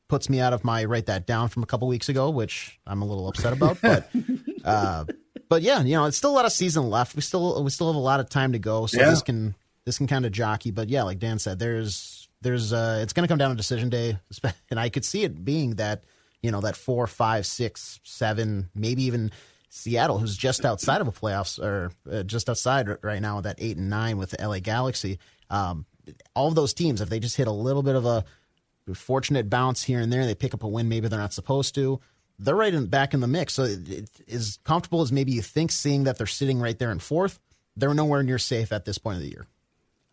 puts 0.09 0.29
me 0.29 0.41
out 0.41 0.53
of 0.53 0.65
my 0.65 0.85
write 0.85 1.07
that 1.07 1.27
down 1.27 1.49
from 1.49 1.63
a 1.63 1.67
couple 1.67 1.87
weeks 1.87 2.09
ago, 2.09 2.31
which 2.31 2.81
I'm 2.87 3.03
a 3.03 3.05
little 3.05 3.29
upset 3.29 3.53
about. 3.53 3.79
But 3.83 4.11
uh, 4.65 5.05
but 5.49 5.63
yeah, 5.63 5.83
you 5.83 5.95
know, 5.97 6.07
it's 6.07 6.17
still 6.17 6.31
a 6.31 6.37
lot 6.37 6.47
of 6.47 6.53
season 6.53 6.89
left. 6.89 7.15
We 7.15 7.23
still 7.23 7.63
we 7.63 7.71
still 7.71 7.89
have 7.89 7.97
a 7.97 7.99
lot 7.99 8.21
of 8.21 8.29
time 8.29 8.53
to 8.53 8.59
go, 8.59 8.87
so 8.87 9.01
yeah. 9.01 9.11
this 9.11 9.23
can 9.23 9.55
this 9.85 9.99
can 9.99 10.07
kind 10.07 10.25
of 10.25 10.33
jockey. 10.33 10.71
But 10.71 10.89
yeah, 10.89 11.03
like 11.03 11.19
Dan 11.19 11.39
said, 11.39 11.59
there's 11.59 12.20
there's 12.43 12.73
uh, 12.73 13.01
it's 13.03 13.13
going 13.13 13.25
to 13.25 13.29
come 13.29 13.39
down 13.39 13.51
to 13.51 13.57
decision 13.57 13.89
day, 13.89 14.19
and 14.71 14.81
I 14.81 14.89
could 14.89 15.05
see 15.05 15.25
it 15.25 15.45
being 15.45 15.77
that 15.77 16.05
you 16.43 16.51
know 16.51 16.61
that 16.61 16.77
four, 16.77 17.07
five, 17.07 17.47
six, 17.47 18.01
seven, 18.05 18.71
maybe 18.75 19.05
even. 19.05 19.31
Seattle, 19.73 20.19
who's 20.19 20.37
just 20.37 20.65
outside 20.65 21.01
of 21.01 21.07
a 21.07 21.13
playoffs 21.13 21.57
or 21.57 21.93
uh, 22.11 22.25
just 22.25 22.51
outside 22.51 22.89
right 23.03 23.23
now, 23.23 23.37
with 23.37 23.45
that 23.45 23.55
eight 23.59 23.77
and 23.77 23.89
nine 23.89 24.19
with 24.19 24.31
the 24.31 24.45
LA 24.45 24.59
Galaxy. 24.59 25.21
Um, 25.49 25.87
all 26.35 26.49
of 26.49 26.57
those 26.57 26.75
teams, 26.75 27.01
if 27.01 27.09
they 27.09 27.21
just 27.21 27.37
hit 27.37 27.47
a 27.47 27.53
little 27.53 27.85
bit 27.85 27.95
of 27.95 28.05
a 28.05 28.25
fortunate 28.95 29.49
bounce 29.49 29.83
here 29.83 30.01
and 30.01 30.13
there, 30.13 30.27
they 30.27 30.35
pick 30.35 30.55
up 30.55 30.63
a 30.63 30.69
win 30.69 30.89
maybe 30.89 31.09
they're 31.09 31.19
not 31.19 31.33
supposed 31.33 31.75
to, 31.77 32.01
they're 32.39 32.57
right 32.57 32.73
in, 32.73 32.87
back 32.87 33.15
in 33.15 33.21
the 33.21 33.27
mix. 33.27 33.55
So 33.55 33.65
it, 33.65 33.89
it, 33.89 34.11
as 34.31 34.59
comfortable 34.65 35.03
as 35.03 35.13
maybe 35.13 35.33
you 35.33 35.43
think, 35.43 35.71
seeing 35.71 36.05
that 36.05 36.19
they're 36.19 36.27
sitting 36.27 36.59
right 36.59 36.79
there 36.79 36.91
in 36.91 36.99
fourth, 36.99 37.39
they're 37.77 37.95
nowhere 37.95 38.23
near 38.23 38.39
safe 38.39 38.73
at 38.73 38.85
this 38.85 38.99
point 38.99 39.17
of 39.17 39.23
the 39.23 39.31
year. 39.31 39.47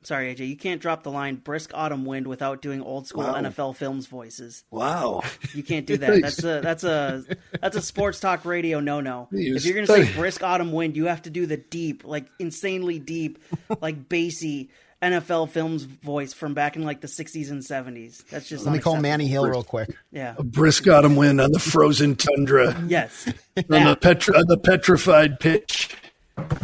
Sorry, 0.07 0.33
AJ, 0.33 0.47
you 0.47 0.55
can't 0.55 0.81
drop 0.81 1.03
the 1.03 1.11
line 1.11 1.35
"brisk 1.35 1.71
autumn 1.73 2.05
wind" 2.05 2.27
without 2.27 2.61
doing 2.61 2.81
old 2.81 3.07
school 3.07 3.23
wow. 3.23 3.33
NFL 3.33 3.75
films 3.75 4.07
voices. 4.07 4.63
Wow, 4.71 5.21
you 5.53 5.63
can't 5.63 5.85
do 5.85 5.97
that. 5.97 6.21
That's 6.21 6.41
a 6.45 6.61
that's 6.61 6.85
a 6.85 7.25
that's 7.61 7.75
a 7.75 7.81
sports 7.81 8.21
talk 8.21 8.45
radio 8.45 8.79
no 8.79 9.01
no. 9.01 9.27
If 9.33 9.65
you're 9.65 9.73
gonna 9.75 9.85
say 9.85 10.09
"brisk 10.13 10.41
autumn 10.43 10.71
wind," 10.71 10.95
you 10.95 11.07
have 11.07 11.23
to 11.23 11.29
do 11.29 11.45
the 11.45 11.57
deep, 11.57 12.05
like 12.05 12.27
insanely 12.39 12.99
deep, 12.99 13.37
like 13.81 14.07
bassy 14.07 14.69
NFL 15.01 15.49
films 15.49 15.83
voice 15.83 16.31
from 16.31 16.53
back 16.53 16.77
in 16.77 16.85
like 16.85 17.01
the 17.01 17.07
60s 17.07 17.51
and 17.51 17.61
70s. 17.61 18.25
That's 18.29 18.47
just 18.47 18.65
let 18.65 18.71
me 18.71 18.79
call 18.79 18.95
Manny 18.95 19.27
Hill 19.27 19.43
real 19.43 19.61
quick. 19.61 19.89
Yeah, 20.13 20.35
a 20.37 20.43
brisk 20.43 20.87
autumn 20.87 21.17
wind 21.17 21.41
on 21.41 21.51
the 21.51 21.59
frozen 21.59 22.15
tundra. 22.15 22.81
yes, 22.87 23.27
on 23.57 23.83
the 23.83 23.97
petra 23.99 24.41
the 24.45 24.57
petrified 24.57 25.41
pitch. 25.41 25.93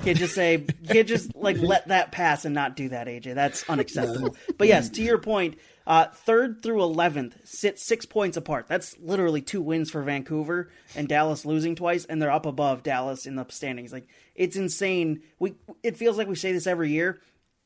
Can't 0.04 0.18
just 0.18 0.36
say 0.36 0.66
can't 0.88 1.08
just 1.08 1.36
like 1.36 1.58
let 1.62 1.88
that 1.88 2.12
pass 2.12 2.46
and 2.46 2.54
not 2.54 2.76
do 2.76 2.90
that, 2.90 3.08
AJ. 3.08 3.36
That's 3.36 3.68
unacceptable. 3.70 4.36
but 4.58 4.68
yes, 4.68 4.90
to 4.90 5.02
your 5.02 5.18
point, 5.18 5.58
uh, 5.88 6.08
third 6.08 6.62
through 6.62 6.84
eleventh 6.84 7.38
sit 7.46 7.80
six 7.80 8.06
points 8.06 8.36
apart. 8.38 8.68
That's 8.68 8.98
literally 9.00 9.42
two 9.42 9.62
wins 9.62 9.90
for 9.90 10.04
Vancouver 10.04 10.70
and 10.96 11.08
Dallas 11.08 11.46
losing 11.46 11.76
twice, 11.76 12.06
and 12.06 12.22
they're 12.22 12.32
up 12.32 12.46
above 12.46 12.84
Dallas 12.84 13.26
in 13.26 13.36
the 13.36 13.46
standings. 13.50 13.94
Like 13.94 14.08
it's 14.36 14.56
insane. 14.56 15.22
We 15.40 15.56
it 15.82 15.98
feels 15.98 16.18
like 16.18 16.28
we 16.28 16.36
say 16.36 16.52
this 16.52 16.68
every 16.68 16.92
year, 16.92 17.20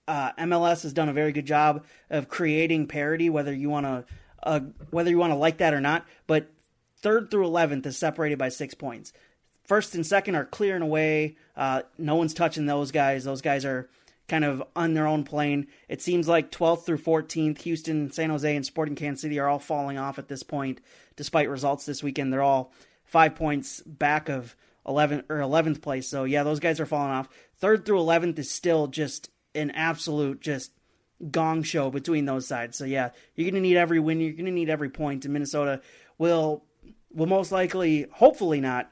uh, 0.08 0.32
MLS 0.34 0.84
has 0.84 0.94
done 0.94 1.10
a 1.10 1.14
very 1.14 1.32
good 1.32 1.46
job 1.46 1.86
of 2.10 2.30
creating 2.30 2.88
parity, 2.88 3.30
whether 3.30 3.54
you 3.54 3.70
want 3.70 3.86
to 3.86 4.06
uh, 4.44 4.60
whether 4.92 5.10
you 5.10 5.18
want 5.18 5.32
to 5.32 5.38
like 5.38 5.58
that 5.58 5.74
or 5.74 5.82
not. 5.82 6.06
But 6.28 6.50
third 7.02 7.30
through 7.32 7.46
eleventh 7.46 7.86
is 7.86 7.98
separated 7.98 8.38
by 8.38 8.50
six 8.50 8.74
points. 8.74 9.12
First 9.68 9.96
and 9.96 10.06
second 10.06 10.36
are 10.36 10.46
clearing 10.46 10.82
away. 10.82 11.36
Uh, 11.56 11.82
no 11.98 12.16
one's 12.16 12.34
touching 12.34 12.66
those 12.66 12.92
guys. 12.92 13.26
Those 13.26 13.42
guys 13.42 13.66
are 13.66 13.90
kind 14.28 14.46
of 14.46 14.64
on 14.76 14.94
their 14.94 15.08
own 15.08 15.24
plane. 15.24 15.68
It 15.90 16.02
seems 16.02 16.28
like 16.28 16.52
12th 16.52 16.86
through 16.86 17.00
14th, 17.00 17.60
Houston, 17.60 18.12
San 18.12 18.30
Jose, 18.30 18.56
and 18.56 18.66
Sporting 18.66 18.96
Kansas 18.96 19.22
City 19.22 19.40
are 19.40 19.48
all 19.48 19.60
falling 19.60 19.98
off 19.98 20.18
at 20.18 20.30
this 20.30 20.42
point, 20.42 20.80
despite 21.16 21.50
results 21.50 21.86
this 21.86 22.02
weekend. 22.02 22.32
They're 22.32 22.42
all 22.42 22.72
five 23.04 23.36
points 23.36 23.82
back 23.82 24.30
of 24.30 24.56
11th 24.86 25.26
or 25.30 25.38
11th 25.38 25.82
place. 25.82 26.08
So 26.08 26.24
yeah, 26.24 26.44
those 26.44 26.62
guys 26.62 26.80
are 26.80 26.86
falling 26.86 27.12
off. 27.12 27.30
Third 27.58 27.86
through 27.86 28.00
11th 28.00 28.40
is 28.40 28.50
still 28.50 28.88
just 28.88 29.30
an 29.54 29.72
absolute 29.72 30.40
just 30.40 30.72
gong 31.32 31.64
show 31.64 31.90
between 31.90 32.26
those 32.26 32.48
sides. 32.48 32.78
So 32.78 32.86
yeah, 32.86 33.10
you're 33.36 33.50
going 33.50 33.62
to 33.62 33.68
need 33.68 33.78
every 33.78 34.00
win. 34.00 34.22
You're 34.22 34.34
going 34.34 34.46
to 34.46 34.52
need 34.52 34.70
every 34.70 34.90
point. 34.90 35.26
And 35.26 35.34
Minnesota 35.34 35.82
will 36.18 36.64
will 37.14 37.26
most 37.26 37.52
likely, 37.52 38.06
hopefully 38.12 38.62
not. 38.62 38.92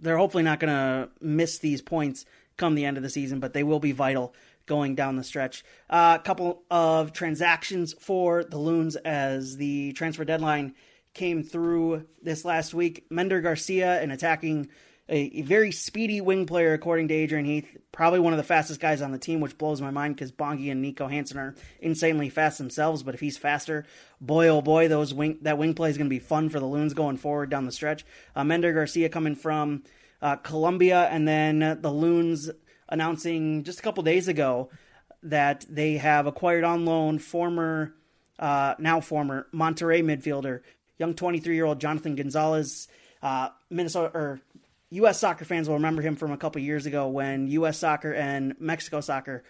They're 0.00 0.18
hopefully 0.18 0.42
not 0.42 0.60
going 0.60 0.72
to 0.72 1.08
miss 1.20 1.58
these 1.58 1.82
points 1.82 2.24
come 2.56 2.74
the 2.74 2.84
end 2.84 2.96
of 2.96 3.02
the 3.02 3.10
season, 3.10 3.40
but 3.40 3.52
they 3.52 3.62
will 3.62 3.80
be 3.80 3.92
vital 3.92 4.34
going 4.66 4.94
down 4.94 5.16
the 5.16 5.24
stretch. 5.24 5.64
A 5.90 5.94
uh, 5.94 6.18
couple 6.18 6.62
of 6.70 7.12
transactions 7.12 7.94
for 7.98 8.44
the 8.44 8.58
Loons 8.58 8.96
as 8.96 9.56
the 9.56 9.92
transfer 9.92 10.24
deadline 10.24 10.74
came 11.14 11.42
through 11.42 12.06
this 12.22 12.44
last 12.44 12.74
week. 12.74 13.06
Mender 13.10 13.40
Garcia, 13.40 14.00
an 14.02 14.10
attacking 14.10 14.68
a, 15.08 15.42
very 15.42 15.70
speedy 15.70 16.20
wing 16.20 16.46
player, 16.46 16.72
according 16.72 17.08
to 17.08 17.14
Adrian 17.14 17.44
Heath. 17.44 17.76
Probably 17.92 18.18
one 18.18 18.32
of 18.32 18.38
the 18.38 18.42
fastest 18.42 18.80
guys 18.80 19.00
on 19.00 19.12
the 19.12 19.18
team, 19.18 19.40
which 19.40 19.56
blows 19.56 19.80
my 19.80 19.90
mind 19.90 20.16
because 20.16 20.32
Bongi 20.32 20.70
and 20.70 20.84
Niko 20.84 21.08
Hansen 21.08 21.38
are 21.38 21.54
insanely 21.80 22.28
fast 22.28 22.58
themselves. 22.58 23.02
But 23.02 23.14
if 23.14 23.20
he's 23.20 23.38
faster, 23.38 23.86
boy 24.20 24.48
oh 24.48 24.60
boy, 24.62 24.88
those 24.88 25.14
wing 25.14 25.38
that 25.42 25.58
wing 25.58 25.74
play 25.74 25.90
is 25.90 25.96
going 25.96 26.08
to 26.08 26.14
be 26.14 26.18
fun 26.18 26.48
for 26.48 26.58
the 26.58 26.66
Loons 26.66 26.92
going 26.92 27.16
forward 27.16 27.50
down 27.50 27.66
the 27.66 27.72
stretch. 27.72 28.04
Uh, 28.34 28.44
Mender 28.44 28.72
Garcia 28.72 29.08
coming 29.08 29.36
from 29.36 29.84
uh, 30.20 30.36
Colombia, 30.36 31.08
and 31.10 31.26
then 31.26 31.78
the 31.80 31.90
Loons 31.90 32.50
announcing 32.88 33.62
just 33.62 33.78
a 33.78 33.82
couple 33.82 34.02
days 34.02 34.28
ago 34.28 34.70
that 35.22 35.64
they 35.68 35.96
have 35.96 36.26
acquired 36.26 36.64
on 36.64 36.84
loan 36.84 37.18
former, 37.18 37.94
uh, 38.38 38.74
now 38.78 39.00
former 39.00 39.46
Monterrey 39.54 40.02
midfielder, 40.02 40.60
young 40.98 41.14
23 41.14 41.54
year 41.54 41.64
old 41.64 41.80
Jonathan 41.80 42.16
Gonzalez. 42.16 42.88
Uh, 43.22 43.48
Minnesota 43.70 44.10
or 44.14 44.40
U.S. 44.90 45.18
soccer 45.18 45.44
fans 45.44 45.68
will 45.68 45.76
remember 45.76 46.02
him 46.02 46.16
from 46.16 46.30
a 46.32 46.36
couple 46.36 46.60
years 46.60 46.86
ago 46.86 47.08
when 47.08 47.48
U.S. 47.48 47.78
soccer 47.78 48.12
and 48.12 48.54
Mexico 48.60 49.00
soccer, 49.00 49.42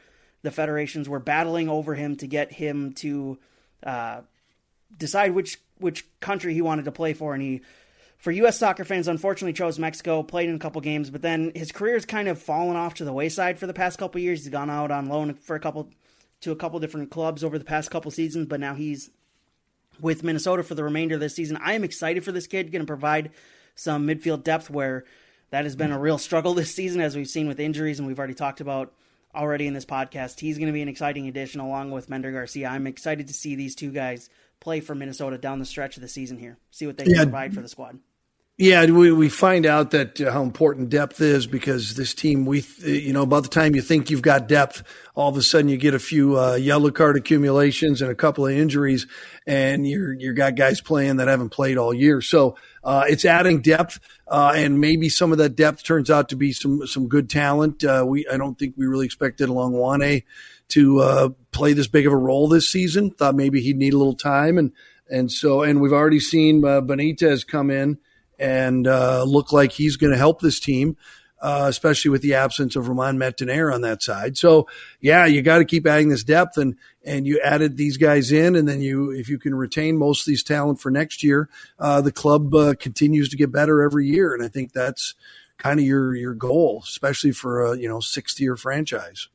the 0.43 0.51
federations 0.51 1.09
were 1.09 1.19
battling 1.19 1.69
over 1.69 1.95
him 1.95 2.17
to 2.17 2.27
get 2.27 2.53
him 2.53 2.93
to 2.95 3.39
uh, 3.83 4.21
decide 4.97 5.35
which 5.35 5.59
which 5.79 6.07
country 6.21 6.55
he 6.55 6.63
wanted 6.63 6.87
to 6.87 6.93
play 6.93 7.13
for, 7.13 7.35
and 7.35 7.43
he. 7.43 7.63
For 8.19 8.31
U.S. 8.33 8.59
soccer 8.59 8.83
fans, 8.83 9.09
unfortunately 9.09 9.53
chose 9.53 9.79
Mexico, 9.79 10.23
played 10.23 10.49
in 10.49 10.55
a 10.55 10.59
couple 10.59 10.81
games, 10.81 11.11
but 11.11 11.21
then 11.21 11.53
his 11.55 11.71
career's 11.71 12.07
kind 12.07 12.29
of 12.29 12.41
fallen 12.41 12.75
off 12.75 12.95
to 12.95 13.05
the 13.05 13.13
wayside 13.13 13.59
for 13.59 13.67
the 13.67 13.75
past 13.75 13.99
couple 13.99 14.19
years. 14.23 14.41
He's 14.41 14.49
gone 14.49 14.71
out 14.71 14.91
on 14.91 15.07
loan 15.07 15.35
for 15.35 15.55
a 15.55 15.61
couple 15.61 15.91
to 16.41 16.51
a 16.51 16.57
couple 16.57 16.81
different 16.81 17.11
clubs 17.11 17.45
over 17.45 17.59
the 17.59 17.65
past 17.65 17.91
couple 17.91 18.11
seasons, 18.11 18.47
but 18.47 18.59
now 18.59 18.75
he's 18.75 19.11
with 20.01 20.23
Minnesota 20.23 20.63
for 20.63 20.75
the 20.75 20.83
remainder 20.83 21.17
of 21.17 21.21
this 21.21 21.35
season. 21.35 21.59
I 21.59 21.75
am 21.75 21.85
excited 21.85 22.25
for 22.25 22.33
this 22.33 22.47
kid, 22.47 22.73
going 22.73 22.81
to 22.81 22.87
provide 22.87 23.33
some 23.75 24.07
midfield 24.07 24.45
depth 24.45 24.71
where 24.71 25.05
that 25.51 25.65
has 25.65 25.77
been 25.77 25.93
a 25.93 25.99
real 25.99 26.19
struggle 26.19 26.55
this 26.55 26.75
season, 26.75 27.01
as 27.01 27.17
we've 27.17 27.29
seen 27.29 27.49
with 27.49 27.61
injuries, 27.61 27.99
and 27.99 28.07
we've 28.09 28.19
already 28.19 28.35
talked 28.35 28.61
about 28.61 28.93
already 29.35 29.67
in 29.67 29.75
this 29.75 29.85
podcast. 29.85 30.41
He's 30.41 30.57
going 30.59 30.69
to 30.69 30.73
be 30.73 30.83
an 30.83 30.89
exciting 30.89 31.29
addition 31.29 31.61
along 31.61 31.91
with 31.91 32.09
Mender 32.09 32.33
Garcia. 32.33 32.69
I'm 32.69 32.87
excited 32.87 33.29
to 33.29 33.35
see 33.35 33.55
these 33.55 33.75
two 33.75 33.91
guys 33.93 34.31
play 34.61 34.81
for 34.81 34.95
Minnesota 34.95 35.39
down 35.39 35.59
the 35.59 35.67
stretch 35.67 35.97
of 35.97 36.03
the 36.03 36.09
season 36.09 36.39
here. 36.39 36.59
See 36.71 36.87
what 36.87 36.97
they 36.97 37.05
can 37.05 37.15
Yeah. 37.15 37.23
provide 37.25 37.55
for 37.55 37.61
the 37.61 37.69
squad. 37.69 37.99
Yeah, 38.59 38.87
we, 38.87 39.13
we 39.13 39.29
find 39.29 39.67
out 39.67 39.91
that 39.91 40.19
uh, 40.19 40.33
how 40.33 40.43
important 40.43 40.89
depth 40.89 41.21
is 41.21 41.47
because 41.47 41.95
this 41.95 42.15
team, 42.15 42.47
we, 42.47 42.63
th- 42.63 43.05
you 43.05 43.13
know, 43.13 43.27
by 43.27 43.41
the 43.41 43.49
time 43.49 43.75
you 43.75 43.83
think 43.83 44.09
you've 44.09 44.23
got 44.23 44.49
depth, 44.49 44.83
all 45.15 45.29
of 45.29 45.37
a 45.37 45.43
sudden 45.43 45.69
you 45.69 45.77
get 45.77 45.93
a 45.93 45.99
few 45.99 46.39
uh, 46.41 46.55
yellow 46.55 46.91
card 46.91 47.19
accumulations 47.19 48.01
and 48.01 48.11
a 48.11 48.15
couple 48.15 48.47
of 48.47 48.53
injuries, 48.55 49.07
and 49.47 49.87
you're 49.87 50.15
you 50.15 50.33
got 50.33 50.55
guys 50.55 50.81
playing 50.81 51.17
that 51.17 51.29
haven't 51.29 51.51
played 51.51 51.77
all 51.77 51.93
year. 51.93 52.23
So 52.23 52.57
uh, 52.83 53.05
it's 53.07 53.27
adding 53.27 53.61
depth, 53.61 54.01
uh, 54.29 54.53
and 54.55 54.81
maybe 54.81 55.09
some 55.09 55.33
of 55.33 55.39
that 55.39 55.57
depth 55.57 55.85
turns 55.85 56.11
out 56.11 56.29
to 56.31 56.37
be 56.37 56.53
some 56.53 56.87
some 56.87 57.09
good 57.09 57.31
talent. 57.31 57.85
Uh, 57.85 58.05
we 58.07 58.27
I 58.29 58.37
don't 58.37 58.59
think 58.59 58.75
we 58.77 58.87
really 58.87 59.07
expected 59.07 59.49
Hlongwane 59.49 60.25
to 60.69 61.01
uh, 61.01 61.29
play 61.53 61.73
this 61.73 61.87
big 61.87 62.07
of 62.07 62.13
a 62.13 62.17
role 62.17 62.49
this 62.49 62.69
season. 62.69 63.11
Thought 63.11 63.37
maybe 63.37 63.61
he'd 63.61 63.77
need 63.77 63.95
a 63.95 63.99
little 63.99 64.17
time, 64.17 64.59
and 64.59 64.73
and 65.09 65.31
so 65.31 65.63
and 65.63 65.81
we've 65.81 65.93
already 65.93 66.21
seen 66.21 66.65
uh, 66.65 66.81
Benitez 66.81 67.47
come 67.47 67.71
in 67.71 67.99
and 68.39 68.87
uh, 68.87 69.23
look 69.23 69.53
like 69.53 69.73
he's 69.73 69.97
going 69.97 70.13
to 70.13 70.19
help 70.19 70.41
this 70.41 70.61
team, 70.61 70.97
uh, 71.41 71.67
especially 71.69 72.11
with 72.11 72.23
the 72.23 72.35
absence 72.35 72.77
of 72.77 72.89
Romain 72.89 73.17
Métanire 73.17 73.73
on 73.73 73.83
that 73.83 74.03
side. 74.03 74.37
So, 74.39 74.69
yeah, 75.01 75.27
you 75.27 75.43
got 75.43 75.59
to 75.59 75.65
keep 75.65 75.87
adding 75.87 76.09
this 76.09 76.25
depth, 76.25 76.57
and 76.57 76.77
and 77.05 77.27
you 77.27 77.41
added 77.41 77.77
these 77.77 77.97
guys 77.97 78.33
in, 78.33 78.57
and 78.57 78.69
then 78.69 78.81
you 78.81 79.11
if 79.11 79.29
you 79.29 79.39
can 79.39 79.55
retain 79.55 79.97
most 79.97 80.23
of 80.23 80.27
these 80.27 80.43
talent 80.43 80.81
for 80.81 80.91
next 80.91 81.23
year, 81.23 81.49
uh, 81.79 82.01
the 82.01 82.13
club 82.13 82.55
uh, 82.55 82.75
continues 82.75 83.29
to 83.31 83.37
get 83.37 83.53
better 83.53 83.83
every 83.83 84.07
year, 84.07 84.35
and 84.35 84.43
I 84.43 84.49
think 84.49 84.73
that's 84.73 85.15
kind 85.59 85.79
of 85.79 85.87
your 85.87 86.15
your 86.15 86.35
goal, 86.35 86.83
especially 86.85 87.33
for 87.33 87.65
a 87.65 87.79
you 87.79 87.89
know 87.89 88.01
sixty 88.01 88.45
year 88.45 88.57
franchise. 88.57 89.29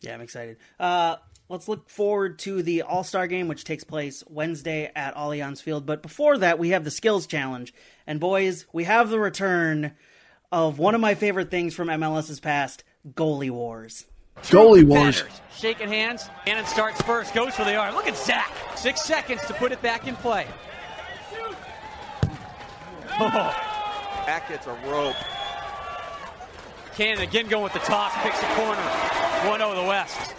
Yeah, 0.00 0.14
I'm 0.14 0.20
excited. 0.20 0.58
Uh, 0.78 1.16
let's 1.48 1.66
look 1.66 1.88
forward 1.88 2.38
to 2.40 2.62
the 2.62 2.82
All 2.82 3.04
Star 3.04 3.26
game, 3.26 3.48
which 3.48 3.64
takes 3.64 3.84
place 3.84 4.22
Wednesday 4.28 4.90
at 4.94 5.14
Allianz 5.16 5.62
Field. 5.62 5.86
But 5.86 6.02
before 6.02 6.38
that, 6.38 6.58
we 6.58 6.70
have 6.70 6.84
the 6.84 6.90
Skills 6.90 7.26
Challenge. 7.26 7.72
And 8.06 8.20
boys, 8.20 8.66
we 8.72 8.84
have 8.84 9.10
the 9.10 9.18
return 9.18 9.92
of 10.50 10.78
one 10.78 10.94
of 10.94 11.00
my 11.00 11.14
favorite 11.14 11.50
things 11.50 11.74
from 11.74 11.88
MLS's 11.88 12.40
past 12.40 12.84
goalie 13.14 13.50
wars. 13.50 14.06
Goalie 14.42 14.84
wars. 14.84 15.24
Shaking 15.54 15.88
hands. 15.88 16.28
Cannon 16.44 16.64
starts 16.66 17.02
first, 17.02 17.34
goes 17.34 17.54
for 17.54 17.64
the 17.64 17.74
arm. 17.74 17.94
Look 17.94 18.06
at 18.06 18.16
Zach. 18.16 18.52
Six 18.76 19.02
seconds 19.02 19.44
to 19.46 19.54
put 19.54 19.72
it 19.72 19.82
back 19.82 20.06
in 20.06 20.16
play. 20.16 20.46
Back 23.18 24.48
gets 24.48 24.66
a 24.66 24.72
rope. 24.86 25.16
Cannon 26.94 27.22
again 27.22 27.48
going 27.48 27.64
with 27.64 27.72
the 27.72 27.78
toss, 27.80 28.12
picks 28.22 28.40
the 28.40 28.46
corner. 28.48 28.80
1 29.48 29.58
0 29.58 29.74
the 29.74 29.88
West. 29.88 30.34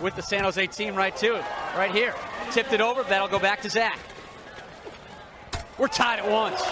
With 0.00 0.16
the 0.16 0.22
San 0.22 0.44
Jose 0.44 0.66
team 0.68 0.94
right 0.94 1.16
to 1.16 1.36
it. 1.36 1.44
Right 1.76 1.90
here. 1.90 2.14
Tipped 2.52 2.72
it 2.72 2.80
over. 2.80 3.02
That'll 3.02 3.28
go 3.28 3.38
back 3.38 3.62
to 3.62 3.70
Zach. 3.70 3.98
We're 5.76 5.88
tied 5.88 6.18
at 6.18 6.30
once. 6.30 6.62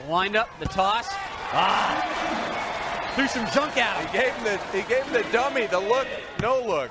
The 0.00 0.10
wind 0.10 0.36
up, 0.36 0.48
the 0.58 0.66
toss. 0.66 1.06
Ah. 1.52 3.12
Threw 3.14 3.26
some 3.26 3.46
junk 3.52 3.76
at 3.76 3.96
him. 3.98 4.06
He 4.06 4.18
gave 4.18 4.32
him 4.32 4.44
the 4.44 4.58
he 4.76 4.88
gave 4.88 5.04
him 5.04 5.12
the 5.12 5.32
dummy, 5.32 5.66
the 5.66 5.78
look, 5.78 6.08
no 6.40 6.60
look. 6.62 6.90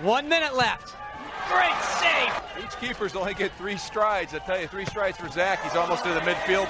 One 0.00 0.28
minute 0.28 0.56
left. 0.56 0.94
Great 1.50 1.82
save. 2.00 2.64
Each 2.64 2.76
keepers 2.80 3.14
only 3.14 3.34
get 3.34 3.52
three 3.58 3.76
strides. 3.76 4.34
I 4.34 4.38
tell 4.38 4.58
you, 4.60 4.68
three 4.68 4.86
strides 4.86 5.18
for 5.18 5.28
Zach. 5.28 5.62
He's 5.62 5.76
almost 5.76 6.04
to 6.04 6.14
the 6.14 6.20
midfield. 6.20 6.68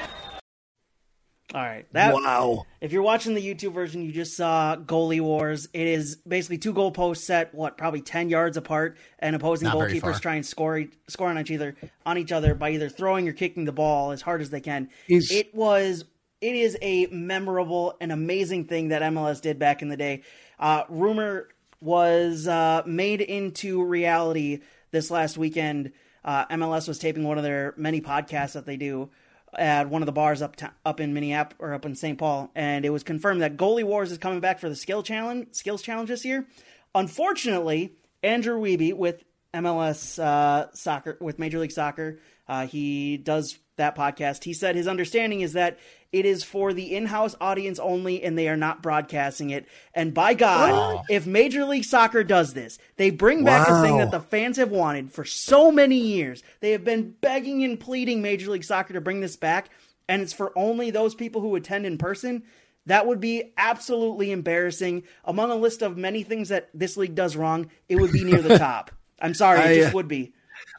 All 1.54 1.60
right. 1.60 1.86
That, 1.92 2.14
Wow. 2.14 2.64
If 2.80 2.92
you're 2.92 3.02
watching 3.02 3.34
the 3.34 3.42
YouTube 3.42 3.72
version, 3.72 4.02
you 4.02 4.12
just 4.12 4.36
saw 4.36 4.76
goalie 4.76 5.20
wars. 5.20 5.68
It 5.72 5.86
is 5.86 6.16
basically 6.16 6.58
two 6.58 6.72
goalposts 6.72 7.18
set, 7.18 7.54
what, 7.54 7.76
probably 7.76 8.00
10 8.00 8.28
yards 8.28 8.56
apart, 8.56 8.96
and 9.18 9.34
opposing 9.34 9.66
Not 9.68 9.76
goalkeepers 9.76 10.00
far. 10.00 10.20
try 10.20 10.34
and 10.36 10.46
score, 10.46 10.84
score 11.08 11.28
on 11.28 11.38
each 11.38 11.50
other, 11.50 11.74
on 12.06 12.18
each 12.18 12.32
other 12.32 12.54
by 12.54 12.70
either 12.70 12.88
throwing 12.88 13.28
or 13.28 13.32
kicking 13.32 13.64
the 13.64 13.72
ball 13.72 14.12
as 14.12 14.22
hard 14.22 14.40
as 14.40 14.50
they 14.50 14.60
can. 14.60 14.88
Is- 15.08 15.30
it 15.30 15.54
was, 15.54 16.04
it 16.40 16.54
is 16.54 16.78
a 16.82 17.06
memorable 17.06 17.96
and 18.00 18.12
amazing 18.12 18.66
thing 18.66 18.88
that 18.88 19.02
MLS 19.02 19.40
did 19.40 19.58
back 19.58 19.82
in 19.82 19.88
the 19.88 19.96
day. 19.96 20.22
Uh, 20.58 20.84
rumor 20.88 21.48
was 21.80 22.46
uh, 22.46 22.82
made 22.86 23.20
into 23.20 23.82
reality 23.82 24.60
this 24.92 25.10
last 25.10 25.36
weekend. 25.36 25.92
Uh, 26.24 26.46
MLS 26.46 26.86
was 26.86 26.98
taping 26.98 27.24
one 27.24 27.38
of 27.38 27.44
their 27.44 27.74
many 27.76 28.00
podcasts 28.00 28.52
that 28.52 28.66
they 28.66 28.76
do 28.76 29.10
at 29.56 29.88
one 29.88 30.02
of 30.02 30.06
the 30.06 30.12
bars 30.12 30.42
up 30.42 30.56
up 30.84 31.00
in 31.00 31.14
Minneapolis 31.14 31.56
or 31.58 31.74
up 31.74 31.84
in 31.84 31.94
St. 31.94 32.18
Paul, 32.18 32.50
and 32.54 32.84
it 32.84 32.90
was 32.90 33.02
confirmed 33.02 33.42
that 33.42 33.56
Goalie 33.56 33.84
Wars 33.84 34.12
is 34.12 34.18
coming 34.18 34.40
back 34.40 34.58
for 34.58 34.68
the 34.68 34.76
skill 34.76 35.02
challenge 35.02 35.48
skills 35.52 35.82
challenge 35.82 36.08
this 36.08 36.24
year. 36.24 36.46
Unfortunately, 36.94 37.94
Andrew 38.22 38.60
Wiebe 38.60 38.94
with 38.94 39.24
MLS 39.54 40.22
uh, 40.22 40.72
soccer 40.74 41.16
with 41.20 41.38
Major 41.38 41.58
League 41.58 41.72
Soccer, 41.72 42.20
uh, 42.48 42.66
he 42.66 43.16
does 43.16 43.58
that 43.80 43.96
podcast. 43.96 44.44
He 44.44 44.54
said 44.54 44.76
his 44.76 44.86
understanding 44.86 45.40
is 45.40 45.52
that 45.54 45.78
it 46.12 46.24
is 46.24 46.42
for 46.42 46.72
the 46.72 46.94
in-house 46.94 47.36
audience 47.40 47.78
only, 47.78 48.22
and 48.22 48.36
they 48.36 48.48
are 48.48 48.56
not 48.56 48.82
broadcasting 48.82 49.50
it. 49.50 49.66
And 49.94 50.12
by 50.12 50.34
God, 50.34 51.04
if 51.08 51.26
Major 51.26 51.64
League 51.64 51.84
Soccer 51.84 52.24
does 52.24 52.52
this, 52.54 52.78
they 52.96 53.10
bring 53.10 53.44
back 53.44 53.68
a 53.68 53.80
thing 53.82 53.98
that 53.98 54.10
the 54.10 54.20
fans 54.20 54.56
have 54.56 54.70
wanted 54.70 55.12
for 55.12 55.24
so 55.24 55.70
many 55.70 55.96
years. 55.96 56.42
They 56.60 56.72
have 56.72 56.84
been 56.84 57.14
begging 57.20 57.62
and 57.62 57.78
pleading 57.78 58.22
Major 58.22 58.50
League 58.50 58.64
Soccer 58.64 58.94
to 58.94 59.00
bring 59.00 59.20
this 59.20 59.36
back, 59.36 59.70
and 60.08 60.20
it's 60.20 60.32
for 60.32 60.56
only 60.58 60.90
those 60.90 61.14
people 61.14 61.40
who 61.40 61.54
attend 61.54 61.86
in 61.86 61.96
person. 61.96 62.42
That 62.86 63.06
would 63.06 63.20
be 63.20 63.52
absolutely 63.56 64.32
embarrassing. 64.32 65.04
Among 65.24 65.50
a 65.50 65.56
list 65.56 65.82
of 65.82 65.96
many 65.96 66.24
things 66.24 66.48
that 66.48 66.70
this 66.74 66.96
league 66.96 67.14
does 67.14 67.36
wrong, 67.36 67.70
it 67.88 67.96
would 67.96 68.10
be 68.10 68.24
near 68.24 68.42
the 68.42 68.58
top. 68.58 68.90
I'm 69.20 69.34
sorry, 69.34 69.60
I, 69.60 69.70
it 69.70 69.76
just 69.76 69.94
uh, 69.94 69.96
would 69.96 70.08
be. 70.08 70.32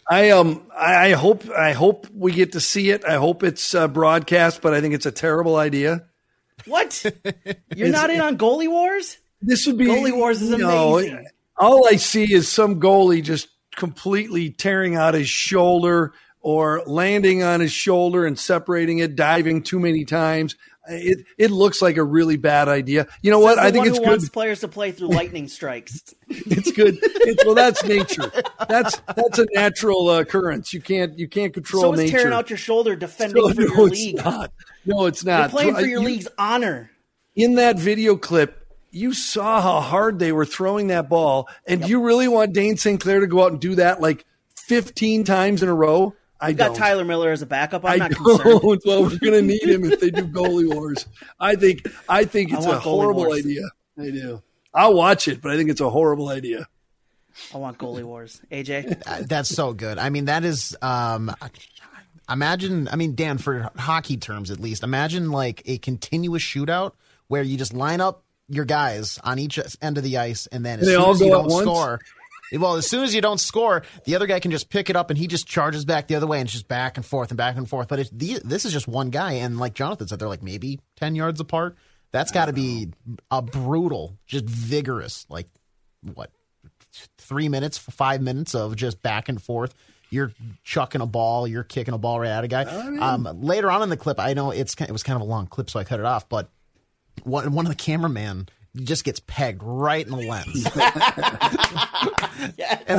I 0.10 0.32
um 0.32 0.68
I 0.76 1.08
I 1.08 1.12
hope 1.12 1.50
I 1.50 1.74
hope 1.74 2.08
we 2.14 2.32
get 2.32 2.54
to 2.54 2.60
see 2.60 2.90
it. 2.90 3.06
I 3.06 3.16
hope 3.16 3.44
it's 3.44 3.74
uh, 3.76 3.88
broadcast, 3.88 4.62
but 4.62 4.74
I 4.74 4.82
think 4.82 4.94
it's 4.94 5.06
a 5.06 5.12
terrible 5.12 5.56
idea. 5.56 6.06
What? 6.66 7.06
You're 7.76 7.90
not 7.90 8.10
in 8.10 8.22
on 8.22 8.38
goalie 8.38 8.70
wars? 8.70 9.18
This 9.42 9.66
would 9.66 9.78
be 9.78 9.86
Goalie 9.86 10.16
Wars 10.16 10.42
is 10.42 10.52
no, 10.52 11.00
amazing. 11.00 11.28
all 11.58 11.88
I 11.88 11.96
see 11.96 12.32
is 12.32 12.48
some 12.48 12.80
goalie 12.80 13.24
just 13.24 13.50
completely 13.76 14.52
tearing 14.52 14.96
out 14.96 15.16
his 15.16 15.28
shoulder 15.28 16.14
or 16.42 16.84
landing 16.86 17.44
on 17.44 17.60
his 17.60 17.72
shoulder 17.72 18.26
and 18.26 18.38
separating 18.38 19.00
it, 19.00 19.16
diving 19.16 19.64
too 19.64 19.80
many 19.80 20.06
times. 20.06 20.56
It 20.88 21.26
it 21.38 21.52
looks 21.52 21.80
like 21.82 21.98
a 21.98 22.04
really 22.04 22.38
bad 22.38 22.68
idea. 22.68 23.08
You 23.22 23.30
know 23.30 23.40
what? 23.40 23.60
I 23.60 23.72
think 23.72 23.86
it's 23.86 24.00
good. 24.00 24.08
wants 24.08 24.30
players 24.30 24.62
to 24.62 24.68
play 24.68 24.92
through 24.92 25.10
lightning 25.10 25.48
strikes. 25.48 26.02
It's 26.30 26.72
good. 26.72 26.98
It's, 27.02 27.46
well, 27.46 27.56
that's 27.56 27.84
nature. 27.84 28.32
That's 28.68 29.00
that's 29.16 29.38
a 29.38 29.46
natural 29.54 30.10
uh, 30.10 30.22
occurrence. 30.22 30.74
You 30.74 30.82
can't 30.82 31.20
you 31.20 31.28
can't 31.28 31.54
control 31.54 31.84
so 31.84 31.94
is 31.94 32.00
nature. 32.00 32.18
tearing 32.20 32.34
out 32.34 32.50
your 32.50 32.58
shoulder 32.58 32.96
defending 32.96 33.44
No, 33.44 33.54
for 33.54 33.62
no, 33.62 33.68
your 33.76 33.88
it's 33.88 33.96
league. 33.98 34.16
not. 34.16 34.52
No, 34.86 35.06
it's 35.06 35.24
You're 35.24 35.38
not. 35.38 35.50
playing 35.52 35.76
for 35.76 35.82
your 35.82 36.00
You- 36.02 36.06
league's 36.08 36.28
honor. 36.38 36.90
in 37.36 37.56
that 37.56 37.78
video 37.78 38.16
clip, 38.16 38.66
you 38.92 39.14
saw 39.14 39.62
how 39.62 39.82
hard 39.82 40.20
they 40.20 40.32
were 40.32 40.46
throwing 40.46 40.88
that 40.88 41.10
ball. 41.10 41.48
And 41.68 41.82
do 41.84 41.88
you 41.90 42.02
really 42.02 42.28
want 42.28 42.54
Dayne 42.54 42.78
St. 42.78 43.00
Clair 43.00 43.20
to 43.20 43.28
go 43.28 43.44
out 43.44 43.52
and 43.52 43.60
do 43.62 43.76
that 43.76 44.02
like 44.02 44.26
15 44.56 45.24
times 45.26 45.62
in 45.62 45.70
a 45.70 45.74
row? 45.76 46.16
I 46.42 46.50
You've 46.50 46.58
got 46.58 46.68
don't. 46.70 46.76
Tyler 46.78 47.06
Miller 47.06 47.32
as 47.32 47.42
a 47.42 47.46
backup. 47.46 47.86
I'm 47.86 47.92
I 47.94 47.96
not 47.98 48.12
don't. 48.12 48.24
concerned. 48.42 48.82
Well, 48.86 49.04
we're 49.04 49.18
going 49.20 49.34
to 49.34 49.42
need 49.44 49.62
him 49.64 49.84
if 49.86 50.00
they 50.00 50.10
do 50.10 50.24
goalie 50.26 50.74
wars. 50.74 51.06
I 51.40 51.56
think. 51.56 51.88
I 52.10 52.26
think 52.26 52.52
it's 52.52 52.66
a 52.66 52.80
horrible 52.80 53.26
wars. 53.26 53.40
idea. 53.46 53.62
I 54.00 54.10
do. 54.10 54.42
I'll 54.74 54.94
watch 54.96 55.28
it, 55.28 55.42
but 55.42 55.52
I 55.52 55.58
think 55.58 55.70
it's 55.70 55.82
a 55.82 55.90
horrible 55.90 56.30
idea. 56.30 56.68
I 57.54 57.58
want 57.58 57.78
goalie 57.78 58.04
wars. 58.04 58.42
AJ, 58.52 59.02
Uh, 59.08 59.24
That's 59.28 59.50
so 59.50 59.74
good. 59.74 59.98
I 60.00 60.10
mean, 60.10 60.26
that 60.26 60.44
is. 60.44 60.76
Um, 60.82 61.34
imagine. 62.30 62.88
I 62.92 62.96
mean, 62.96 63.16
Dan, 63.16 63.38
for 63.38 63.70
hockey 63.78 64.18
terms 64.18 64.52
at 64.52 64.60
least, 64.60 64.84
imagine 64.84 65.32
like 65.32 65.62
a 65.66 65.78
continuous 65.78 66.44
shootout 66.44 66.94
where 67.28 67.44
you 67.44 67.58
just 67.58 67.74
line 67.74 68.02
up 68.02 68.24
your 68.50 68.66
guys 68.66 69.18
on 69.24 69.40
each 69.40 69.60
end 69.82 69.98
of 69.98 70.04
the 70.04 70.18
ice, 70.18 70.48
and 70.48 70.66
then 70.66 70.80
as 70.80 70.86
They 70.86 70.94
soon 70.94 71.02
all 71.02 71.12
as 71.12 71.22
you 71.22 71.30
go 71.30 71.36
at 71.40 71.42
don't 71.44 71.52
once? 71.52 71.66
score. 71.66 72.00
Well, 72.52 72.76
as 72.76 72.90
soon 72.90 73.04
as 73.04 73.16
you 73.16 73.22
don't 73.22 73.40
score, 73.40 73.84
the 74.06 74.16
other 74.16 74.28
guy 74.28 74.40
can 74.40 74.52
just 74.52 74.70
pick 74.70 74.90
it 74.90 74.96
up 74.96 75.10
and 75.10 75.18
he 75.18 75.28
just 75.28 75.48
charges 75.48 75.86
back 75.86 76.08
the 76.08 76.16
other 76.16 76.28
way 76.28 76.40
and 76.40 76.48
it's 76.48 76.54
just 76.54 76.68
back 76.68 76.98
and 76.98 77.06
forth 77.06 77.30
and 77.32 77.38
back 77.38 77.56
and 77.56 77.68
forth. 77.68 77.88
But 77.88 78.00
it's 78.00 78.10
the, 78.10 78.40
this 78.44 78.66
is 78.66 78.74
just 78.74 78.88
one 78.88 79.10
guy, 79.10 79.34
and 79.34 79.58
like 79.58 79.74
Jonathan 79.74 80.08
said, 80.08 80.20
they're 80.20 80.28
like 80.28 80.44
maybe 80.44 80.80
ten 80.96 81.16
yards 81.16 81.40
apart. 81.40 81.78
That's 82.12 82.32
got 82.32 82.48
to 82.48 82.54
be 82.54 82.90
a 83.30 83.42
brutal, 83.42 84.18
just 84.26 84.46
vigorous, 84.46 85.26
like 85.30 85.48
what 86.14 86.30
three 87.18 87.48
minutes, 87.48 87.78
five 87.78 88.22
minutes 88.22 88.54
of 88.54 88.76
just 88.76 89.02
back 89.02 89.30
and 89.30 89.42
forth. 89.42 89.74
You're 90.10 90.34
chucking 90.66 91.00
a 91.00 91.06
ball, 91.06 91.48
you're 91.48 91.64
kicking 91.64 91.94
a 91.94 91.98
ball 91.98 92.20
right 92.20 92.32
at 92.32 92.44
a 92.44 92.50
guy. 92.50 92.64
Um, 92.64 93.30
later 93.42 93.72
on 93.72 93.82
in 93.82 93.88
the 93.88 93.96
clip, 93.96 94.20
I 94.20 94.34
know 94.34 94.52
it's 94.52 94.76
it 94.76 94.92
was 94.92 95.04
kind 95.04 95.16
of 95.16 95.22
a 95.22 95.30
long 95.30 95.48
clip, 95.48 95.70
so 95.70 95.80
I 95.80 95.86
cut 95.86 96.02
it 96.02 96.06
off. 96.06 96.28
But 96.28 96.50
one 97.24 97.54
one 97.54 97.66
of 97.66 97.70
the 97.70 97.78
cameraman 97.78 98.50
just 98.76 99.04
gets 99.04 99.20
pegged 99.28 99.62
right 99.64 100.06
in 100.06 100.12
the 100.16 100.28
lens, 100.28 100.66
and, 100.66 100.74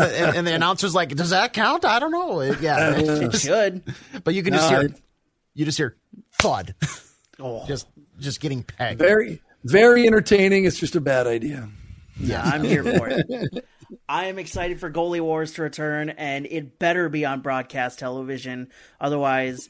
the, 0.01 0.13
and, 0.19 0.37
and 0.39 0.47
the 0.47 0.55
announcer's 0.55 0.95
like, 0.95 1.11
"Does 1.15 1.31
that 1.31 1.53
count? 1.53 1.85
I 1.85 1.99
don't 1.99 2.11
know." 2.13 2.41
It- 2.41 2.61
yeah, 2.61 2.77
uh, 2.77 2.95
it 3.33 3.37
should. 3.37 3.83
but 4.25 4.35
you 4.35 4.43
can 4.43 4.53
just 4.53 4.71
No, 4.71 4.81
hear 4.81 4.89
I- 4.91 4.95
you 5.55 5.65
just 5.65 5.79
hear 5.79 5.97
thud, 6.41 6.75
Oh. 7.41 7.65
just 7.69 7.87
just 8.19 8.41
getting 8.41 8.63
pegged. 8.63 8.99
Very, 8.99 9.41
Very 9.65 10.07
entertaining. 10.07 10.65
It's 10.65 10.79
just 10.79 10.97
a 10.97 11.01
bad 11.01 11.27
idea. 11.27 11.69
Yeah, 12.21 12.43
I'm 12.43 12.63
here 12.65 12.85
for 12.85 13.09
it. 13.11 13.65
I 14.09 14.27
am 14.27 14.39
excited 14.39 14.79
for 14.81 14.91
Goalie 14.91 15.21
Wars 15.21 15.53
to 15.55 15.63
return, 15.63 16.11
and 16.11 16.47
it 16.47 16.79
better 16.79 17.09
be 17.09 17.25
on 17.25 17.41
broadcast 17.41 17.99
television. 17.99 18.69
Otherwise, 19.01 19.69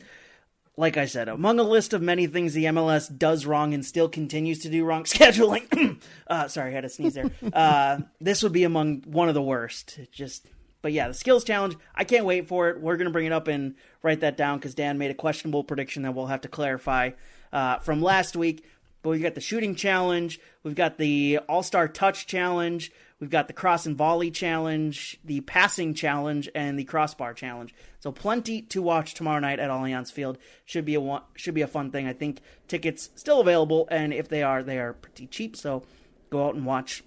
like 0.77 0.97
I 0.97 1.05
said, 1.05 1.29
among 1.29 1.59
a 1.59 1.65
list 1.65 1.93
of 1.93 2.01
many 2.01 2.27
things 2.27 2.55
the 2.55 2.65
MLS 2.67 3.17
does 3.17 3.45
wrong 3.45 3.75
and 3.75 3.85
still 3.85 4.09
continues 4.09 4.61
to 4.61 4.71
do 4.71 4.85
wrong, 4.85 5.05
scheduling. 5.05 6.01
uh, 6.27 6.49
sorry, 6.49 6.71
I 6.71 6.75
had 6.75 6.85
a 6.85 6.89
sneeze 6.89 7.15
there. 7.15 7.31
Uh, 7.53 8.01
this 8.21 8.43
would 8.43 8.53
be 8.53 8.65
among 8.65 9.03
one 9.03 9.29
of 9.29 9.35
the 9.35 9.43
worst. 9.43 9.99
It 9.99 10.11
just, 10.11 10.47
but 10.81 10.93
yeah, 10.93 11.09
the 11.09 11.15
skills 11.15 11.45
challenge. 11.45 11.77
I 11.95 12.05
can't 12.05 12.25
wait 12.25 12.49
for 12.49 12.71
it. 12.71 12.81
We're 12.81 12.97
gonna 12.97 13.11
bring 13.11 13.27
it 13.27 13.33
up 13.33 13.47
and 13.47 13.75
write 14.03 14.21
that 14.21 14.37
down 14.37 14.59
because 14.59 14.75
Dan 14.75 14.97
made 14.97 15.11
a 15.11 15.15
questionable 15.15 15.65
prediction 15.65 16.03
that 16.03 16.15
we'll 16.15 16.27
have 16.27 16.41
to 16.43 16.49
clarify 16.49 17.11
uh, 17.53 17.79
from 17.79 18.01
last 18.01 18.37
week. 18.37 18.65
But 19.03 19.11
we've 19.11 19.23
got 19.23 19.35
the 19.35 19.41
shooting 19.41 19.75
challenge, 19.75 20.41
we've 20.63 20.75
got 20.75 20.97
the 20.97 21.41
All 21.49 21.63
Star 21.63 21.89
Touch 21.89 22.27
challenge, 22.27 22.93
we've 23.23 23.31
got 23.31 23.47
the 23.47 23.53
cross 23.53 23.87
and 23.87 23.97
volley 23.97 24.33
challenge, 24.33 25.17
the 25.25 25.41
passing 25.43 25.95
challenge, 25.95 26.49
and 26.57 26.77
the 26.77 26.83
crossbar 26.83 27.33
challenge. 27.33 27.73
So 28.01 28.11
plenty 28.11 28.63
to 28.63 28.83
watch 28.83 29.15
tomorrow 29.15 29.39
night 29.39 29.61
at 29.61 29.71
Allianz 29.71 30.11
Field. 30.11 30.39
Should 30.65 30.85
be 30.85 30.97
a 30.97 31.23
should 31.37 31.55
be 31.55 31.63
a 31.63 31.69
fun 31.69 31.93
thing. 31.93 32.09
I 32.09 32.15
think 32.15 32.41
tickets 32.67 33.11
still 33.15 33.41
available, 33.41 33.87
and 33.93 34.13
if 34.13 34.29
they 34.29 34.43
are, 34.43 34.65
they 34.65 34.81
are 34.81 34.93
pretty 34.93 35.29
cheap. 35.29 35.57
So 35.57 35.85
go 36.31 36.49
out 36.49 36.57
and 36.57 36.67
watch 36.67 37.05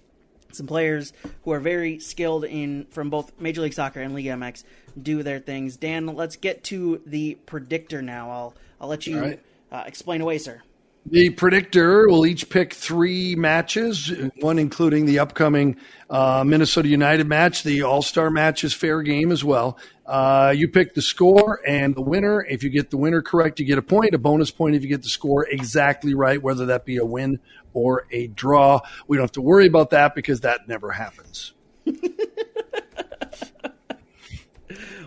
some 0.52 0.66
players 0.66 1.12
who 1.44 1.52
are 1.52 1.60
very 1.60 1.98
skilled 1.98 2.44
in 2.46 2.86
from 2.86 3.10
both 3.10 3.38
Major 3.38 3.60
League 3.60 3.74
Soccer 3.74 4.00
and 4.00 4.14
League 4.14 4.24
MX 4.24 4.64
do 5.00 5.22
their 5.22 5.38
things. 5.38 5.76
Dan, 5.76 6.06
let's 6.06 6.36
get 6.36 6.64
to 6.64 7.02
the 7.04 7.34
predictor 7.44 8.00
now. 8.00 8.30
I'll 8.30 8.54
I'll 8.80 8.88
let 8.88 9.06
you 9.06 9.20
right. 9.20 9.40
uh, 9.70 9.84
explain 9.86 10.22
away, 10.22 10.38
sir. 10.38 10.62
The 11.08 11.30
predictor 11.30 12.08
will 12.08 12.26
each 12.26 12.50
pick 12.50 12.74
three 12.74 13.36
matches, 13.36 14.12
one 14.40 14.58
including 14.58 15.06
the 15.06 15.20
upcoming 15.20 15.76
uh, 16.10 16.42
Minnesota 16.44 16.88
United 16.88 17.28
match. 17.28 17.62
The 17.62 17.82
All 17.82 18.02
Star 18.02 18.28
match 18.28 18.64
is 18.64 18.74
fair 18.74 19.02
game 19.02 19.30
as 19.30 19.44
well. 19.44 19.78
Uh, 20.04 20.52
you 20.56 20.66
pick 20.66 20.94
the 20.94 21.02
score 21.02 21.60
and 21.64 21.94
the 21.94 22.02
winner. 22.02 22.44
If 22.44 22.64
you 22.64 22.70
get 22.70 22.90
the 22.90 22.96
winner 22.96 23.22
correct, 23.22 23.60
you 23.60 23.66
get 23.66 23.78
a 23.78 23.82
point, 23.82 24.14
a 24.14 24.18
bonus 24.18 24.50
point 24.50 24.74
if 24.74 24.82
you 24.82 24.88
get 24.88 25.04
the 25.04 25.08
score 25.08 25.46
exactly 25.46 26.12
right, 26.14 26.42
whether 26.42 26.66
that 26.66 26.84
be 26.84 26.96
a 26.96 27.04
win 27.04 27.38
or 27.72 28.08
a 28.10 28.26
draw. 28.26 28.80
We 29.06 29.16
don't 29.16 29.24
have 29.24 29.32
to 29.32 29.42
worry 29.42 29.68
about 29.68 29.90
that 29.90 30.16
because 30.16 30.40
that 30.40 30.66
never 30.66 30.90
happens. 30.90 31.52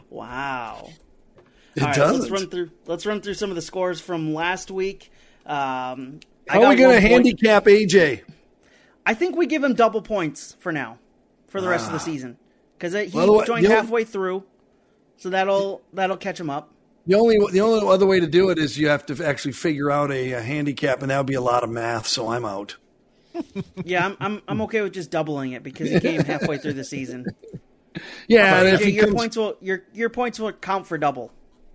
wow. 0.10 0.92
It 1.76 1.82
All 1.82 1.88
right, 1.90 1.96
does. 1.96 2.20
let's 2.20 2.32
run 2.32 2.50
through. 2.50 2.72
Let's 2.86 3.06
run 3.06 3.20
through 3.20 3.34
some 3.34 3.50
of 3.50 3.58
the 3.58 3.62
scores 3.62 4.00
from 4.00 4.34
last 4.34 4.72
week. 4.72 5.12
Um, 5.50 6.20
I 6.50 6.54
How 6.54 6.64
are 6.64 6.70
we 6.70 6.76
going 6.76 6.94
to 7.02 7.02
handicap 7.02 7.66
AJ? 7.66 8.22
I 9.06 9.14
think 9.16 9.36
we 9.36 9.48
give 9.48 9.64
him 9.64 9.74
double 9.74 10.02
points 10.02 10.56
for 10.60 10.72
now, 10.72 11.00
for 11.48 11.60
the 11.60 11.68
rest 11.68 11.88
of 11.88 11.94
the 11.94 12.00
season, 12.00 12.38
because 12.78 12.94
he 12.94 13.10
Well, 13.16 13.28
joined 13.44 13.48
the 13.66 13.70
only- 13.70 13.70
halfway 13.70 14.04
through, 14.04 14.44
so 15.18 15.30
that'll 15.30 15.82
that'll 15.94 16.18
catch 16.18 16.40
him 16.40 16.50
up. 16.50 16.72
The 17.08 17.16
only 17.16 17.38
the 17.52 17.62
only 17.62 17.88
other 17.88 18.06
way 18.06 18.20
to 18.20 18.28
do 18.28 18.50
it 18.52 18.60
is 18.60 18.78
you 18.78 18.90
have 18.90 19.06
to 19.08 19.26
actually 19.26 19.54
figure 19.54 19.90
out 19.90 20.12
a, 20.12 20.34
a 20.34 20.42
handicap, 20.42 21.02
and 21.02 21.10
that 21.10 21.18
would 21.18 21.26
be 21.26 21.34
a 21.34 21.42
lot 21.42 21.64
of 21.64 21.70
math. 21.72 22.06
So 22.08 22.30
I'm 22.30 22.46
out. 22.46 22.78
Yeah, 23.84 24.06
I'm 24.06 24.18
I'm, 24.20 24.42
I'm 24.48 24.62
okay 24.64 24.82
with 24.82 24.94
just 24.94 25.10
doubling 25.10 25.54
it 25.54 25.64
because 25.64 25.90
he 25.90 26.00
came 26.00 26.22
halfway 26.24 26.58
through 26.60 26.74
the 26.74 26.84
season. 26.84 27.26
Yeah, 28.28 28.60
and 28.60 28.68
if 28.68 28.80
your, 28.82 28.90
he 28.90 28.96
your 28.96 29.06
comes, 29.06 29.16
points 29.16 29.38
will 29.38 29.58
your 29.62 29.84
your 29.94 30.10
points 30.10 30.40
will 30.40 30.52
count 30.54 30.86
for 30.88 30.98
double. 30.98 31.32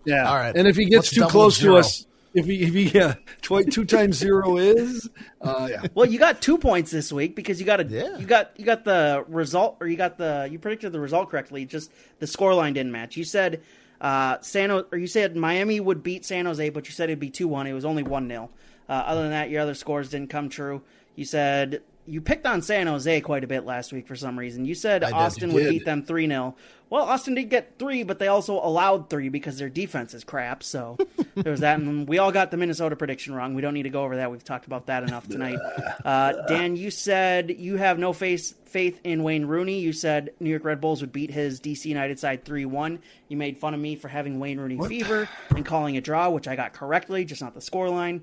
yeah, 0.07 0.29
All 0.29 0.37
right. 0.37 0.55
and 0.57 0.69
if 0.69 0.77
he 0.77 0.85
gets 0.85 1.09
What's 1.09 1.15
too 1.15 1.27
close 1.27 1.59
to 1.59 1.77
us, 1.77 2.07
if 2.35 2.47
he 2.47 2.63
if 2.63 2.75
he 2.75 2.89
yeah, 2.89 3.15
twi- 3.43 3.63
two 3.65 3.85
times 3.85 4.17
zero 4.17 4.57
is, 4.57 5.09
uh, 5.41 5.69
yeah. 5.71 5.83
Well, 5.95 6.07
you 6.07 6.19
got 6.19 6.43
two 6.43 6.59
points 6.59 6.91
this 6.91 7.13
week 7.13 7.35
because 7.37 7.61
you 7.61 7.67
got 7.67 7.81
a 7.81 7.85
Yeah. 7.85 8.19
you 8.19 8.27
got 8.27 8.53
you 8.59 8.65
got 8.65 8.85
the 8.85 9.25
result 9.29 9.77
or 9.81 9.87
you 9.87 9.97
got 9.97 10.19
the 10.19 10.49
you 10.51 10.59
predicted 10.59 10.93
the 10.93 11.01
result 11.01 11.31
correctly. 11.31 11.65
Just 11.65 11.93
the 12.19 12.27
scoreline 12.27 12.75
didn't 12.75 12.93
match. 12.93 13.17
You 13.17 13.25
said 13.25 13.63
uh, 14.01 14.39
San 14.41 14.71
Jose, 14.71 14.87
or 14.93 14.99
you 14.99 15.07
said 15.07 15.37
Miami 15.37 15.81
would 15.81 16.03
beat 16.03 16.25
San 16.25 16.47
Jose, 16.47 16.69
but 16.71 16.87
you 16.87 16.93
said 16.93 17.09
it'd 17.09 17.21
be 17.21 17.31
two 17.31 17.49
one. 17.49 17.67
It 17.67 17.73
was 17.73 17.85
only 17.85 18.03
one 18.03 18.29
0 18.29 18.51
uh, 18.89 18.93
Other 18.93 19.23
than 19.23 19.31
that, 19.31 19.51
your 19.51 19.63
other 19.63 19.75
scores 19.75 20.11
didn't 20.11 20.31
come 20.31 20.49
true. 20.49 20.83
You 21.17 21.25
said 21.25 21.83
you 22.07 22.21
picked 22.21 22.47
on 22.47 22.63
San 22.63 22.87
Jose 22.87 23.21
quite 23.23 23.45
a 23.45 23.47
bit 23.47 23.65
last 23.65 23.93
week 23.93 24.07
for 24.07 24.17
some 24.17 24.39
reason. 24.39 24.65
You 24.65 24.75
said 24.75 25.03
I. 25.05 25.11
Austin 25.11 25.53
would 25.53 25.69
beat 25.71 25.85
them 25.85 26.03
three 26.03 26.27
0 26.27 26.55
Well, 26.91 27.05
Austin 27.05 27.35
did 27.35 27.49
get 27.51 27.79
three, 27.79 28.03
but 28.03 28.19
they 28.19 28.29
also 28.29 28.55
allowed 28.55 29.09
three 29.09 29.29
because 29.29 29.59
their 29.59 29.69
defense 29.69 30.13
is 30.15 30.25
crap. 30.25 30.63
So 30.63 30.99
there 31.35 31.53
was 31.53 31.61
that, 31.61 31.79
and 31.79 32.07
we 32.07 32.19
all 32.19 32.33
got 32.33 32.51
the 32.51 32.57
Minnesota 32.57 32.97
prediction 32.97 33.35
wrong. 33.35 33.55
We 33.55 33.63
don't 33.63 33.75
need 33.75 33.85
to 33.85 33.91
go 33.91 34.05
over 34.05 34.17
that. 34.17 34.31
We've 34.31 34.45
talked 34.45 34.67
about 34.67 34.87
that 34.87 35.03
enough 35.03 35.29
tonight. 35.29 35.59
Uh, 36.05 36.47
Dan, 36.47 36.77
you 36.77 36.91
said 36.91 37.51
you 37.59 37.77
have 37.77 37.99
no 37.99 38.13
face, 38.13 38.55
faith 38.75 39.01
in 39.05 39.23
Wayne 39.23 39.47
Rooney. 39.47 39.79
You 39.79 39.93
said 39.93 40.31
New 40.41 40.51
York 40.51 40.65
Red 40.65 40.81
Bulls 40.81 41.01
would 41.01 41.13
beat 41.13 41.31
his 41.31 41.61
DC 41.61 41.85
United 41.85 42.19
side 42.19 42.45
3 42.45 42.65
1. 42.65 42.99
You 43.29 43.37
made 43.37 43.57
fun 43.57 43.73
of 43.73 43.79
me 43.79 43.95
for 43.95 44.09
having 44.09 44.41
Wayne 44.41 44.59
Rooney 44.59 44.77
fever 44.89 45.29
and 45.51 45.65
calling 45.65 45.97
a 45.97 46.01
draw, 46.01 46.29
which 46.31 46.49
I 46.49 46.57
got 46.57 46.73
correctly, 46.73 47.25
just 47.25 47.41
not 47.41 47.55
the 47.55 47.61
scoreline. 47.61 48.23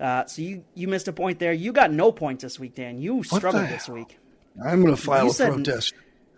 Uh, 0.00 0.26
so 0.26 0.42
you, 0.42 0.64
you 0.74 0.88
missed 0.88 1.06
a 1.06 1.12
point 1.12 1.38
there. 1.38 1.52
You 1.52 1.72
got 1.72 1.92
no 1.92 2.10
points 2.10 2.42
this 2.42 2.58
week, 2.58 2.74
Dan. 2.74 2.98
You 3.00 3.22
struggled 3.22 3.68
this 3.68 3.88
week. 3.88 4.18
I'm 4.62 4.82
going 4.82 4.96
to 4.96 5.00
file 5.00 5.26
You 5.26 5.30
a 5.30 5.34
said- 5.34 5.52
protest. 5.54 5.94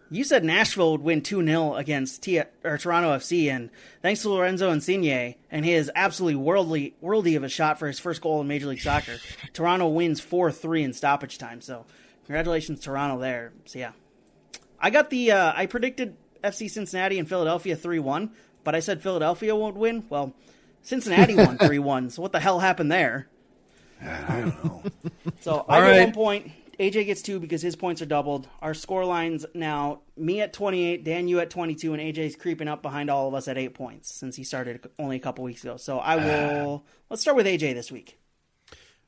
You 0.08 0.22
said 0.22 0.44
Nashville 0.44 0.92
would 0.92 1.00
win 1.00 1.20
2 1.22 1.44
0 1.44 1.74
against 1.74 2.22
T- 2.22 2.40
or 2.62 2.78
Toronto 2.78 3.16
FC, 3.16 3.50
and 3.50 3.70
thanks 4.02 4.22
to 4.22 4.28
Lorenzo 4.30 4.70
Insigne 4.70 5.34
and 5.50 5.64
his 5.64 5.90
absolutely 5.96 6.36
worldly 6.36 6.94
worldy 7.02 7.36
of 7.36 7.42
a 7.42 7.48
shot 7.48 7.78
for 7.80 7.88
his 7.88 7.98
first 7.98 8.20
goal 8.20 8.40
in 8.40 8.46
Major 8.46 8.66
League 8.68 8.80
Soccer, 8.82 9.16
Toronto 9.52 9.88
wins 9.88 10.20
4 10.20 10.52
3 10.52 10.84
in 10.84 10.92
stoppage 10.92 11.38
time. 11.38 11.60
So, 11.60 11.86
congratulations, 12.26 12.80
Toronto, 12.80 13.18
there. 13.18 13.52
So, 13.64 13.78
yeah. 13.78 13.92
I 14.78 14.90
got 14.90 15.10
the, 15.10 15.32
uh, 15.32 15.52
I 15.56 15.66
predicted 15.66 16.16
FC 16.44 16.70
Cincinnati 16.70 17.18
and 17.18 17.28
Philadelphia 17.28 17.76
3 17.76 17.98
1, 17.98 18.30
but 18.64 18.74
I 18.74 18.80
said 18.80 19.02
Philadelphia 19.02 19.56
won't 19.56 19.76
win. 19.76 20.04
Well, 20.08 20.34
Cincinnati 20.82 21.34
won 21.34 21.58
3 21.66 21.78
1, 21.78 22.10
so 22.10 22.22
what 22.22 22.32
the 22.32 22.40
hell 22.40 22.60
happened 22.60 22.92
there? 22.92 23.28
I 24.02 24.40
don't 24.40 24.64
know. 24.64 24.82
So 25.40 25.64
I 25.68 25.80
get 25.80 25.86
right. 25.86 26.04
one 26.06 26.12
point. 26.12 26.52
AJ 26.78 27.06
gets 27.06 27.22
two 27.22 27.40
because 27.40 27.62
his 27.62 27.76
points 27.76 28.02
are 28.02 28.06
doubled. 28.06 28.48
Our 28.60 28.74
score 28.74 29.04
lines 29.04 29.46
now 29.54 30.00
me 30.16 30.40
at 30.40 30.52
28, 30.52 31.04
Dan 31.04 31.28
you 31.28 31.40
at 31.40 31.50
22, 31.50 31.94
and 31.94 32.02
AJ's 32.02 32.36
creeping 32.36 32.68
up 32.68 32.82
behind 32.82 33.10
all 33.10 33.28
of 33.28 33.34
us 33.34 33.48
at 33.48 33.56
eight 33.56 33.74
points 33.74 34.12
since 34.12 34.36
he 34.36 34.44
started 34.44 34.86
only 34.98 35.16
a 35.16 35.20
couple 35.20 35.44
weeks 35.44 35.62
ago. 35.62 35.76
So 35.76 35.98
I 35.98 36.16
will. 36.16 36.84
let's 37.08 37.22
start 37.22 37.36
with 37.36 37.46
AJ 37.46 37.74
this 37.74 37.90
week. 37.90 38.18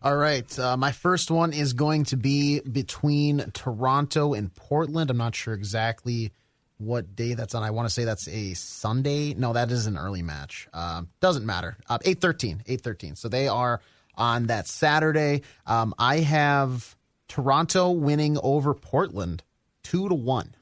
All 0.01 0.17
right. 0.17 0.59
Uh, 0.59 0.77
my 0.77 0.93
first 0.93 1.31
one 1.31 1.53
is 1.53 1.73
going 1.73 2.05
to 2.05 2.17
be 2.17 2.61
between 2.61 3.51
Toronto 3.53 4.33
and 4.33 4.55
Portland. 4.55 5.11
I'm 5.11 5.17
not 5.17 5.35
sure 5.35 5.55
exactly 5.55 6.33
what 6.79 7.17
day 7.17 7.35
that's 7.35 7.55
on. 7.55 7.65
I 7.65 7.71
want 7.71 7.89
to 7.89 7.93
say 7.93 8.05
that's 8.05 8.29
a 8.29 8.55
Sunday. 8.55 9.35
No, 9.35 9.53
that 9.53 9.73
is 9.73 9.87
an 9.87 9.99
early 9.99 10.23
match. 10.23 10.69
Um, 10.73 11.09
doesn't 11.21 11.45
matter. 11.45 11.77
Uh, 11.89 11.99
813. 12.05 12.63
813. 12.67 13.17
So 13.17 13.29
they 13.29 13.49
are 13.49 13.81
on 14.15 14.47
that 14.47 14.69
Saturday. 14.69 15.43
Um, 15.67 15.93
I 15.99 16.21
have 16.21 16.95
Toronto 17.27 17.91
winning 17.91 18.39
over 18.41 18.75
Portland 18.75 19.43
2 19.83 20.11
to 20.11 20.15
1. 20.15 20.55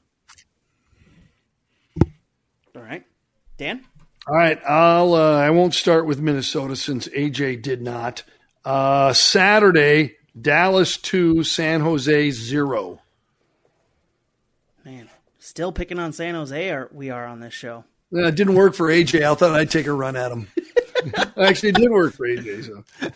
All 2.75 2.83
right, 2.83 3.05
Dan. 3.57 3.83
All 4.27 4.35
right, 4.35 4.59
I'll. 4.67 5.13
Uh, 5.13 5.37
I 5.37 5.49
won't 5.49 5.73
start 5.73 6.05
with 6.05 6.19
Minnesota 6.19 6.75
since 6.75 7.07
AJ 7.09 7.61
did 7.61 7.81
not. 7.81 8.23
Uh, 8.67 9.13
Saturday, 9.13 10.17
Dallas 10.39 10.97
two, 10.97 11.41
San 11.45 11.79
Jose 11.79 12.31
zero. 12.31 12.99
Man, 14.83 15.09
still 15.39 15.71
picking 15.71 15.99
on 15.99 16.11
San 16.11 16.35
Jose. 16.35 16.69
Or 16.69 16.89
we 16.91 17.09
are 17.09 17.25
on 17.25 17.39
this 17.39 17.53
show. 17.53 17.85
Uh, 18.13 18.23
it 18.25 18.35
didn't 18.35 18.55
work 18.55 18.73
for 18.73 18.89
AJ. 18.89 19.23
I 19.23 19.35
thought 19.35 19.55
I'd 19.55 19.71
take 19.71 19.87
a 19.87 19.93
run 19.93 20.17
at 20.17 20.33
him. 20.33 20.49
Actually, 21.37 21.69
it 21.69 21.75
did 21.75 21.89
work 21.89 22.13
for 22.13 22.27
AJ. 22.27 22.65
So 22.65 23.09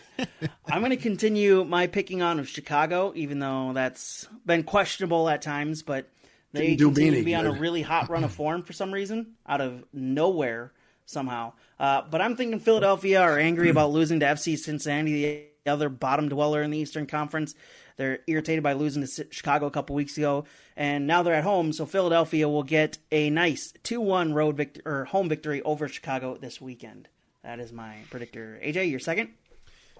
I'm 0.64 0.80
going 0.80 0.88
to 0.88 0.96
continue 0.96 1.64
my 1.64 1.86
picking 1.86 2.22
on 2.22 2.38
of 2.38 2.48
Chicago, 2.48 3.12
even 3.14 3.38
though 3.38 3.72
that's 3.74 4.26
been 4.46 4.62
questionable 4.62 5.28
at 5.28 5.42
times, 5.42 5.82
but 5.82 6.08
they 6.52 6.76
Didn't 6.76 6.94
continue 6.94 7.18
to 7.18 7.24
be 7.26 7.34
on 7.34 7.44
a 7.44 7.52
really 7.52 7.82
hot 7.82 8.08
run 8.08 8.24
of 8.24 8.32
form 8.32 8.62
for 8.62 8.72
some 8.72 8.90
reason, 8.90 9.34
out 9.46 9.60
of 9.60 9.84
nowhere 9.92 10.72
somehow. 11.12 11.52
Uh, 11.78 12.02
but 12.10 12.20
I'm 12.20 12.36
thinking 12.36 12.58
Philadelphia 12.58 13.20
are 13.20 13.38
angry 13.38 13.68
about 13.68 13.90
losing 13.90 14.20
to 14.20 14.26
FC 14.26 14.56
Cincinnati, 14.56 15.50
the 15.64 15.70
other 15.70 15.88
bottom 15.88 16.28
dweller 16.28 16.62
in 16.62 16.70
the 16.70 16.78
Eastern 16.78 17.06
Conference. 17.06 17.54
They're 17.96 18.20
irritated 18.26 18.62
by 18.62 18.72
losing 18.72 19.06
to 19.06 19.26
Chicago 19.30 19.66
a 19.66 19.70
couple 19.70 19.94
weeks 19.94 20.16
ago, 20.16 20.44
and 20.76 21.06
now 21.06 21.22
they're 21.22 21.34
at 21.34 21.44
home. 21.44 21.72
So 21.72 21.86
Philadelphia 21.86 22.48
will 22.48 22.62
get 22.62 22.98
a 23.10 23.30
nice 23.30 23.72
two-one 23.82 24.32
road 24.32 24.56
victory 24.56 24.82
or 24.86 25.04
home 25.04 25.28
victory 25.28 25.62
over 25.62 25.88
Chicago 25.88 26.36
this 26.36 26.60
weekend. 26.60 27.08
That 27.42 27.60
is 27.60 27.72
my 27.72 27.96
predictor. 28.10 28.60
AJ, 28.64 28.90
your 28.90 29.00
second. 29.00 29.30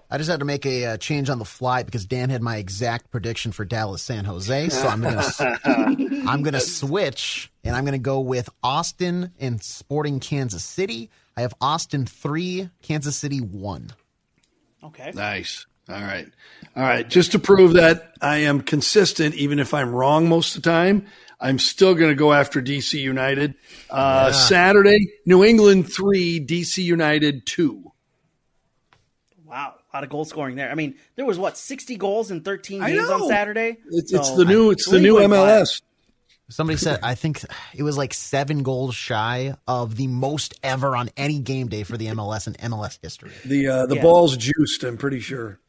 I 0.09 0.17
just 0.17 0.29
had 0.29 0.39
to 0.39 0.45
make 0.45 0.65
a 0.65 0.85
uh, 0.85 0.97
change 0.97 1.29
on 1.29 1.39
the 1.39 1.45
fly 1.45 1.83
because 1.83 2.05
Dan 2.05 2.29
had 2.29 2.41
my 2.41 2.57
exact 2.57 3.09
prediction 3.09 3.51
for 3.51 3.65
Dallas 3.65 4.01
San 4.01 4.25
Jose, 4.25 4.69
so 4.69 4.87
I'm 4.87 5.01
gonna 5.01 5.23
I'm 6.27 6.43
gonna 6.43 6.59
switch 6.59 7.51
and 7.63 7.75
I'm 7.75 7.85
gonna 7.85 7.97
go 7.97 8.19
with 8.19 8.49
Austin 8.63 9.31
and 9.39 9.61
Sporting 9.63 10.19
Kansas 10.19 10.63
City. 10.63 11.09
I 11.37 11.41
have 11.41 11.53
Austin 11.61 12.05
three, 12.05 12.69
Kansas 12.81 13.15
City 13.15 13.39
one. 13.39 13.91
Okay. 14.83 15.11
nice. 15.15 15.65
All 15.89 15.95
right. 15.95 16.27
All 16.77 16.83
right. 16.83 17.07
Just 17.07 17.33
to 17.33 17.39
prove 17.39 17.73
that 17.73 18.13
I 18.21 18.37
am 18.37 18.61
consistent, 18.61 19.35
even 19.35 19.59
if 19.59 19.73
I'm 19.73 19.93
wrong 19.93 20.29
most 20.29 20.55
of 20.55 20.63
the 20.63 20.69
time, 20.69 21.07
I'm 21.41 21.59
still 21.59 21.93
going 21.93 22.09
to 22.09 22.15
go 22.15 22.31
after 22.31 22.61
DC 22.61 23.01
United. 23.01 23.55
Uh, 23.89 24.29
Yeah. 24.31 24.39
Saturday, 24.39 25.11
New 25.25 25.43
England 25.43 25.91
3, 25.91 26.45
DC 26.45 26.83
United 26.83 27.45
2. 27.45 27.91
Wow, 29.45 29.75
a 29.93 29.97
lot 29.97 30.03
of 30.03 30.09
goal 30.09 30.23
scoring 30.25 30.55
there. 30.55 30.71
I 30.71 30.75
mean, 30.75 30.95
there 31.15 31.25
was 31.25 31.37
what 31.37 31.57
sixty 31.57 31.95
goals 31.95 32.31
in 32.31 32.41
thirteen 32.41 32.81
games 32.83 33.07
on 33.09 33.27
Saturday. 33.27 33.77
It's, 33.91 34.11
it's 34.11 34.29
So, 34.29 34.37
the 34.37 34.45
new 34.45 34.71
it's 34.71 34.89
the 34.89 34.99
new 34.99 35.15
went 35.15 35.29
wild. 35.31 35.47
MLS. 35.67 35.81
Somebody 36.49 36.77
said 36.77 36.99
I 37.03 37.15
think 37.15 37.41
it 37.75 37.83
was 37.83 37.97
like 37.97 38.13
seven 38.13 38.63
goals 38.63 38.95
shy 38.95 39.55
of 39.67 39.95
the 39.95 40.07
most 40.07 40.53
ever 40.63 40.95
on 40.95 41.09
any 41.17 41.39
game 41.39 41.67
day 41.67 41.83
for 41.83 41.97
the 41.97 42.07
MLS 42.07 42.47
in 42.47 42.53
MLS 42.71 42.99
history. 43.01 43.31
The 43.45 43.67
uh, 43.67 43.85
the 43.85 43.95
Yeah. 43.95 44.01
ball's 44.01 44.37
juiced, 44.37 44.83
I'm 44.83 44.97
pretty 44.97 45.19
sure. 45.19 45.59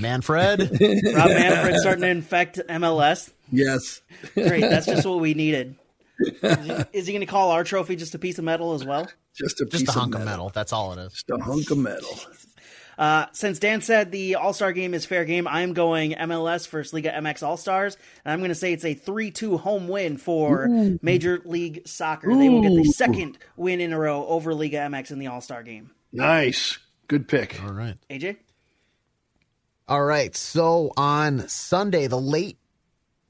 Manfred, 0.00 0.60
Rob 0.80 1.28
Manfred 1.28 1.76
starting 1.80 2.02
to 2.02 2.08
infect 2.08 2.58
MLS. 2.68 3.30
Yes. 3.50 4.00
Great, 4.34 4.60
that's 4.62 4.86
just 4.86 5.06
what 5.06 5.20
we 5.20 5.34
needed. 5.34 5.76
Is 6.20 6.66
he, 6.66 6.72
is 6.92 7.06
he 7.06 7.12
going 7.12 7.20
to 7.20 7.26
call 7.26 7.50
our 7.50 7.64
trophy 7.64 7.96
just 7.96 8.14
a 8.14 8.18
piece 8.18 8.38
of 8.38 8.44
metal 8.44 8.74
as 8.74 8.84
well? 8.84 9.08
Just 9.34 9.60
a 9.60 9.64
just 9.66 9.84
piece 9.86 9.88
a 9.94 9.98
hunk 9.98 10.14
of 10.14 10.20
of 10.20 10.26
metal. 10.26 10.44
metal. 10.44 10.52
That's 10.54 10.72
all 10.72 10.92
it 10.92 10.98
is. 11.00 11.12
Just 11.12 11.30
a 11.30 11.42
hunk 11.42 11.70
of 11.70 11.78
metal. 11.78 12.08
Uh, 12.98 13.26
since 13.32 13.58
Dan 13.58 13.80
said 13.80 14.12
the 14.12 14.34
All 14.36 14.52
Star 14.52 14.72
game 14.72 14.94
is 14.94 15.04
fair 15.06 15.24
game, 15.24 15.46
I'm 15.48 15.72
going 15.72 16.12
MLS 16.12 16.68
versus 16.68 16.92
Liga 16.92 17.10
MX 17.12 17.42
All 17.42 17.56
Stars, 17.56 17.96
and 18.24 18.32
I'm 18.32 18.40
going 18.40 18.50
to 18.50 18.54
say 18.54 18.72
it's 18.72 18.84
a 18.84 18.94
3 18.94 19.30
2 19.30 19.56
home 19.58 19.88
win 19.88 20.16
for 20.18 20.68
Major 21.02 21.40
League 21.44 21.82
Soccer. 21.86 22.28
They 22.36 22.48
will 22.48 22.62
get 22.62 22.74
the 22.74 22.84
second 22.84 23.38
win 23.56 23.80
in 23.80 23.92
a 23.92 23.98
row 23.98 24.26
over 24.26 24.54
Liga 24.54 24.78
MX 24.78 25.12
in 25.12 25.18
the 25.18 25.28
All 25.28 25.40
Star 25.40 25.62
game. 25.62 25.90
Nice. 26.12 26.78
Good 27.08 27.28
pick. 27.28 27.62
All 27.62 27.72
right. 27.72 27.96
AJ? 28.10 28.36
All 29.88 30.04
right. 30.04 30.34
So 30.36 30.92
on 30.96 31.48
Sunday, 31.48 32.06
the 32.06 32.20
late, 32.20 32.58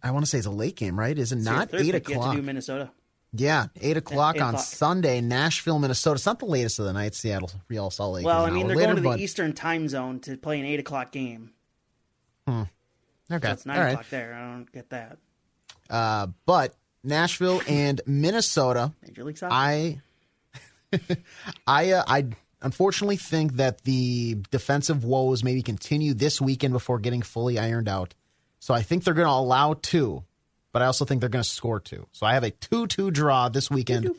I 0.02 0.10
want 0.10 0.24
to 0.24 0.30
say 0.30 0.38
it's 0.38 0.46
a 0.46 0.50
late 0.50 0.76
game, 0.76 0.98
right? 0.98 1.16
Is 1.16 1.32
it 1.32 1.36
It's 1.38 1.44
not 1.44 1.74
eight 1.74 1.92
pick. 1.92 2.08
You 2.08 2.14
have 2.14 2.22
o'clock? 2.22 2.34
to 2.34 2.40
do 2.40 2.46
Minnesota. 2.46 2.90
Yeah, 3.34 3.66
eight 3.80 3.96
o'clock 3.96 4.36
eight 4.36 4.42
on 4.42 4.50
o'clock. 4.50 4.64
Sunday, 4.66 5.20
Nashville, 5.22 5.78
Minnesota. 5.78 6.16
It's 6.16 6.26
not 6.26 6.38
the 6.38 6.44
latest 6.46 6.78
of 6.78 6.84
the 6.84 6.92
night. 6.92 7.14
Seattle, 7.14 7.50
Real 7.68 7.90
Salt 7.90 8.14
Lake. 8.16 8.26
Well, 8.26 8.44
I 8.44 8.50
mean, 8.50 8.66
they're 8.66 8.76
later, 8.76 8.86
going 8.88 8.96
to 8.96 9.02
the 9.02 9.08
but- 9.08 9.20
Eastern 9.20 9.52
time 9.54 9.88
zone 9.88 10.20
to 10.20 10.36
play 10.36 10.60
an 10.60 10.66
8 10.66 10.80
o'clock 10.80 11.12
game. 11.12 11.50
Hmm. 12.46 12.64
Okay, 13.30 13.46
So 13.48 13.52
it's 13.52 13.66
9 13.66 13.76
all 13.78 13.82
right. 13.84 13.90
o'clock 13.92 14.08
there. 14.10 14.34
I 14.34 14.52
don't 14.52 14.70
get 14.72 14.90
that. 14.90 15.16
Uh, 15.88 16.26
but 16.44 16.74
Nashville 17.02 17.62
and 17.68 18.00
Minnesota, 18.06 18.92
Major 19.02 19.24
League 19.24 19.38
Soccer? 19.38 19.54
I, 19.54 20.00
I, 21.66 21.92
uh, 21.92 22.04
I 22.06 22.26
unfortunately 22.60 23.16
think 23.16 23.54
that 23.56 23.82
the 23.84 24.36
defensive 24.50 25.04
woes 25.04 25.42
maybe 25.42 25.62
continue 25.62 26.12
this 26.14 26.40
weekend 26.40 26.72
before 26.74 26.98
getting 26.98 27.22
fully 27.22 27.58
ironed 27.58 27.88
out. 27.88 28.14
So 28.60 28.74
I 28.74 28.82
think 28.82 29.04
they're 29.04 29.14
going 29.14 29.26
to 29.26 29.32
allow 29.32 29.74
two, 29.74 30.22
but 30.72 30.82
I 30.82 30.86
also 30.86 31.04
think 31.04 31.20
they're 31.20 31.28
going 31.30 31.44
to 31.44 31.48
score 31.48 31.80
two. 31.80 32.06
So 32.12 32.26
I 32.26 32.34
have 32.34 32.44
a 32.44 32.50
two-two 32.50 33.10
draw 33.10 33.48
this 33.48 33.70
weekend 33.70 34.10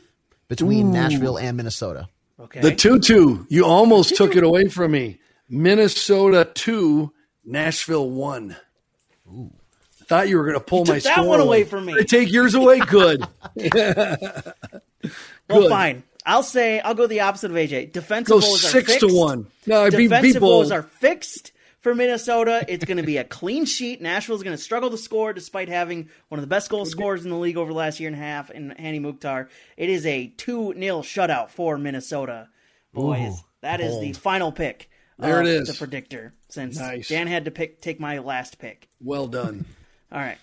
between 0.48 0.92
Nashville 0.92 1.36
and 1.36 1.56
Minnesota. 1.56 2.08
okay. 2.40 2.60
The 2.60 2.74
2 2.74 3.00
2. 3.00 3.46
You 3.48 3.64
almost 3.66 4.16
took 4.16 4.36
it 4.36 4.44
away 4.44 4.68
from 4.68 4.92
me. 4.92 5.18
Minnesota 5.48 6.48
2, 6.54 7.12
Nashville 7.44 8.08
1. 8.08 8.56
Ooh. 9.28 9.52
I 10.00 10.04
Thought 10.06 10.28
you 10.28 10.36
were 10.36 10.44
going 10.44 10.54
to 10.58 10.60
pull 10.64 10.80
You 10.80 10.92
my 10.92 10.94
took 10.98 11.04
that 11.04 11.14
score 11.14 11.26
one 11.28 11.40
away 11.40 11.64
from 11.64 11.86
me. 11.86 11.94
I 11.98 12.02
take 12.02 12.30
yours 12.30 12.54
away. 12.54 12.78
Good. 12.88 13.26
well, 15.48 15.68
fine. 15.68 16.02
I'll 16.26 16.42
say, 16.42 16.80
I'll 16.80 16.94
go 16.94 17.06
the 17.06 17.20
opposite 17.20 17.50
of 17.50 17.56
AJ. 17.56 17.92
Defensive 17.92 18.28
Go 18.28 18.36
woes 18.36 18.64
are 18.64 18.68
six 18.68 18.96
to 18.96 19.08
one. 19.08 19.46
No, 19.66 19.84
I 19.84 19.90
beat 19.90 20.08
Defensive 20.08 20.34
people. 20.34 20.72
are 20.72 20.82
fixed 20.82 21.52
for 21.84 21.94
Minnesota. 21.94 22.64
It's 22.66 22.86
going 22.86 22.96
to 22.96 23.02
be 23.04 23.18
a 23.18 23.24
clean 23.24 23.66
sheet. 23.66 24.00
Nashville's 24.00 24.42
going 24.42 24.56
to 24.56 24.62
struggle 24.62 24.90
to 24.90 24.96
score 24.96 25.34
despite 25.34 25.68
having 25.68 26.08
one 26.28 26.38
of 26.38 26.42
the 26.42 26.48
best 26.48 26.70
goal 26.70 26.86
scorers 26.86 27.24
in 27.24 27.30
the 27.30 27.36
league 27.36 27.58
over 27.58 27.70
the 27.70 27.76
last 27.76 28.00
year 28.00 28.08
and 28.08 28.16
a 28.16 28.20
half 28.20 28.50
in 28.50 28.70
Hany 28.70 28.98
Mukhtar. 28.98 29.50
It 29.76 29.90
is 29.90 30.04
a 30.06 30.28
2 30.28 30.74
0 30.76 31.02
shutout 31.02 31.50
for 31.50 31.76
Minnesota. 31.78 32.48
Boys, 32.94 33.44
that 33.60 33.80
is 33.80 34.00
the 34.00 34.14
final 34.14 34.50
pick. 34.50 34.88
There 35.18 35.40
of 35.40 35.46
it 35.46 35.50
is. 35.50 35.68
The 35.68 35.74
predictor. 35.74 36.32
Since 36.48 36.78
Nice. 36.78 37.08
Dan 37.08 37.26
had 37.26 37.44
to 37.44 37.50
pick, 37.50 37.80
take 37.80 38.00
my 38.00 38.18
last 38.18 38.58
pick. 38.58 38.88
Well 39.00 39.26
done. 39.26 39.66
All 40.12 40.20
right. 40.20 40.38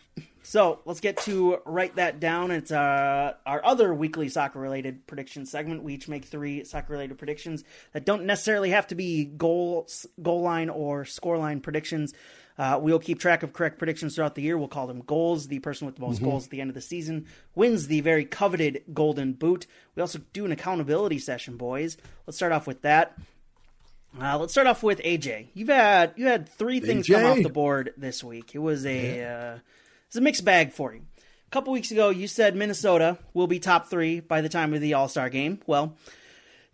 So 0.51 0.79
let's 0.83 0.99
get 0.99 1.15
to 1.19 1.59
write 1.63 1.95
that 1.95 2.19
down. 2.19 2.51
It's 2.51 2.73
uh, 2.73 3.35
our 3.45 3.63
other 3.63 3.93
weekly 3.93 4.27
soccer 4.27 4.59
related 4.59 5.07
prediction 5.07 5.45
segment. 5.45 5.81
We 5.81 5.93
each 5.93 6.09
make 6.09 6.25
three 6.25 6.65
soccer 6.65 6.91
related 6.91 7.17
predictions 7.17 7.63
that 7.93 8.03
don't 8.03 8.25
necessarily 8.25 8.71
have 8.71 8.85
to 8.87 8.95
be 8.95 9.23
goal 9.23 9.87
goal 10.21 10.41
line 10.41 10.67
or 10.67 11.05
score 11.05 11.37
line 11.37 11.61
predictions. 11.61 12.13
Uh, 12.57 12.77
we'll 12.81 12.99
keep 12.99 13.17
track 13.17 13.43
of 13.43 13.53
correct 13.53 13.77
predictions 13.77 14.15
throughout 14.15 14.35
the 14.35 14.41
year. 14.41 14.57
We'll 14.57 14.67
call 14.67 14.87
them 14.87 15.03
goals. 15.03 15.47
The 15.47 15.59
person 15.59 15.85
with 15.85 15.95
the 15.95 16.01
most 16.01 16.21
goals 16.21 16.43
at 16.43 16.49
the 16.49 16.59
end 16.59 16.69
of 16.69 16.75
the 16.75 16.81
season 16.81 17.27
wins 17.55 17.87
the 17.87 18.01
very 18.01 18.25
coveted 18.25 18.83
Golden 18.93 19.31
Boot. 19.31 19.67
We 19.95 20.01
also 20.01 20.19
do 20.33 20.43
an 20.43 20.51
accountability 20.51 21.19
session, 21.19 21.55
boys. 21.55 21.95
Let's 22.27 22.35
start 22.35 22.51
off 22.51 22.67
with 22.67 22.81
that. 22.81 23.17
Uh, 24.21 24.37
let's 24.37 24.51
start 24.51 24.67
off 24.67 24.83
with 24.83 24.99
AJ. 24.99 25.47
You've 25.53 25.69
had 25.69 26.11
you 26.17 26.27
had 26.27 26.49
three 26.49 26.81
things 26.81 27.07
come 27.07 27.23
off 27.23 27.41
the 27.41 27.47
board 27.47 27.93
this 27.95 28.21
week. 28.21 28.53
It 28.53 28.59
was 28.59 28.85
a 28.85 29.23
uh, 29.23 29.59
it's 30.11 30.17
a 30.17 30.21
mixed 30.21 30.43
bag 30.43 30.73
for 30.73 30.93
you. 30.93 31.03
A 31.47 31.49
couple 31.51 31.71
weeks 31.71 31.89
ago, 31.89 32.09
you 32.09 32.27
said 32.27 32.53
Minnesota 32.53 33.17
will 33.33 33.47
be 33.47 33.59
top 33.59 33.89
three 33.89 34.19
by 34.19 34.41
the 34.41 34.49
time 34.49 34.73
of 34.73 34.81
the 34.81 34.93
All 34.93 35.07
Star 35.07 35.29
game. 35.29 35.61
Well, 35.67 35.95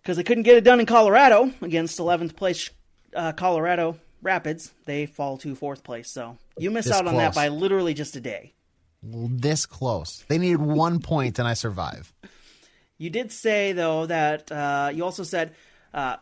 because 0.01 0.17
they 0.17 0.23
couldn't 0.23 0.41
get 0.41 0.57
it 0.57 0.63
done 0.63 0.79
in 0.79 0.87
Colorado 0.87 1.53
against 1.61 1.99
11th 1.99 2.35
place 2.35 2.71
uh, 3.15 3.33
Colorado 3.33 3.99
Rapids, 4.23 4.73
they 4.85 5.05
fall 5.05 5.37
to 5.37 5.53
fourth 5.53 5.83
place. 5.83 6.09
So 6.09 6.39
you 6.57 6.71
missed 6.71 6.87
This 6.87 6.97
out 6.97 7.05
on 7.05 7.15
that 7.17 7.35
by 7.35 7.49
literally 7.49 7.93
just 7.93 8.15
a 8.15 8.19
day. 8.19 8.55
This 9.03 9.67
close. 9.67 10.25
They 10.27 10.39
needed 10.39 10.59
one 10.59 10.99
point, 10.99 11.37
and 11.37 11.47
I 11.47 11.53
survive. 11.53 12.11
You 12.97 13.11
did 13.11 13.31
say 13.31 13.71
though 13.71 14.07
that 14.07 14.51
uh, 14.51 14.89
you 14.91 15.03
also 15.03 15.21
said 15.21 15.53
uh, 15.93 16.15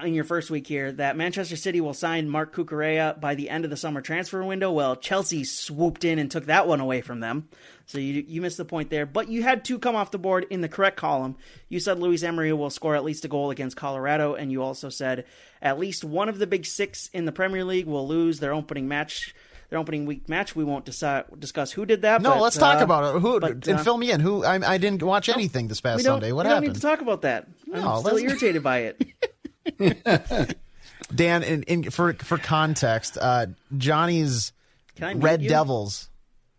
in 0.00 0.14
your 0.14 0.24
first 0.24 0.50
week 0.50 0.66
here 0.66 0.92
that 0.92 1.16
Manchester 1.16 1.56
City 1.56 1.80
will 1.80 1.94
sign 1.94 2.28
Marc 2.28 2.54
Cucurella 2.54 3.18
by 3.18 3.34
the 3.34 3.50
end 3.50 3.64
of 3.64 3.70
the 3.70 3.76
summer 3.76 4.00
transfer 4.00 4.42
window. 4.44 4.70
Well, 4.70 4.94
Chelsea 4.96 5.44
swooped 5.44 6.04
in 6.04 6.18
and 6.18 6.30
took 6.30 6.46
that 6.46 6.68
one 6.68 6.80
away 6.80 7.00
from 7.00 7.20
them, 7.20 7.48
so 7.86 7.98
you 7.98 8.24
you 8.26 8.40
missed 8.40 8.58
the 8.58 8.64
point 8.64 8.90
there. 8.90 9.06
But 9.06 9.28
you 9.28 9.42
had 9.42 9.64
two 9.64 9.78
come 9.78 9.96
off 9.96 10.10
the 10.10 10.18
board 10.18 10.46
in 10.50 10.60
the 10.60 10.68
correct 10.68 10.96
column. 10.96 11.36
You 11.68 11.80
said 11.80 11.98
Luis 11.98 12.22
Amarilla 12.22 12.56
will 12.56 12.70
score 12.70 12.94
at 12.94 13.04
least 13.04 13.24
a 13.24 13.28
goal 13.28 13.50
against 13.50 13.76
Colorado, 13.76 14.34
and 14.34 14.52
you 14.52 14.62
also 14.62 14.88
said 14.88 15.24
at 15.60 15.78
least 15.78 16.04
one 16.04 16.28
of 16.28 16.38
the 16.38 16.46
big 16.46 16.64
six 16.64 17.08
in 17.12 17.24
the 17.24 17.32
Premier 17.32 17.64
League 17.64 17.86
will 17.86 18.06
lose 18.06 18.38
their 18.40 18.54
opening 18.54 18.88
match. 18.88 19.34
Their 19.70 19.78
opening 19.78 20.06
week 20.06 20.30
match. 20.30 20.56
We 20.56 20.64
won't 20.64 20.86
decide, 20.86 21.24
discuss 21.38 21.70
who 21.72 21.84
did 21.84 22.00
that. 22.00 22.22
No, 22.22 22.30
but, 22.30 22.40
let's 22.40 22.56
talk 22.56 22.80
uh, 22.80 22.84
about 22.84 23.14
it. 23.16 23.20
Who 23.20 23.38
but, 23.38 23.50
and 23.50 23.68
uh, 23.68 23.76
fill 23.82 23.98
me 23.98 24.10
in? 24.10 24.18
Who 24.18 24.42
I, 24.42 24.54
I 24.54 24.78
didn't 24.78 25.02
watch 25.02 25.28
anything 25.28 25.68
this 25.68 25.82
past 25.82 25.98
we 25.98 26.04
Sunday. 26.04 26.32
What 26.32 26.46
we 26.46 26.48
happened? 26.48 26.64
don't 26.68 26.72
need 26.72 26.80
to 26.80 26.86
talk 26.86 27.02
about 27.02 27.20
that. 27.20 27.48
I'm 27.74 27.82
No, 27.82 28.00
still 28.00 28.16
irritated 28.16 28.62
by 28.62 28.78
it. 28.78 29.06
Dan, 31.14 31.42
in, 31.42 31.62
in, 31.64 31.90
for 31.90 32.12
for 32.14 32.38
context, 32.38 33.16
uh, 33.20 33.46
Johnny's 33.76 34.52
Can 34.96 35.04
I 35.04 35.14
mute 35.14 35.24
Red 35.24 35.42
you? 35.42 35.48
Devils, 35.48 36.10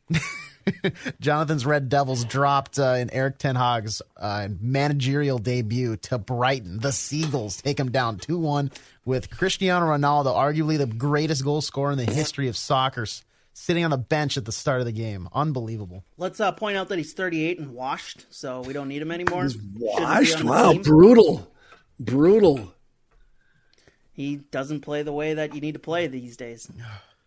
Jonathan's 1.20 1.66
Red 1.66 1.90
Devils 1.90 2.26
dropped 2.26 2.80
uh, 2.80 2.96
in 3.00 3.12
Erik 3.12 3.38
Ten 3.38 3.56
Hag's 3.56 4.02
uh, 4.18 4.48
managerial 4.60 5.38
debut 5.38 5.98
to 5.98 6.18
Brighton. 6.18 6.80
The 6.80 6.92
Seagulls 6.92 7.62
take 7.62 7.80
him 7.80 7.92
down 7.92 8.18
two 8.18 8.38
one 8.38 8.72
with 9.06 9.30
Cristiano 9.30 9.86
Ronaldo, 9.86 10.36
arguably 10.36 10.78
the 10.78 10.88
greatest 10.88 11.44
goal 11.44 11.62
scorer 11.62 11.92
in 11.92 11.98
the 11.98 12.12
history 12.12 12.48
of 12.48 12.58
soccer, 12.58 13.06
sitting 13.54 13.84
on 13.84 13.92
the 13.92 13.98
bench 13.98 14.38
at 14.38 14.46
the 14.46 14.52
start 14.52 14.80
of 14.80 14.86
the 14.86 14.92
game. 14.92 15.28
Unbelievable. 15.34 16.04
Let's 16.18 16.40
uh, 16.40 16.52
point 16.52 16.78
out 16.78 16.90
that 16.90 16.98
he's 16.98 17.14
38 17.14 17.60
and 17.60 17.74
washed, 17.74 18.26
so 18.30 18.62
we 18.62 18.74
don't 18.74 18.88
need 18.88 19.02
him 19.02 19.12
anymore. 19.12 19.50
Shouldn't 19.50 19.80
Washed. 19.80 20.44
Wow. 20.44 20.74
team. 20.74 20.82
Brutal. 20.82 21.52
Brutal. 22.00 22.74
He 24.20 24.36
doesn't 24.36 24.82
play 24.82 25.02
the 25.02 25.14
way 25.14 25.34
that 25.34 25.56
you 25.56 25.62
need 25.62 25.76
to 25.76 25.80
play 25.80 26.06
these 26.08 26.36
days. 26.36 26.70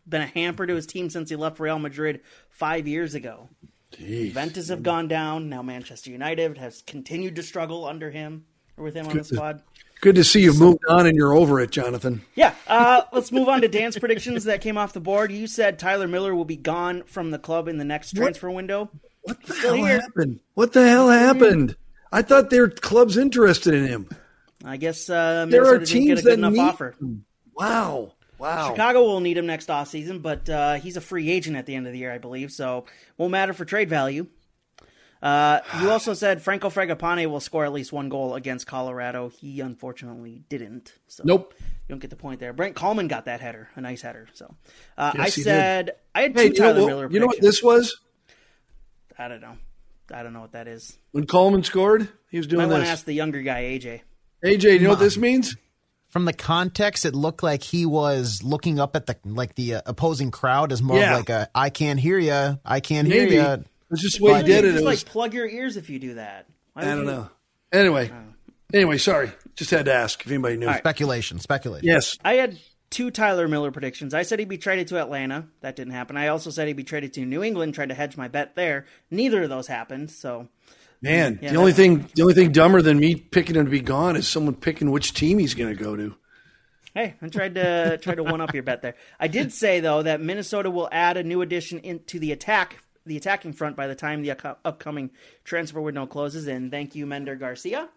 Been 0.07 0.21
a 0.21 0.27
hamper 0.27 0.67
to 0.67 0.75
his 0.75 0.87
team 0.87 1.09
since 1.09 1.31
he 1.31 1.37
left 1.37 1.59
Real 1.59 1.79
Madrid 1.79 2.21
five 2.51 2.87
years 2.87 3.15
ago. 3.15 3.49
Juventus 3.93 4.69
have 4.69 4.83
gone 4.83 5.09
down. 5.09 5.49
Now 5.49 5.63
Manchester 5.63 6.11
United 6.11 6.59
has 6.59 6.83
continued 6.83 7.37
to 7.37 7.43
struggle 7.43 7.87
under 7.87 8.11
him 8.11 8.45
or 8.77 8.85
with 8.85 8.93
him 8.95 9.09
on 9.09 9.17
the 9.17 9.25
squad. 9.25 9.63
Good 10.03 10.17
to 10.17 10.23
see 10.23 10.43
you've 10.43 10.61
moved 10.61 10.81
on 10.87 11.07
and 11.07 11.17
you're 11.17 11.33
over 11.33 11.61
it, 11.61 11.71
Jonathan. 11.71 12.27
Yeah, 12.35 12.53
uh, 12.67 13.05
let's 13.11 13.33
move 13.33 13.49
on 13.49 13.63
to 13.63 13.69
Dan's 13.69 13.99
predictions 13.99 14.45
that 14.45 14.61
came 14.61 14.77
off 14.77 14.93
the 14.93 15.01
board. 15.01 15.33
You 15.33 15.47
said 15.47 15.79
Tyler 15.79 16.07
Miller 16.07 16.35
will 16.35 16.45
be 16.45 16.57
gone 16.57 17.05
from 17.05 17.31
the 17.31 17.39
club 17.39 17.69
in 17.69 17.79
the 17.79 17.87
next 17.87 18.15
transfer 18.15 18.51
window. 18.51 18.91
What 19.23 19.43
the 19.45 19.55
Still 19.55 19.77
hell 19.77 19.87
here. 19.87 20.01
happened? 20.03 20.41
What 20.53 20.75
the 20.75 20.87
hell 20.87 21.09
happened? 21.09 21.75
I 22.13 22.21
thought 22.21 22.51
their 22.51 22.69
club's 22.69 23.17
interested 23.17 23.73
in 23.73 23.87
him. 23.87 24.11
I 24.65 24.77
guess 24.77 25.09
uh, 25.11 25.47
There 25.49 25.67
are 25.67 25.79
didn't 25.79 25.89
teams 25.89 26.07
get 26.07 26.19
a 26.19 26.23
good 26.23 26.31
that 26.31 26.39
enough 26.39 26.53
need 26.53 26.61
offer. 26.61 26.95
Wow. 27.55 28.13
Wow. 28.39 28.71
Chicago 28.71 29.03
will 29.03 29.21
need 29.21 29.39
him 29.39 29.47
next 29.47 29.69
offseason, 29.69 30.21
but 30.21 30.49
uh, 30.49 30.75
he's 30.75 30.97
a 30.97 31.01
free 31.01 31.31
agent 31.31 31.57
at 31.57 31.67
the 31.67 31.77
end 31.77 31.87
of 31.87 31.93
the 31.93 31.99
year, 32.01 32.13
I 32.13 32.19
believe, 32.19 32.51
so 32.51 32.87
won't 33.17 33.31
matter 33.31 33.53
for 33.53 33.65
trade 33.65 33.89
value. 33.89 34.27
Uh, 35.23 35.61
you 35.81 35.91
also 35.93 36.13
said 36.13 36.43
Franco 36.43 36.69
Fragapane 36.69 37.25
will 37.27 37.39
score 37.39 37.65
at 37.65 37.73
least 37.73 37.93
one 37.93 38.09
goal 38.09 38.35
against 38.35 38.67
Colorado. 38.67 39.29
He 39.29 39.61
unfortunately 39.61 40.43
didn't. 40.49 40.93
So 41.07 41.23
Nope. 41.25 41.55
You 41.61 41.67
don't 41.89 42.01
get 42.01 42.11
the 42.11 42.17
point 42.17 42.41
there. 42.41 42.53
Brent 42.53 42.75
Kallman 42.75 43.09
got 43.09 43.27
that 43.27 43.41
header, 43.41 43.69
a 43.77 43.81
nice 43.81 44.03
header. 44.03 44.27
So 44.33 44.55
uh, 44.99 45.13
I 45.15 45.19
Yes, 45.19 45.35
he 45.35 45.43
said 45.43 45.93
I 46.15 46.23
had 46.23 46.35
two 46.35 46.41
Hey, 46.41 46.47
you 46.47 46.53
know, 46.55 46.73
Tyler 46.73 46.87
Miller. 46.87 47.11
you 47.11 47.21
know 47.21 47.27
what 47.27 47.41
this 47.41 47.63
was? 47.63 48.01
I 49.17 49.29
don't 49.29 49.41
know. 49.41 49.57
I 50.13 50.23
don't 50.23 50.33
know 50.33 50.41
what 50.41 50.53
that 50.53 50.67
is. 50.67 50.99
When 51.13 51.27
Kallman 51.27 51.65
scored, 51.65 52.09
he 52.31 52.39
was 52.39 52.51
Might 52.51 52.65
I 52.65 52.67
want 52.67 52.85
to 52.85 52.91
ask 52.91 53.05
the 53.05 53.13
younger 53.13 53.41
guy, 53.43 53.63
AJ. 53.63 54.01
AJ, 54.45 54.75
you 54.75 54.81
know 54.81 54.91
what 54.91 54.99
this 54.99 55.17
means? 55.17 55.57
From 56.09 56.25
the 56.27 56.33
context, 56.33 57.05
it 57.07 57.15
looked 57.15 57.43
like 57.43 57.63
he 57.63 57.87
was 57.87 58.43
looking 58.43 58.79
up 58.79 58.95
at 58.97 59.07
the 59.07 59.17
like 59.25 59.55
the 59.55 59.77
uh, 59.77 59.83
opposing 59.87 60.31
crowd 60.31 60.71
as 60.73 60.83
more 60.83 60.99
Yeah. 60.99 61.13
of 61.13 61.19
like 61.21 61.31
a 61.31 61.49
"I 61.55 61.71
can't 61.71 61.99
hear 61.99 62.19
you, 62.19 62.59
I 62.65 62.81
can't 62.81 63.07
hear 63.09 63.23
Maybe. 63.25 63.37
you." 63.37 63.65
It's 63.91 64.03
just 64.03 64.19
the 64.19 64.25
way 64.25 64.37
he 64.39 64.43
did 64.47 64.65
it. 64.65 64.73
Just 64.73 64.83
It 64.83 64.87
like 64.87 65.05
plug 65.07 65.33
your 65.35 65.47
ears 65.49 65.77
if 65.77 65.89
you 65.89 65.99
do 65.99 66.15
that. 66.15 66.47
Why 66.75 66.83
I 66.83 66.85
don't 66.87 66.99
you- 67.01 67.05
know. 67.05 67.31
Anyway, 67.73 68.11
anyway, 68.75 68.99
sorry. 68.99 69.33
Just 69.57 69.71
had 69.71 69.87
to 69.87 69.95
ask 69.95 70.21
if 70.25 70.31
anybody 70.31 70.57
knew. 70.59 70.71
Speculation, 70.75 71.39
speculation. 71.39 71.87
Yes. 71.87 72.17
I 72.25 72.35
had 72.35 72.59
two 72.91 73.11
Tyler 73.11 73.49
Miller 73.49 73.71
predictions. 73.71 74.13
I 74.13 74.23
said 74.23 74.39
he'd 74.39 74.49
be 74.49 74.59
traded 74.59 74.89
to 74.89 75.01
Atlanta. 75.01 75.47
That 75.63 75.77
didn't 75.77 75.95
happen. 75.95 76.17
I 76.19 76.29
also 76.29 76.51
said 76.51 76.69
he'd 76.69 76.77
be 76.77 76.85
traded 76.85 77.15
to 77.15 77.25
New 77.25 77.43
England. 77.43 77.75
Tried 77.75 77.89
to 77.89 77.95
hedge 77.95 78.19
my 78.19 78.29
bet 78.29 78.55
there. 78.55 78.85
Neither 79.11 79.45
of 79.45 79.49
those 79.49 79.67
happened. 79.69 80.11
So 80.11 80.49
Man, 81.03 81.41
Yeah, 81.43 81.51
the 81.53 81.59
only 81.59 81.73
thing 81.73 82.09
the 82.15 82.23
only 82.23 82.35
thing 82.35 82.53
dumber 82.53 82.81
than 82.81 82.99
me 82.99 83.17
picking 83.17 83.57
him 83.57 83.65
to 83.65 83.71
be 83.71 83.81
gone 83.81 84.15
is 84.17 84.29
someone 84.29 84.55
picking 84.55 84.91
which 84.93 85.13
team 85.15 85.39
he's 85.39 85.55
going 85.55 85.77
to 85.77 85.83
go 85.83 85.97
to. 85.97 86.15
hey, 86.95 87.15
I 87.21 87.29
tried 87.29 87.55
to 87.57 87.99
tried 87.99 88.17
to 88.17 88.23
one 88.23 88.41
up 88.41 88.55
your 88.55 88.63
bet 88.63 88.83
there. 88.83 88.95
I 89.19 89.27
did 89.29 89.53
say 89.53 89.81
though 89.81 90.03
that 90.03 90.21
Minnesota 90.21 90.71
will 90.71 90.89
add 90.93 91.17
a 91.17 91.23
new 91.25 91.43
addition 91.43 91.81
into 91.81 92.19
the 92.21 92.31
attack, 92.33 92.79
the 93.05 93.17
attacking 93.17 93.53
front 93.53 93.75
by 93.77 93.89
the 93.89 93.95
time 93.97 94.23
the 94.23 94.31
up- 94.31 94.61
upcoming 94.65 95.11
transfer 95.45 95.81
window 95.81 96.07
closes. 96.07 96.47
And 96.47 96.71
thank 96.71 96.95
you, 96.95 97.05
Mender 97.07 97.35
Garcia. 97.35 97.89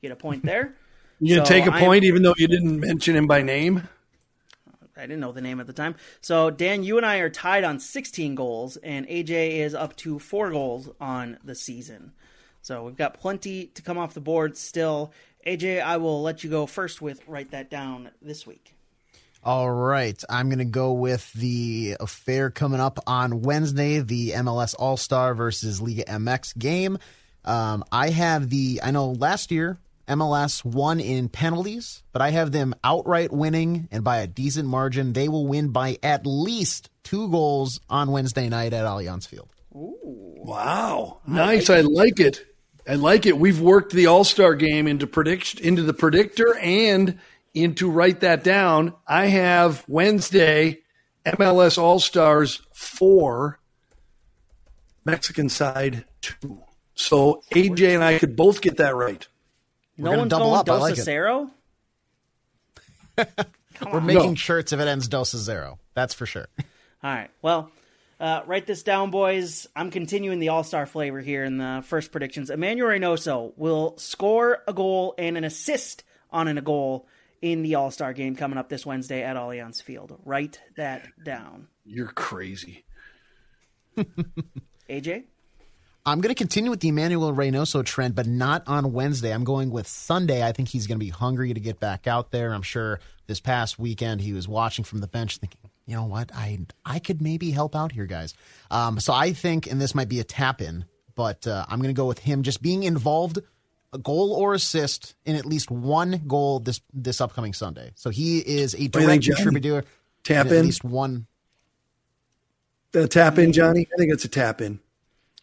Get 0.00 0.12
a 0.12 0.16
point 0.16 0.44
there. 0.44 0.76
You 1.18 1.36
going 1.36 1.46
to 1.46 1.46
So 1.46 1.52
take 1.54 1.66
a 1.66 1.72
I'm- 1.72 1.82
point 1.84 2.04
even 2.04 2.22
though 2.22 2.34
you 2.36 2.46
didn't 2.46 2.78
mention 2.80 3.16
him 3.16 3.26
by 3.26 3.42
name? 3.42 3.88
I 4.96 5.02
didn't 5.02 5.20
know 5.20 5.32
the 5.32 5.40
name 5.40 5.60
at 5.60 5.66
the 5.66 5.72
time. 5.72 5.96
So, 6.20 6.50
Dan, 6.50 6.84
you 6.84 6.96
and 6.96 7.06
I 7.06 7.18
are 7.18 7.30
tied 7.30 7.64
on 7.64 7.80
16 7.80 8.34
goals, 8.34 8.76
and 8.78 9.06
AJ 9.08 9.58
is 9.58 9.74
up 9.74 9.96
to 9.96 10.18
four 10.18 10.50
goals 10.50 10.90
on 11.00 11.38
the 11.44 11.54
season. 11.54 12.12
So, 12.62 12.84
we've 12.84 12.96
got 12.96 13.18
plenty 13.18 13.66
to 13.66 13.82
come 13.82 13.98
off 13.98 14.14
the 14.14 14.20
board 14.20 14.56
still. 14.56 15.12
AJ, 15.46 15.82
I 15.82 15.96
will 15.98 16.22
let 16.22 16.44
you 16.44 16.50
go 16.50 16.66
first 16.66 17.02
with 17.02 17.26
write 17.26 17.50
that 17.50 17.70
down 17.70 18.10
this 18.22 18.46
week. 18.46 18.74
All 19.42 19.70
right, 19.70 20.22
I'm 20.30 20.48
going 20.48 20.58
to 20.58 20.64
go 20.64 20.92
with 20.92 21.30
the 21.34 21.98
affair 22.00 22.48
coming 22.50 22.80
up 22.80 22.98
on 23.06 23.42
Wednesday, 23.42 23.98
the 23.98 24.30
MLS 24.30 24.74
All 24.78 24.96
Star 24.96 25.34
versus 25.34 25.82
Liga 25.82 26.04
MX 26.04 26.56
game. 26.58 26.98
Um, 27.44 27.84
I 27.92 28.08
have 28.08 28.48
the. 28.48 28.80
I 28.82 28.90
know 28.90 29.10
last 29.10 29.50
year 29.50 29.78
MLS 30.08 30.64
won 30.64 31.00
in 31.00 31.28
penalties, 31.28 32.02
but 32.12 32.22
I 32.22 32.30
have 32.30 32.52
them 32.52 32.74
outright 32.84 33.32
winning 33.32 33.88
and 33.90 34.04
by 34.04 34.18
a 34.18 34.26
decent 34.26 34.68
margin. 34.68 35.12
They 35.12 35.28
will 35.28 35.46
win 35.46 35.68
by 35.68 35.98
at 36.02 36.26
least 36.26 36.90
two 37.02 37.28
goals 37.30 37.80
on 37.88 38.10
Wednesday 38.10 38.48
night 38.48 38.72
at 38.72 38.84
Allianz 38.84 39.26
Field. 39.26 39.50
Wow, 39.70 41.20
nice. 41.26 41.70
I 41.70 41.80
like 41.80 42.20
it. 42.20 42.44
I 42.88 42.94
like 42.94 43.26
it. 43.26 43.38
We've 43.38 43.60
worked 43.60 43.92
the 43.92 44.06
All 44.06 44.24
Star 44.24 44.54
game 44.54 44.86
into 44.86 45.06
predict 45.06 45.58
into 45.60 45.82
the 45.82 45.94
predictor 45.94 46.56
and 46.58 47.18
into 47.54 47.90
write 47.90 48.20
that 48.20 48.44
down. 48.44 48.94
I 49.06 49.26
have 49.26 49.84
Wednesday 49.88 50.80
MLS 51.24 51.78
All 51.78 51.98
Stars 51.98 52.60
four, 52.72 53.58
Mexican 55.04 55.48
side 55.48 56.04
two. 56.20 56.62
So 56.94 57.42
AJ 57.52 57.94
and 57.94 58.04
I 58.04 58.18
could 58.18 58.36
both 58.36 58.60
get 58.60 58.76
that 58.76 58.94
right. 58.94 59.26
No 59.96 60.10
gonna 60.10 60.18
one's 60.18 60.30
double 60.30 60.46
going 60.46 60.60
up. 60.60 60.68
I 60.68 60.72
Dos 60.72 60.80
like 60.80 60.98
it. 60.98 61.00
Acero? 61.00 61.50
We're 63.92 64.00
making 64.00 64.34
shirts 64.36 64.72
if 64.72 64.80
it 64.80 64.88
ends 64.88 65.08
dos 65.08 65.30
zero. 65.30 65.78
That's 65.94 66.14
for 66.14 66.26
sure. 66.26 66.46
All 66.58 66.64
right. 67.14 67.30
Well, 67.42 67.70
uh, 68.20 68.42
write 68.46 68.66
this 68.66 68.82
down, 68.82 69.10
boys. 69.10 69.66
I'm 69.74 69.90
continuing 69.90 70.38
the 70.38 70.48
All 70.48 70.64
Star 70.64 70.86
flavor 70.86 71.20
here 71.20 71.44
in 71.44 71.58
the 71.58 71.82
first 71.86 72.12
predictions. 72.12 72.50
Emanuel 72.50 72.88
Reynoso 72.88 73.52
will 73.56 73.96
score 73.98 74.62
a 74.66 74.72
goal 74.72 75.14
and 75.18 75.36
an 75.36 75.44
assist 75.44 76.04
on 76.30 76.48
an, 76.48 76.58
a 76.58 76.62
goal 76.62 77.06
in 77.42 77.62
the 77.62 77.74
All 77.74 77.90
Star 77.90 78.12
game 78.12 78.36
coming 78.36 78.58
up 78.58 78.68
this 78.68 78.86
Wednesday 78.86 79.22
at 79.22 79.36
Allianz 79.36 79.82
Field. 79.82 80.18
Write 80.24 80.60
that 80.76 81.06
down. 81.24 81.68
You're 81.84 82.08
crazy. 82.08 82.84
AJ? 84.88 85.24
I'm 86.06 86.20
going 86.20 86.34
to 86.34 86.38
continue 86.38 86.70
with 86.70 86.80
the 86.80 86.88
Emanuel 86.88 87.32
Reynoso 87.32 87.82
trend, 87.82 88.14
but 88.14 88.26
not 88.26 88.62
on 88.66 88.92
Wednesday. 88.92 89.32
I'm 89.32 89.44
going 89.44 89.70
with 89.70 89.88
Sunday. 89.88 90.46
I 90.46 90.52
think 90.52 90.68
he's 90.68 90.86
going 90.86 90.98
to 90.98 91.04
be 91.04 91.10
hungry 91.10 91.54
to 91.54 91.60
get 91.60 91.80
back 91.80 92.06
out 92.06 92.30
there. 92.30 92.52
I'm 92.52 92.62
sure 92.62 93.00
this 93.26 93.40
past 93.40 93.78
weekend 93.78 94.20
he 94.20 94.34
was 94.34 94.46
watching 94.46 94.84
from 94.84 95.00
the 95.00 95.06
bench 95.06 95.38
thinking, 95.38 95.70
you 95.86 95.96
know 95.96 96.04
what, 96.04 96.30
I 96.34 96.60
I 96.84 96.98
could 96.98 97.22
maybe 97.22 97.50
help 97.50 97.74
out 97.74 97.92
here, 97.92 98.06
guys. 98.06 98.34
Um, 98.70 99.00
so 99.00 99.12
I 99.14 99.32
think, 99.32 99.66
and 99.66 99.80
this 99.80 99.94
might 99.94 100.08
be 100.08 100.20
a 100.20 100.24
tap 100.24 100.60
in, 100.60 100.84
but 101.14 101.46
uh, 101.46 101.64
I'm 101.68 101.78
going 101.78 101.94
to 101.94 101.98
go 101.98 102.06
with 102.06 102.18
him 102.18 102.42
just 102.42 102.60
being 102.60 102.82
involved, 102.82 103.38
a 103.92 103.98
goal 103.98 104.32
or 104.32 104.52
assist 104.52 105.14
in 105.24 105.36
at 105.36 105.46
least 105.46 105.70
one 105.70 106.22
goal 106.26 106.60
this 106.60 106.80
this 106.92 107.20
upcoming 107.20 107.54
Sunday. 107.54 107.92
So 107.94 108.10
he 108.10 108.40
is 108.40 108.74
a 108.74 108.82
you 108.82 108.88
think, 108.88 108.92
direct 108.92 109.24
contributor. 109.24 109.84
Tap 110.22 110.46
in 110.46 110.52
at 110.52 110.64
least 110.64 110.84
one. 110.84 111.26
A 112.94 113.08
tap 113.08 113.38
in, 113.38 113.52
Johnny. 113.52 113.86
I 113.92 113.96
think 113.96 114.12
it's 114.12 114.24
a 114.24 114.28
tap 114.28 114.60
in. 114.60 114.80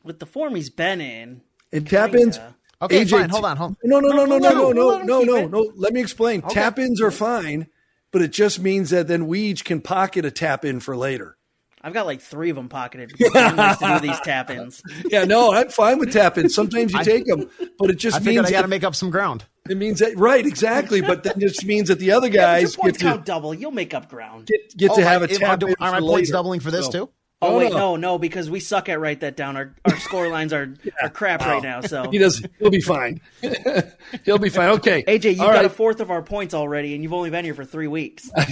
With 0.04 0.20
the 0.20 0.26
form 0.26 0.56
he's 0.56 0.70
been 0.70 1.02
in, 1.02 1.42
And 1.72 1.88
tap 1.90 2.14
ins. 2.16 2.38
Kinda. 2.38 2.56
Okay, 2.82 3.06
fine. 3.06 3.30
Hold 3.30 3.46
on, 3.46 3.58
hold 3.58 3.72
on. 3.72 3.78
No, 3.84 4.00
no, 4.00 4.10
no, 4.10 4.26
no, 4.26 4.38
no, 4.40 4.50
no, 4.50 4.72
no, 4.72 4.88
Let 4.88 5.06
no, 5.06 5.22
no, 5.24 5.48
no. 5.48 5.72
Let 5.76 5.94
me 5.94 6.02
explain. 6.02 6.42
Tap 6.42 6.80
ins 6.80 7.00
are 7.00 7.12
fine, 7.12 7.68
but 8.12 8.24
it 8.24 8.32
just 8.32 8.60
means 8.60 8.90
that 8.90 9.08
then 9.08 9.28
we 9.28 9.42
each 9.42 9.64
can 9.64 9.82
pocket 9.82 10.26
a 10.26 10.32
tap 10.32 10.66
in 10.66 10.80
for 10.80 10.98
later. 10.98 11.38
I've 11.84 11.94
got 11.94 12.06
like 12.08 12.22
three 12.22 12.50
of 12.52 12.56
them 12.56 12.70
pocketed. 12.70 13.14
Dan 13.34 13.56
likes 13.56 13.80
to 13.80 13.88
do 14.00 14.08
these 14.08 14.20
tap 14.22 14.50
ins. 14.52 14.82
Yeah, 15.10 15.26
no, 15.26 15.52
I'm 15.54 15.70
fine 15.70 16.00
with 16.00 16.12
tap 16.14 16.38
ins. 16.40 16.54
Sometimes 16.56 16.94
you 16.94 17.04
take 17.04 17.26
them, 17.26 17.50
but 17.80 17.90
it 17.92 17.96
just 17.98 18.18
I 18.18 18.20
means 18.24 18.46
I 18.48 18.52
got 18.52 18.62
to 18.64 18.68
make 18.68 18.84
up 18.84 18.96
some 18.96 19.10
ground. 19.12 19.46
it 19.70 19.78
means 19.78 20.00
that 20.00 20.16
right, 20.18 20.46
exactly. 20.46 21.02
But 21.02 21.24
that 21.24 21.38
just 21.40 21.64
means 21.66 21.88
that 21.90 21.98
the 22.00 22.12
other 22.12 22.28
Your 22.28 22.36
guys 22.42 22.76
points 22.76 22.98
get 22.98 23.06
to 23.06 23.12
count 23.14 23.26
double. 23.26 23.54
You'll 23.54 23.72
make 23.72 23.94
up 23.96 24.10
ground. 24.10 24.46
get, 24.48 24.76
get 24.78 24.94
to 24.96 25.02
Oh, 25.02 25.04
have 25.04 25.22
I- 25.22 25.26
a 25.26 25.28
tap 25.28 25.60
do- 25.60 25.68
in. 25.68 25.76
Are 25.80 25.92
my 25.92 26.00
points 26.00 26.30
later. 26.30 26.32
doubling 26.34 26.60
for 26.60 26.70
this 26.72 26.86
So- 26.86 26.92
too? 26.92 27.10
Oh 27.42 27.52
No, 27.52 27.58
wait, 27.58 27.72
no. 27.72 27.78
no, 27.78 27.96
no, 27.96 28.18
because 28.20 28.50
we 28.50 28.60
suck 28.60 28.88
at 28.90 29.00
write 29.00 29.22
that 29.22 29.36
down. 29.36 29.58
Our 29.58 29.74
our 29.86 29.98
score 29.98 30.28
lines 30.28 30.54
are 30.54 30.74
are 31.02 31.10
crap 31.10 31.42
right 31.42 31.64
now. 31.64 31.82
So 31.82 32.10
He 32.12 32.18
does. 32.18 32.46
He'll 32.60 32.70
be 32.70 32.82
fine. 32.82 33.22
he'll 34.26 34.38
be 34.38 34.50
fine. 34.50 34.70
Okay, 34.70 35.04
AJ, 35.08 35.32
you've 35.32 35.42
All 35.42 35.48
got 35.54 35.66
a 35.66 35.70
fourth 35.70 36.00
of 36.02 36.12
our 36.12 36.22
points 36.22 36.54
already, 36.54 36.94
and 36.94 37.04
you've 37.04 37.14
only 37.14 37.30
been 37.30 37.46
here 37.46 37.56
for 37.56 37.66
three 37.66 37.88
weeks. 37.88 38.30
Uh, 38.36 38.44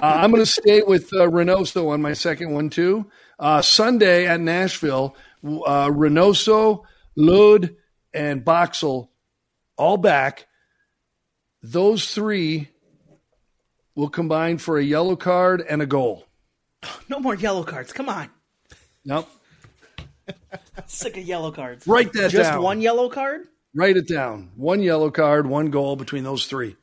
I'm 0.00 0.30
going 0.30 0.42
to 0.42 0.46
stay 0.46 0.82
with 0.82 1.12
uh, 1.12 1.28
Reynoso 1.28 1.90
on 1.90 2.00
my 2.00 2.14
second 2.14 2.52
one 2.52 2.70
too. 2.70 3.10
Uh, 3.38 3.60
Sunday 3.60 4.26
at 4.26 4.40
Nashville, 4.40 5.14
uh, 5.44 5.88
Reynoso, 5.88 6.84
Lod, 7.16 7.76
and 8.14 8.44
Boxall 8.44 9.10
all 9.76 9.96
back. 9.96 10.46
Those 11.62 12.14
three 12.14 12.68
will 13.94 14.08
combine 14.10 14.58
for 14.58 14.78
a 14.78 14.82
yellow 14.84 15.16
card 15.16 15.60
and 15.60 15.82
a 15.82 15.86
goal. 15.86 16.24
No 17.08 17.18
more 17.18 17.34
yellow 17.34 17.64
cards. 17.64 17.92
Come 17.92 18.08
on, 18.08 18.30
Nope. 19.04 19.28
sick 20.86 21.16
of 21.16 21.24
yellow 21.24 21.50
cards. 21.50 21.86
Write 21.86 22.12
that 22.12 22.20
down. 22.22 22.30
Just 22.30 22.50
down. 22.52 22.62
one 22.62 22.80
yellow 22.80 23.08
card. 23.08 23.46
Write 23.74 23.96
it 23.96 24.08
down. 24.08 24.50
One 24.56 24.82
yellow 24.82 25.10
card, 25.10 25.46
one 25.46 25.70
goal 25.70 25.96
between 25.96 26.24
those 26.24 26.46
three. 26.46 26.76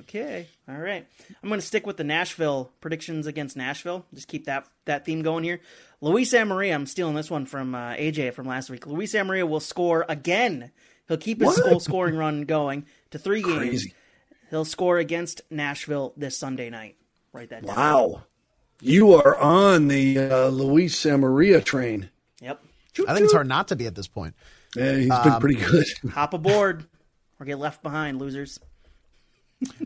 Okay, 0.00 0.46
all 0.68 0.76
right. 0.76 1.06
I'm 1.42 1.48
going 1.48 1.60
to 1.60 1.66
stick 1.66 1.86
with 1.86 1.96
the 1.96 2.04
Nashville 2.04 2.70
predictions 2.80 3.26
against 3.26 3.56
Nashville. 3.56 4.04
Just 4.12 4.28
keep 4.28 4.44
that 4.46 4.66
that 4.84 5.04
theme 5.04 5.22
going 5.22 5.44
here. 5.44 5.60
Luis 6.00 6.32
Amarilla, 6.32 6.74
I'm 6.74 6.86
stealing 6.86 7.14
this 7.14 7.30
one 7.30 7.46
from 7.46 7.74
uh, 7.74 7.94
AJ 7.94 8.34
from 8.34 8.46
last 8.46 8.68
week. 8.70 8.86
Luis 8.86 9.14
Amarilla 9.14 9.48
will 9.48 9.60
score 9.60 10.04
again. 10.08 10.70
He'll 11.08 11.16
keep 11.16 11.40
his 11.40 11.58
goal 11.58 11.80
scoring 11.80 12.16
run 12.16 12.42
going 12.42 12.86
to 13.10 13.18
three 13.18 13.42
games. 13.42 13.58
Crazy. 13.58 13.94
He'll 14.50 14.64
score 14.64 14.98
against 14.98 15.40
Nashville 15.50 16.12
this 16.16 16.38
Sunday 16.38 16.70
night. 16.70 16.96
Write 17.32 17.50
that 17.50 17.66
down. 17.66 17.76
Wow. 17.76 18.22
You 18.80 19.14
are 19.14 19.36
on 19.38 19.88
the 19.88 20.18
uh, 20.18 20.48
Luis 20.48 20.94
Amarilla 21.04 21.64
train. 21.64 22.10
Yep. 22.40 22.60
I 23.08 23.14
think 23.14 23.24
it's 23.24 23.32
hard 23.32 23.48
not 23.48 23.68
to 23.68 23.76
be 23.76 23.86
at 23.86 23.94
this 23.94 24.06
point. 24.08 24.34
Yeah, 24.76 24.96
he's 24.96 25.10
Um, 25.10 25.22
been 25.22 25.40
pretty 25.40 25.56
good. 25.56 25.86
Hop 26.12 26.34
aboard 26.34 26.84
or 27.40 27.46
get 27.46 27.58
left 27.58 27.82
behind, 27.82 28.18
losers. 28.18 28.58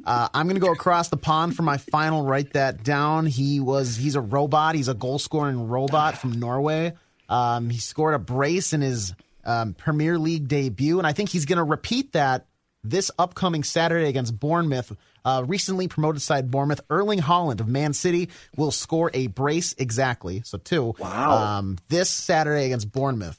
Uh, 0.05 0.29
I'm 0.35 0.47
going 0.47 0.57
to 0.57 0.61
go 0.67 0.73
across 0.73 1.09
the 1.09 1.17
pond 1.17 1.55
for 1.55 1.63
my 1.63 1.77
final. 1.77 2.25
Write 2.25 2.55
that 2.55 2.83
down. 2.83 3.27
He 3.27 3.61
was 3.61 3.97
he's 3.97 4.17
a 4.17 4.21
robot. 4.21 4.75
He's 4.75 4.89
a 4.89 4.95
goal 4.95 5.19
scoring 5.19 5.69
robot 5.69 6.19
from 6.19 6.33
Norway. 6.33 6.95
Um, 7.29 7.71
he 7.71 7.79
scored 7.79 8.15
a 8.15 8.19
brace 8.19 8.73
in 8.73 8.81
his 8.81 9.15
um, 9.45 9.75
Premier 9.75 10.19
League 10.19 10.49
debut, 10.49 10.99
and 10.99 11.07
I 11.07 11.13
think 11.13 11.29
he's 11.29 11.45
going 11.45 11.59
to 11.59 11.63
repeat 11.65 12.13
that 12.13 12.47
this 12.83 13.11
upcoming 13.19 13.63
Saturday 13.63 14.09
against 14.09 14.39
Bournemouth. 14.41 14.97
Uh, 15.29 15.43
recently 15.43 15.89
promoted 15.89 16.23
side 16.23 16.51
Bournemouth, 16.51 16.81
Erling 16.89 17.19
Haaland 17.19 17.61
of 17.61 17.69
Man 17.69 17.93
City 17.93 18.31
will 18.57 18.71
score 18.71 19.11
a 19.13 19.27
brace 19.27 19.75
exactly. 19.77 20.41
So 20.43 20.57
two. 20.57 20.95
Wow. 20.99 21.59
Um, 21.59 21.77
this 21.91 22.09
Saturday 22.09 22.65
against 22.65 22.91
Bournemouth. 22.91 23.39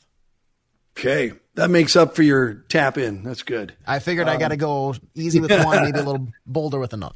Okay. 0.96 1.32
That 1.56 1.72
makes 1.72 1.96
up 1.96 2.16
for 2.16 2.22
your 2.22 2.66
tap 2.70 3.00
in. 3.00 3.24
That's 3.24 3.42
good. 3.42 3.74
I 3.88 3.98
figured 3.98 4.28
I 4.28 4.38
got 4.38 4.50
to 4.50 4.56
go 4.56 4.94
easy 5.16 5.40
with 5.40 5.50
one, 5.50 5.82
maybe 5.84 5.98
a 5.98 6.04
little 6.04 6.28
bolder 6.46 6.78
with 6.78 6.94
another. 6.94 7.16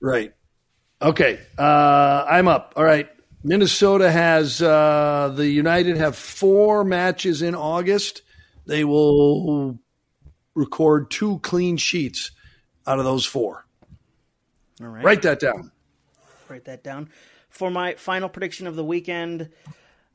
Right. 0.00 0.32
Okay. 1.02 1.38
Uh, 1.58 2.24
I'm 2.26 2.48
up. 2.48 2.72
All 2.76 2.84
right. 2.84 3.10
Minnesota 3.42 4.10
has 4.10 4.62
uh, 4.62 5.34
the 5.36 5.46
United 5.46 5.98
have 5.98 6.16
four 6.16 6.82
matches 6.82 7.42
in 7.42 7.54
August. 7.54 8.22
They 8.64 8.84
will 8.84 9.78
record 10.54 11.10
two 11.10 11.40
clean 11.40 11.76
sheets 11.76 12.30
out 12.86 12.98
of 12.98 13.04
those 13.04 13.26
four. 13.26 13.63
All 14.80 14.88
right. 14.88 15.04
Write 15.04 15.22
that 15.22 15.40
down. 15.40 15.70
write 16.48 16.64
that 16.64 16.82
down. 16.82 17.10
For 17.48 17.70
my 17.70 17.94
final 17.94 18.28
prediction 18.28 18.66
of 18.66 18.76
the 18.76 18.84
weekend, 18.84 19.50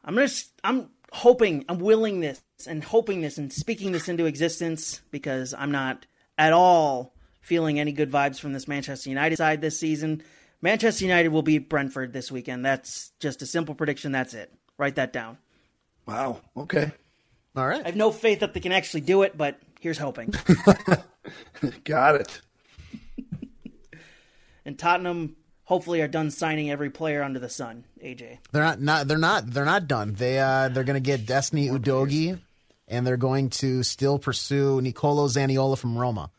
I'm 0.03 0.15
just 0.15 0.51
I'm 0.63 0.89
hoping, 1.11 1.65
I'm 1.69 1.79
willing 1.79 2.19
this 2.19 2.41
and 2.67 2.83
hoping 2.83 3.21
this 3.21 3.37
and 3.37 3.51
speaking 3.51 3.91
this 3.91 4.09
into 4.09 4.25
existence 4.25 5.01
because 5.11 5.53
I'm 5.53 5.71
not 5.71 6.05
at 6.37 6.53
all 6.53 7.13
feeling 7.41 7.79
any 7.79 7.91
good 7.91 8.11
vibes 8.11 8.39
from 8.39 8.53
this 8.53 8.67
Manchester 8.67 9.09
United 9.09 9.37
side 9.37 9.61
this 9.61 9.79
season. 9.79 10.23
Manchester 10.61 11.05
United 11.05 11.29
will 11.29 11.41
beat 11.41 11.69
Brentford 11.69 12.11
this 12.11 12.31
weekend. 12.31 12.65
That's 12.65 13.11
just 13.19 13.41
a 13.41 13.45
simple 13.45 13.75
prediction. 13.75 14.11
That's 14.11 14.33
it. 14.33 14.53
Write 14.77 14.95
that 14.95 15.13
down. 15.13 15.37
Wow. 16.05 16.41
Okay. 16.57 16.91
All 17.55 17.67
right. 17.67 17.81
I 17.81 17.87
have 17.87 17.95
no 17.95 18.11
faith 18.11 18.41
that 18.41 18.53
they 18.53 18.59
can 18.59 18.71
actually 18.71 19.01
do 19.01 19.21
it, 19.23 19.37
but 19.37 19.59
here's 19.79 19.97
hoping. 19.97 20.33
Got 21.83 22.15
it. 22.15 22.41
And 24.69 24.77
Tottenham 24.77 25.35
hopefully 25.63 25.99
are 26.01 26.07
done 26.07 26.29
signing 26.29 26.69
every 26.69 26.91
player 26.91 27.23
under 27.23 27.39
the 27.39 27.49
sun. 27.49 27.85
AJ. 28.03 28.37
They're 28.51 28.61
not, 28.61 28.79
not 28.79 29.07
they're 29.07 29.17
not 29.17 29.49
they're 29.49 29.65
not 29.65 29.87
done. 29.87 30.13
They 30.13 30.37
uh 30.37 30.69
they're 30.69 30.83
gonna 30.83 30.99
get 30.99 31.25
Destiny 31.25 31.69
Udogie 31.69 32.39
and 32.87 33.07
they're 33.07 33.17
going 33.17 33.49
to 33.49 33.81
still 33.81 34.19
pursue 34.19 34.79
Nicolo 34.79 35.27
Zaniolo 35.27 35.75
from 35.75 35.97
Roma. 35.97 36.29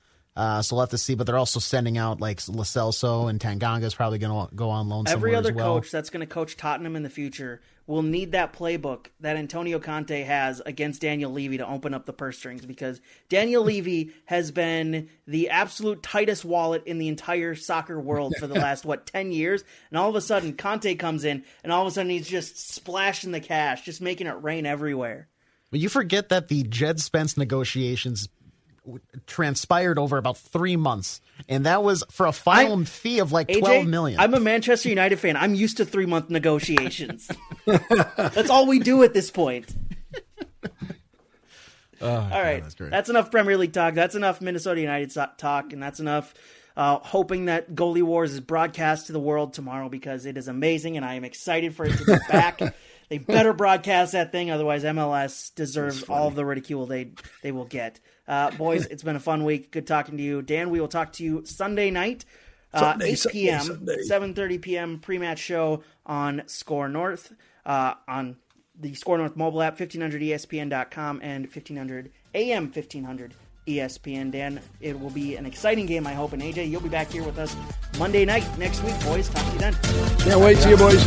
Uh, 0.41 0.63
so 0.63 0.75
we'll 0.75 0.81
have 0.81 0.89
to 0.89 0.97
see, 0.97 1.15
but 1.15 1.27
they're 1.27 1.37
also 1.37 1.61
sending 1.61 1.99
out 1.99 2.19
like 2.19 2.41
Lo 2.49 2.63
Celso 2.63 3.29
and 3.29 3.39
Tanganga 3.39 3.83
is 3.83 3.95
probably 3.95 4.19
going 4.19 4.49
to 4.49 4.55
go 4.55 4.71
on 4.71 4.89
loan 4.89 5.05
Every 5.07 5.33
somewhere 5.33 5.39
other 5.39 5.51
as 5.51 5.55
well. 5.55 5.75
coach 5.75 5.91
that's 5.91 6.09
going 6.09 6.27
to 6.27 6.27
coach 6.27 6.57
Tottenham 6.57 6.97
in 6.97 7.03
the 7.03 7.11
future 7.11 7.61
will 7.87 8.03
need 8.03 8.33
that 8.33 8.55
playbook 8.55 9.09
that 9.21 9.37
Antonio 9.37 9.79
Conte 9.79 10.23
has 10.23 10.63
against 10.65 11.03
Daniel 11.03 11.31
Levy 11.31 11.59
to 11.59 11.69
open 11.69 11.93
up 11.93 12.07
the 12.07 12.15
purse 12.15 12.39
strings 12.39 12.65
because 12.65 13.03
Daniel 13.29 13.63
Levy 13.65 14.13
has 14.25 14.51
been 14.51 15.11
the 15.27 15.51
absolute 15.51 16.03
tightest 16.03 16.43
wallet 16.43 16.85
in 16.87 16.97
the 16.97 17.09
entire 17.09 17.55
soccer 17.55 18.01
world 18.01 18.33
for 18.41 18.47
the 18.47 18.55
last 18.59 18.87
what 18.87 19.05
10 19.05 19.33
years 19.33 19.63
and 19.91 19.99
all 19.99 20.09
of 20.09 20.17
a 20.17 20.23
sudden 20.23 20.55
Conte 20.55 20.95
comes 20.95 21.27
in 21.27 21.45
and 21.63 21.71
all 21.71 21.83
of 21.83 21.89
a 21.89 21.91
sudden 21.91 22.09
he's 22.09 22.27
just 22.27 22.73
splashing 22.73 23.33
the 23.33 23.41
cash 23.41 23.85
just 23.85 24.01
making 24.01 24.27
it 24.27 24.43
rain 24.43 24.65
everywhere. 24.65 25.29
But 25.71 25.81
you 25.81 25.91
forget 25.91 26.31
that 26.31 26.49
the 26.49 26.63
Jed 26.63 26.99
Spence 26.99 27.37
negotiations 27.37 28.27
transpired 29.27 29.99
over 29.99 30.17
about 30.17 30.37
three 30.39 30.77
months, 30.77 31.21
and 31.49 31.67
that 31.67 31.83
was 31.83 32.05
for 32.11 32.27
a 32.27 32.33
final 32.33 32.81
I- 32.81 32.85
fee 32.85 33.19
of 33.19 33.33
like 33.33 33.49
AJ, 33.49 33.61
twelve 33.61 33.87
million. 33.87 34.21
I'm 34.21 34.35
a 34.35 34.41
Manchester 34.41 34.89
United 34.89 35.19
fan. 35.19 35.37
I'm 35.37 35.55
used 35.55 35.77
to 35.79 35.85
3 35.85 36.07
month 36.07 36.31
negotiations. 36.31 37.31
that's 37.67 38.51
all 38.51 38.67
we 38.67 38.79
do 38.79 39.03
at 39.03 39.15
this 39.15 39.31
point. 39.31 39.75
All 42.03 42.09
right, 42.31 42.63
that's 42.63 42.75
great. 42.75 42.93
enough 43.11 43.31
Premier 43.31 43.59
League 43.59 43.75
talk. 43.75 43.93
That's 43.93 44.15
enough 44.15 44.41
Minnesota 44.41 44.81
United 44.81 45.15
talk, 45.37 45.73
and 45.75 45.83
that's 45.83 46.01
enough. 46.01 46.33
Uh, 46.77 46.99
hoping 46.99 47.47
that 47.47 47.75
Goalie 47.75 48.03
Wars 48.03 48.33
is 48.33 48.41
broadcast 48.41 49.09
to 49.09 49.13
the 49.13 49.21
world 49.21 49.53
tomorrow 49.53 49.91
because 49.91 50.25
it 50.25 50.39
is 50.39 50.49
amazing, 50.49 50.97
and 50.97 51.05
I 51.05 51.15
am 51.15 51.25
excited 51.25 51.75
for 51.75 51.85
it 51.85 51.97
to 51.99 52.05
be 52.07 52.17
back. 52.29 52.61
they 53.11 53.19
better 53.19 53.53
broadcast 53.53 54.13
that 54.13 54.33
thing, 54.33 54.51
otherwise 54.51 54.85
MLS 54.85 55.55
deserves 55.55 56.05
all 56.05 56.29
of 56.29 56.35
the 56.35 56.45
ridicule 56.47 56.87
they 56.87 57.13
they 57.43 57.53
will 57.53 57.67
get. 57.67 58.01
Uh, 58.27 58.51
boys, 58.53 58.87
it's 58.87 59.03
been 59.03 59.17
a 59.17 59.21
fun 59.21 59.45
week. 59.45 59.71
Good 59.71 59.87
talking 59.87 60.17
to 60.17 60.23
you, 60.23 60.41
Dan. 60.41 60.71
We 60.71 60.81
will 60.81 60.89
talk 60.89 61.13
to 61.15 61.25
you 61.25 61.45
Sunday 61.45 61.91
night, 61.91 62.25
uh, 62.73 62.93
Sunday, 62.93 63.11
8 63.13 63.27
p.m. 63.31 63.61
Sunday. 63.63 63.97
7:30 64.09 64.63
p.m. 64.63 64.99
pre-match 65.01 65.41
show 65.41 65.83
on 66.07 66.43
Score 66.47 66.89
North 66.89 67.35
uh, 67.67 67.95
on 68.09 68.37
the 68.79 68.95
Score 68.95 69.19
North 69.19 69.37
mobile 69.37 69.61
app, 69.63 69.81
E 69.81 69.85
1500ESPN.com, 69.85 71.21
and 71.23 71.45
1500 71.45 72.11
AM 72.35 72.65
1500 72.65 73.35
ESPN. 73.67 74.31
Dan, 74.31 74.61
it 74.81 74.99
will 74.99 75.11
be 75.11 75.37
an 75.37 75.47
exciting 75.47 75.87
game, 75.87 76.07
I 76.07 76.13
hope. 76.13 76.33
And 76.33 76.43
AJ, 76.43 76.71
you'll 76.71 76.81
be 76.81 76.89
back 76.89 77.11
here 77.11 77.25
with 77.25 77.39
us 77.39 77.55
Monday 77.99 78.25
night 78.25 78.47
next 78.59 78.83
week, 78.83 78.99
boys. 79.05 79.29
Talk 79.29 79.45
to 79.47 79.53
you 79.53 79.59
then. 79.59 79.75
Can't 80.19 80.41
wait. 80.41 80.59
See 80.59 80.71
you, 80.71 80.77
boys. 80.77 81.07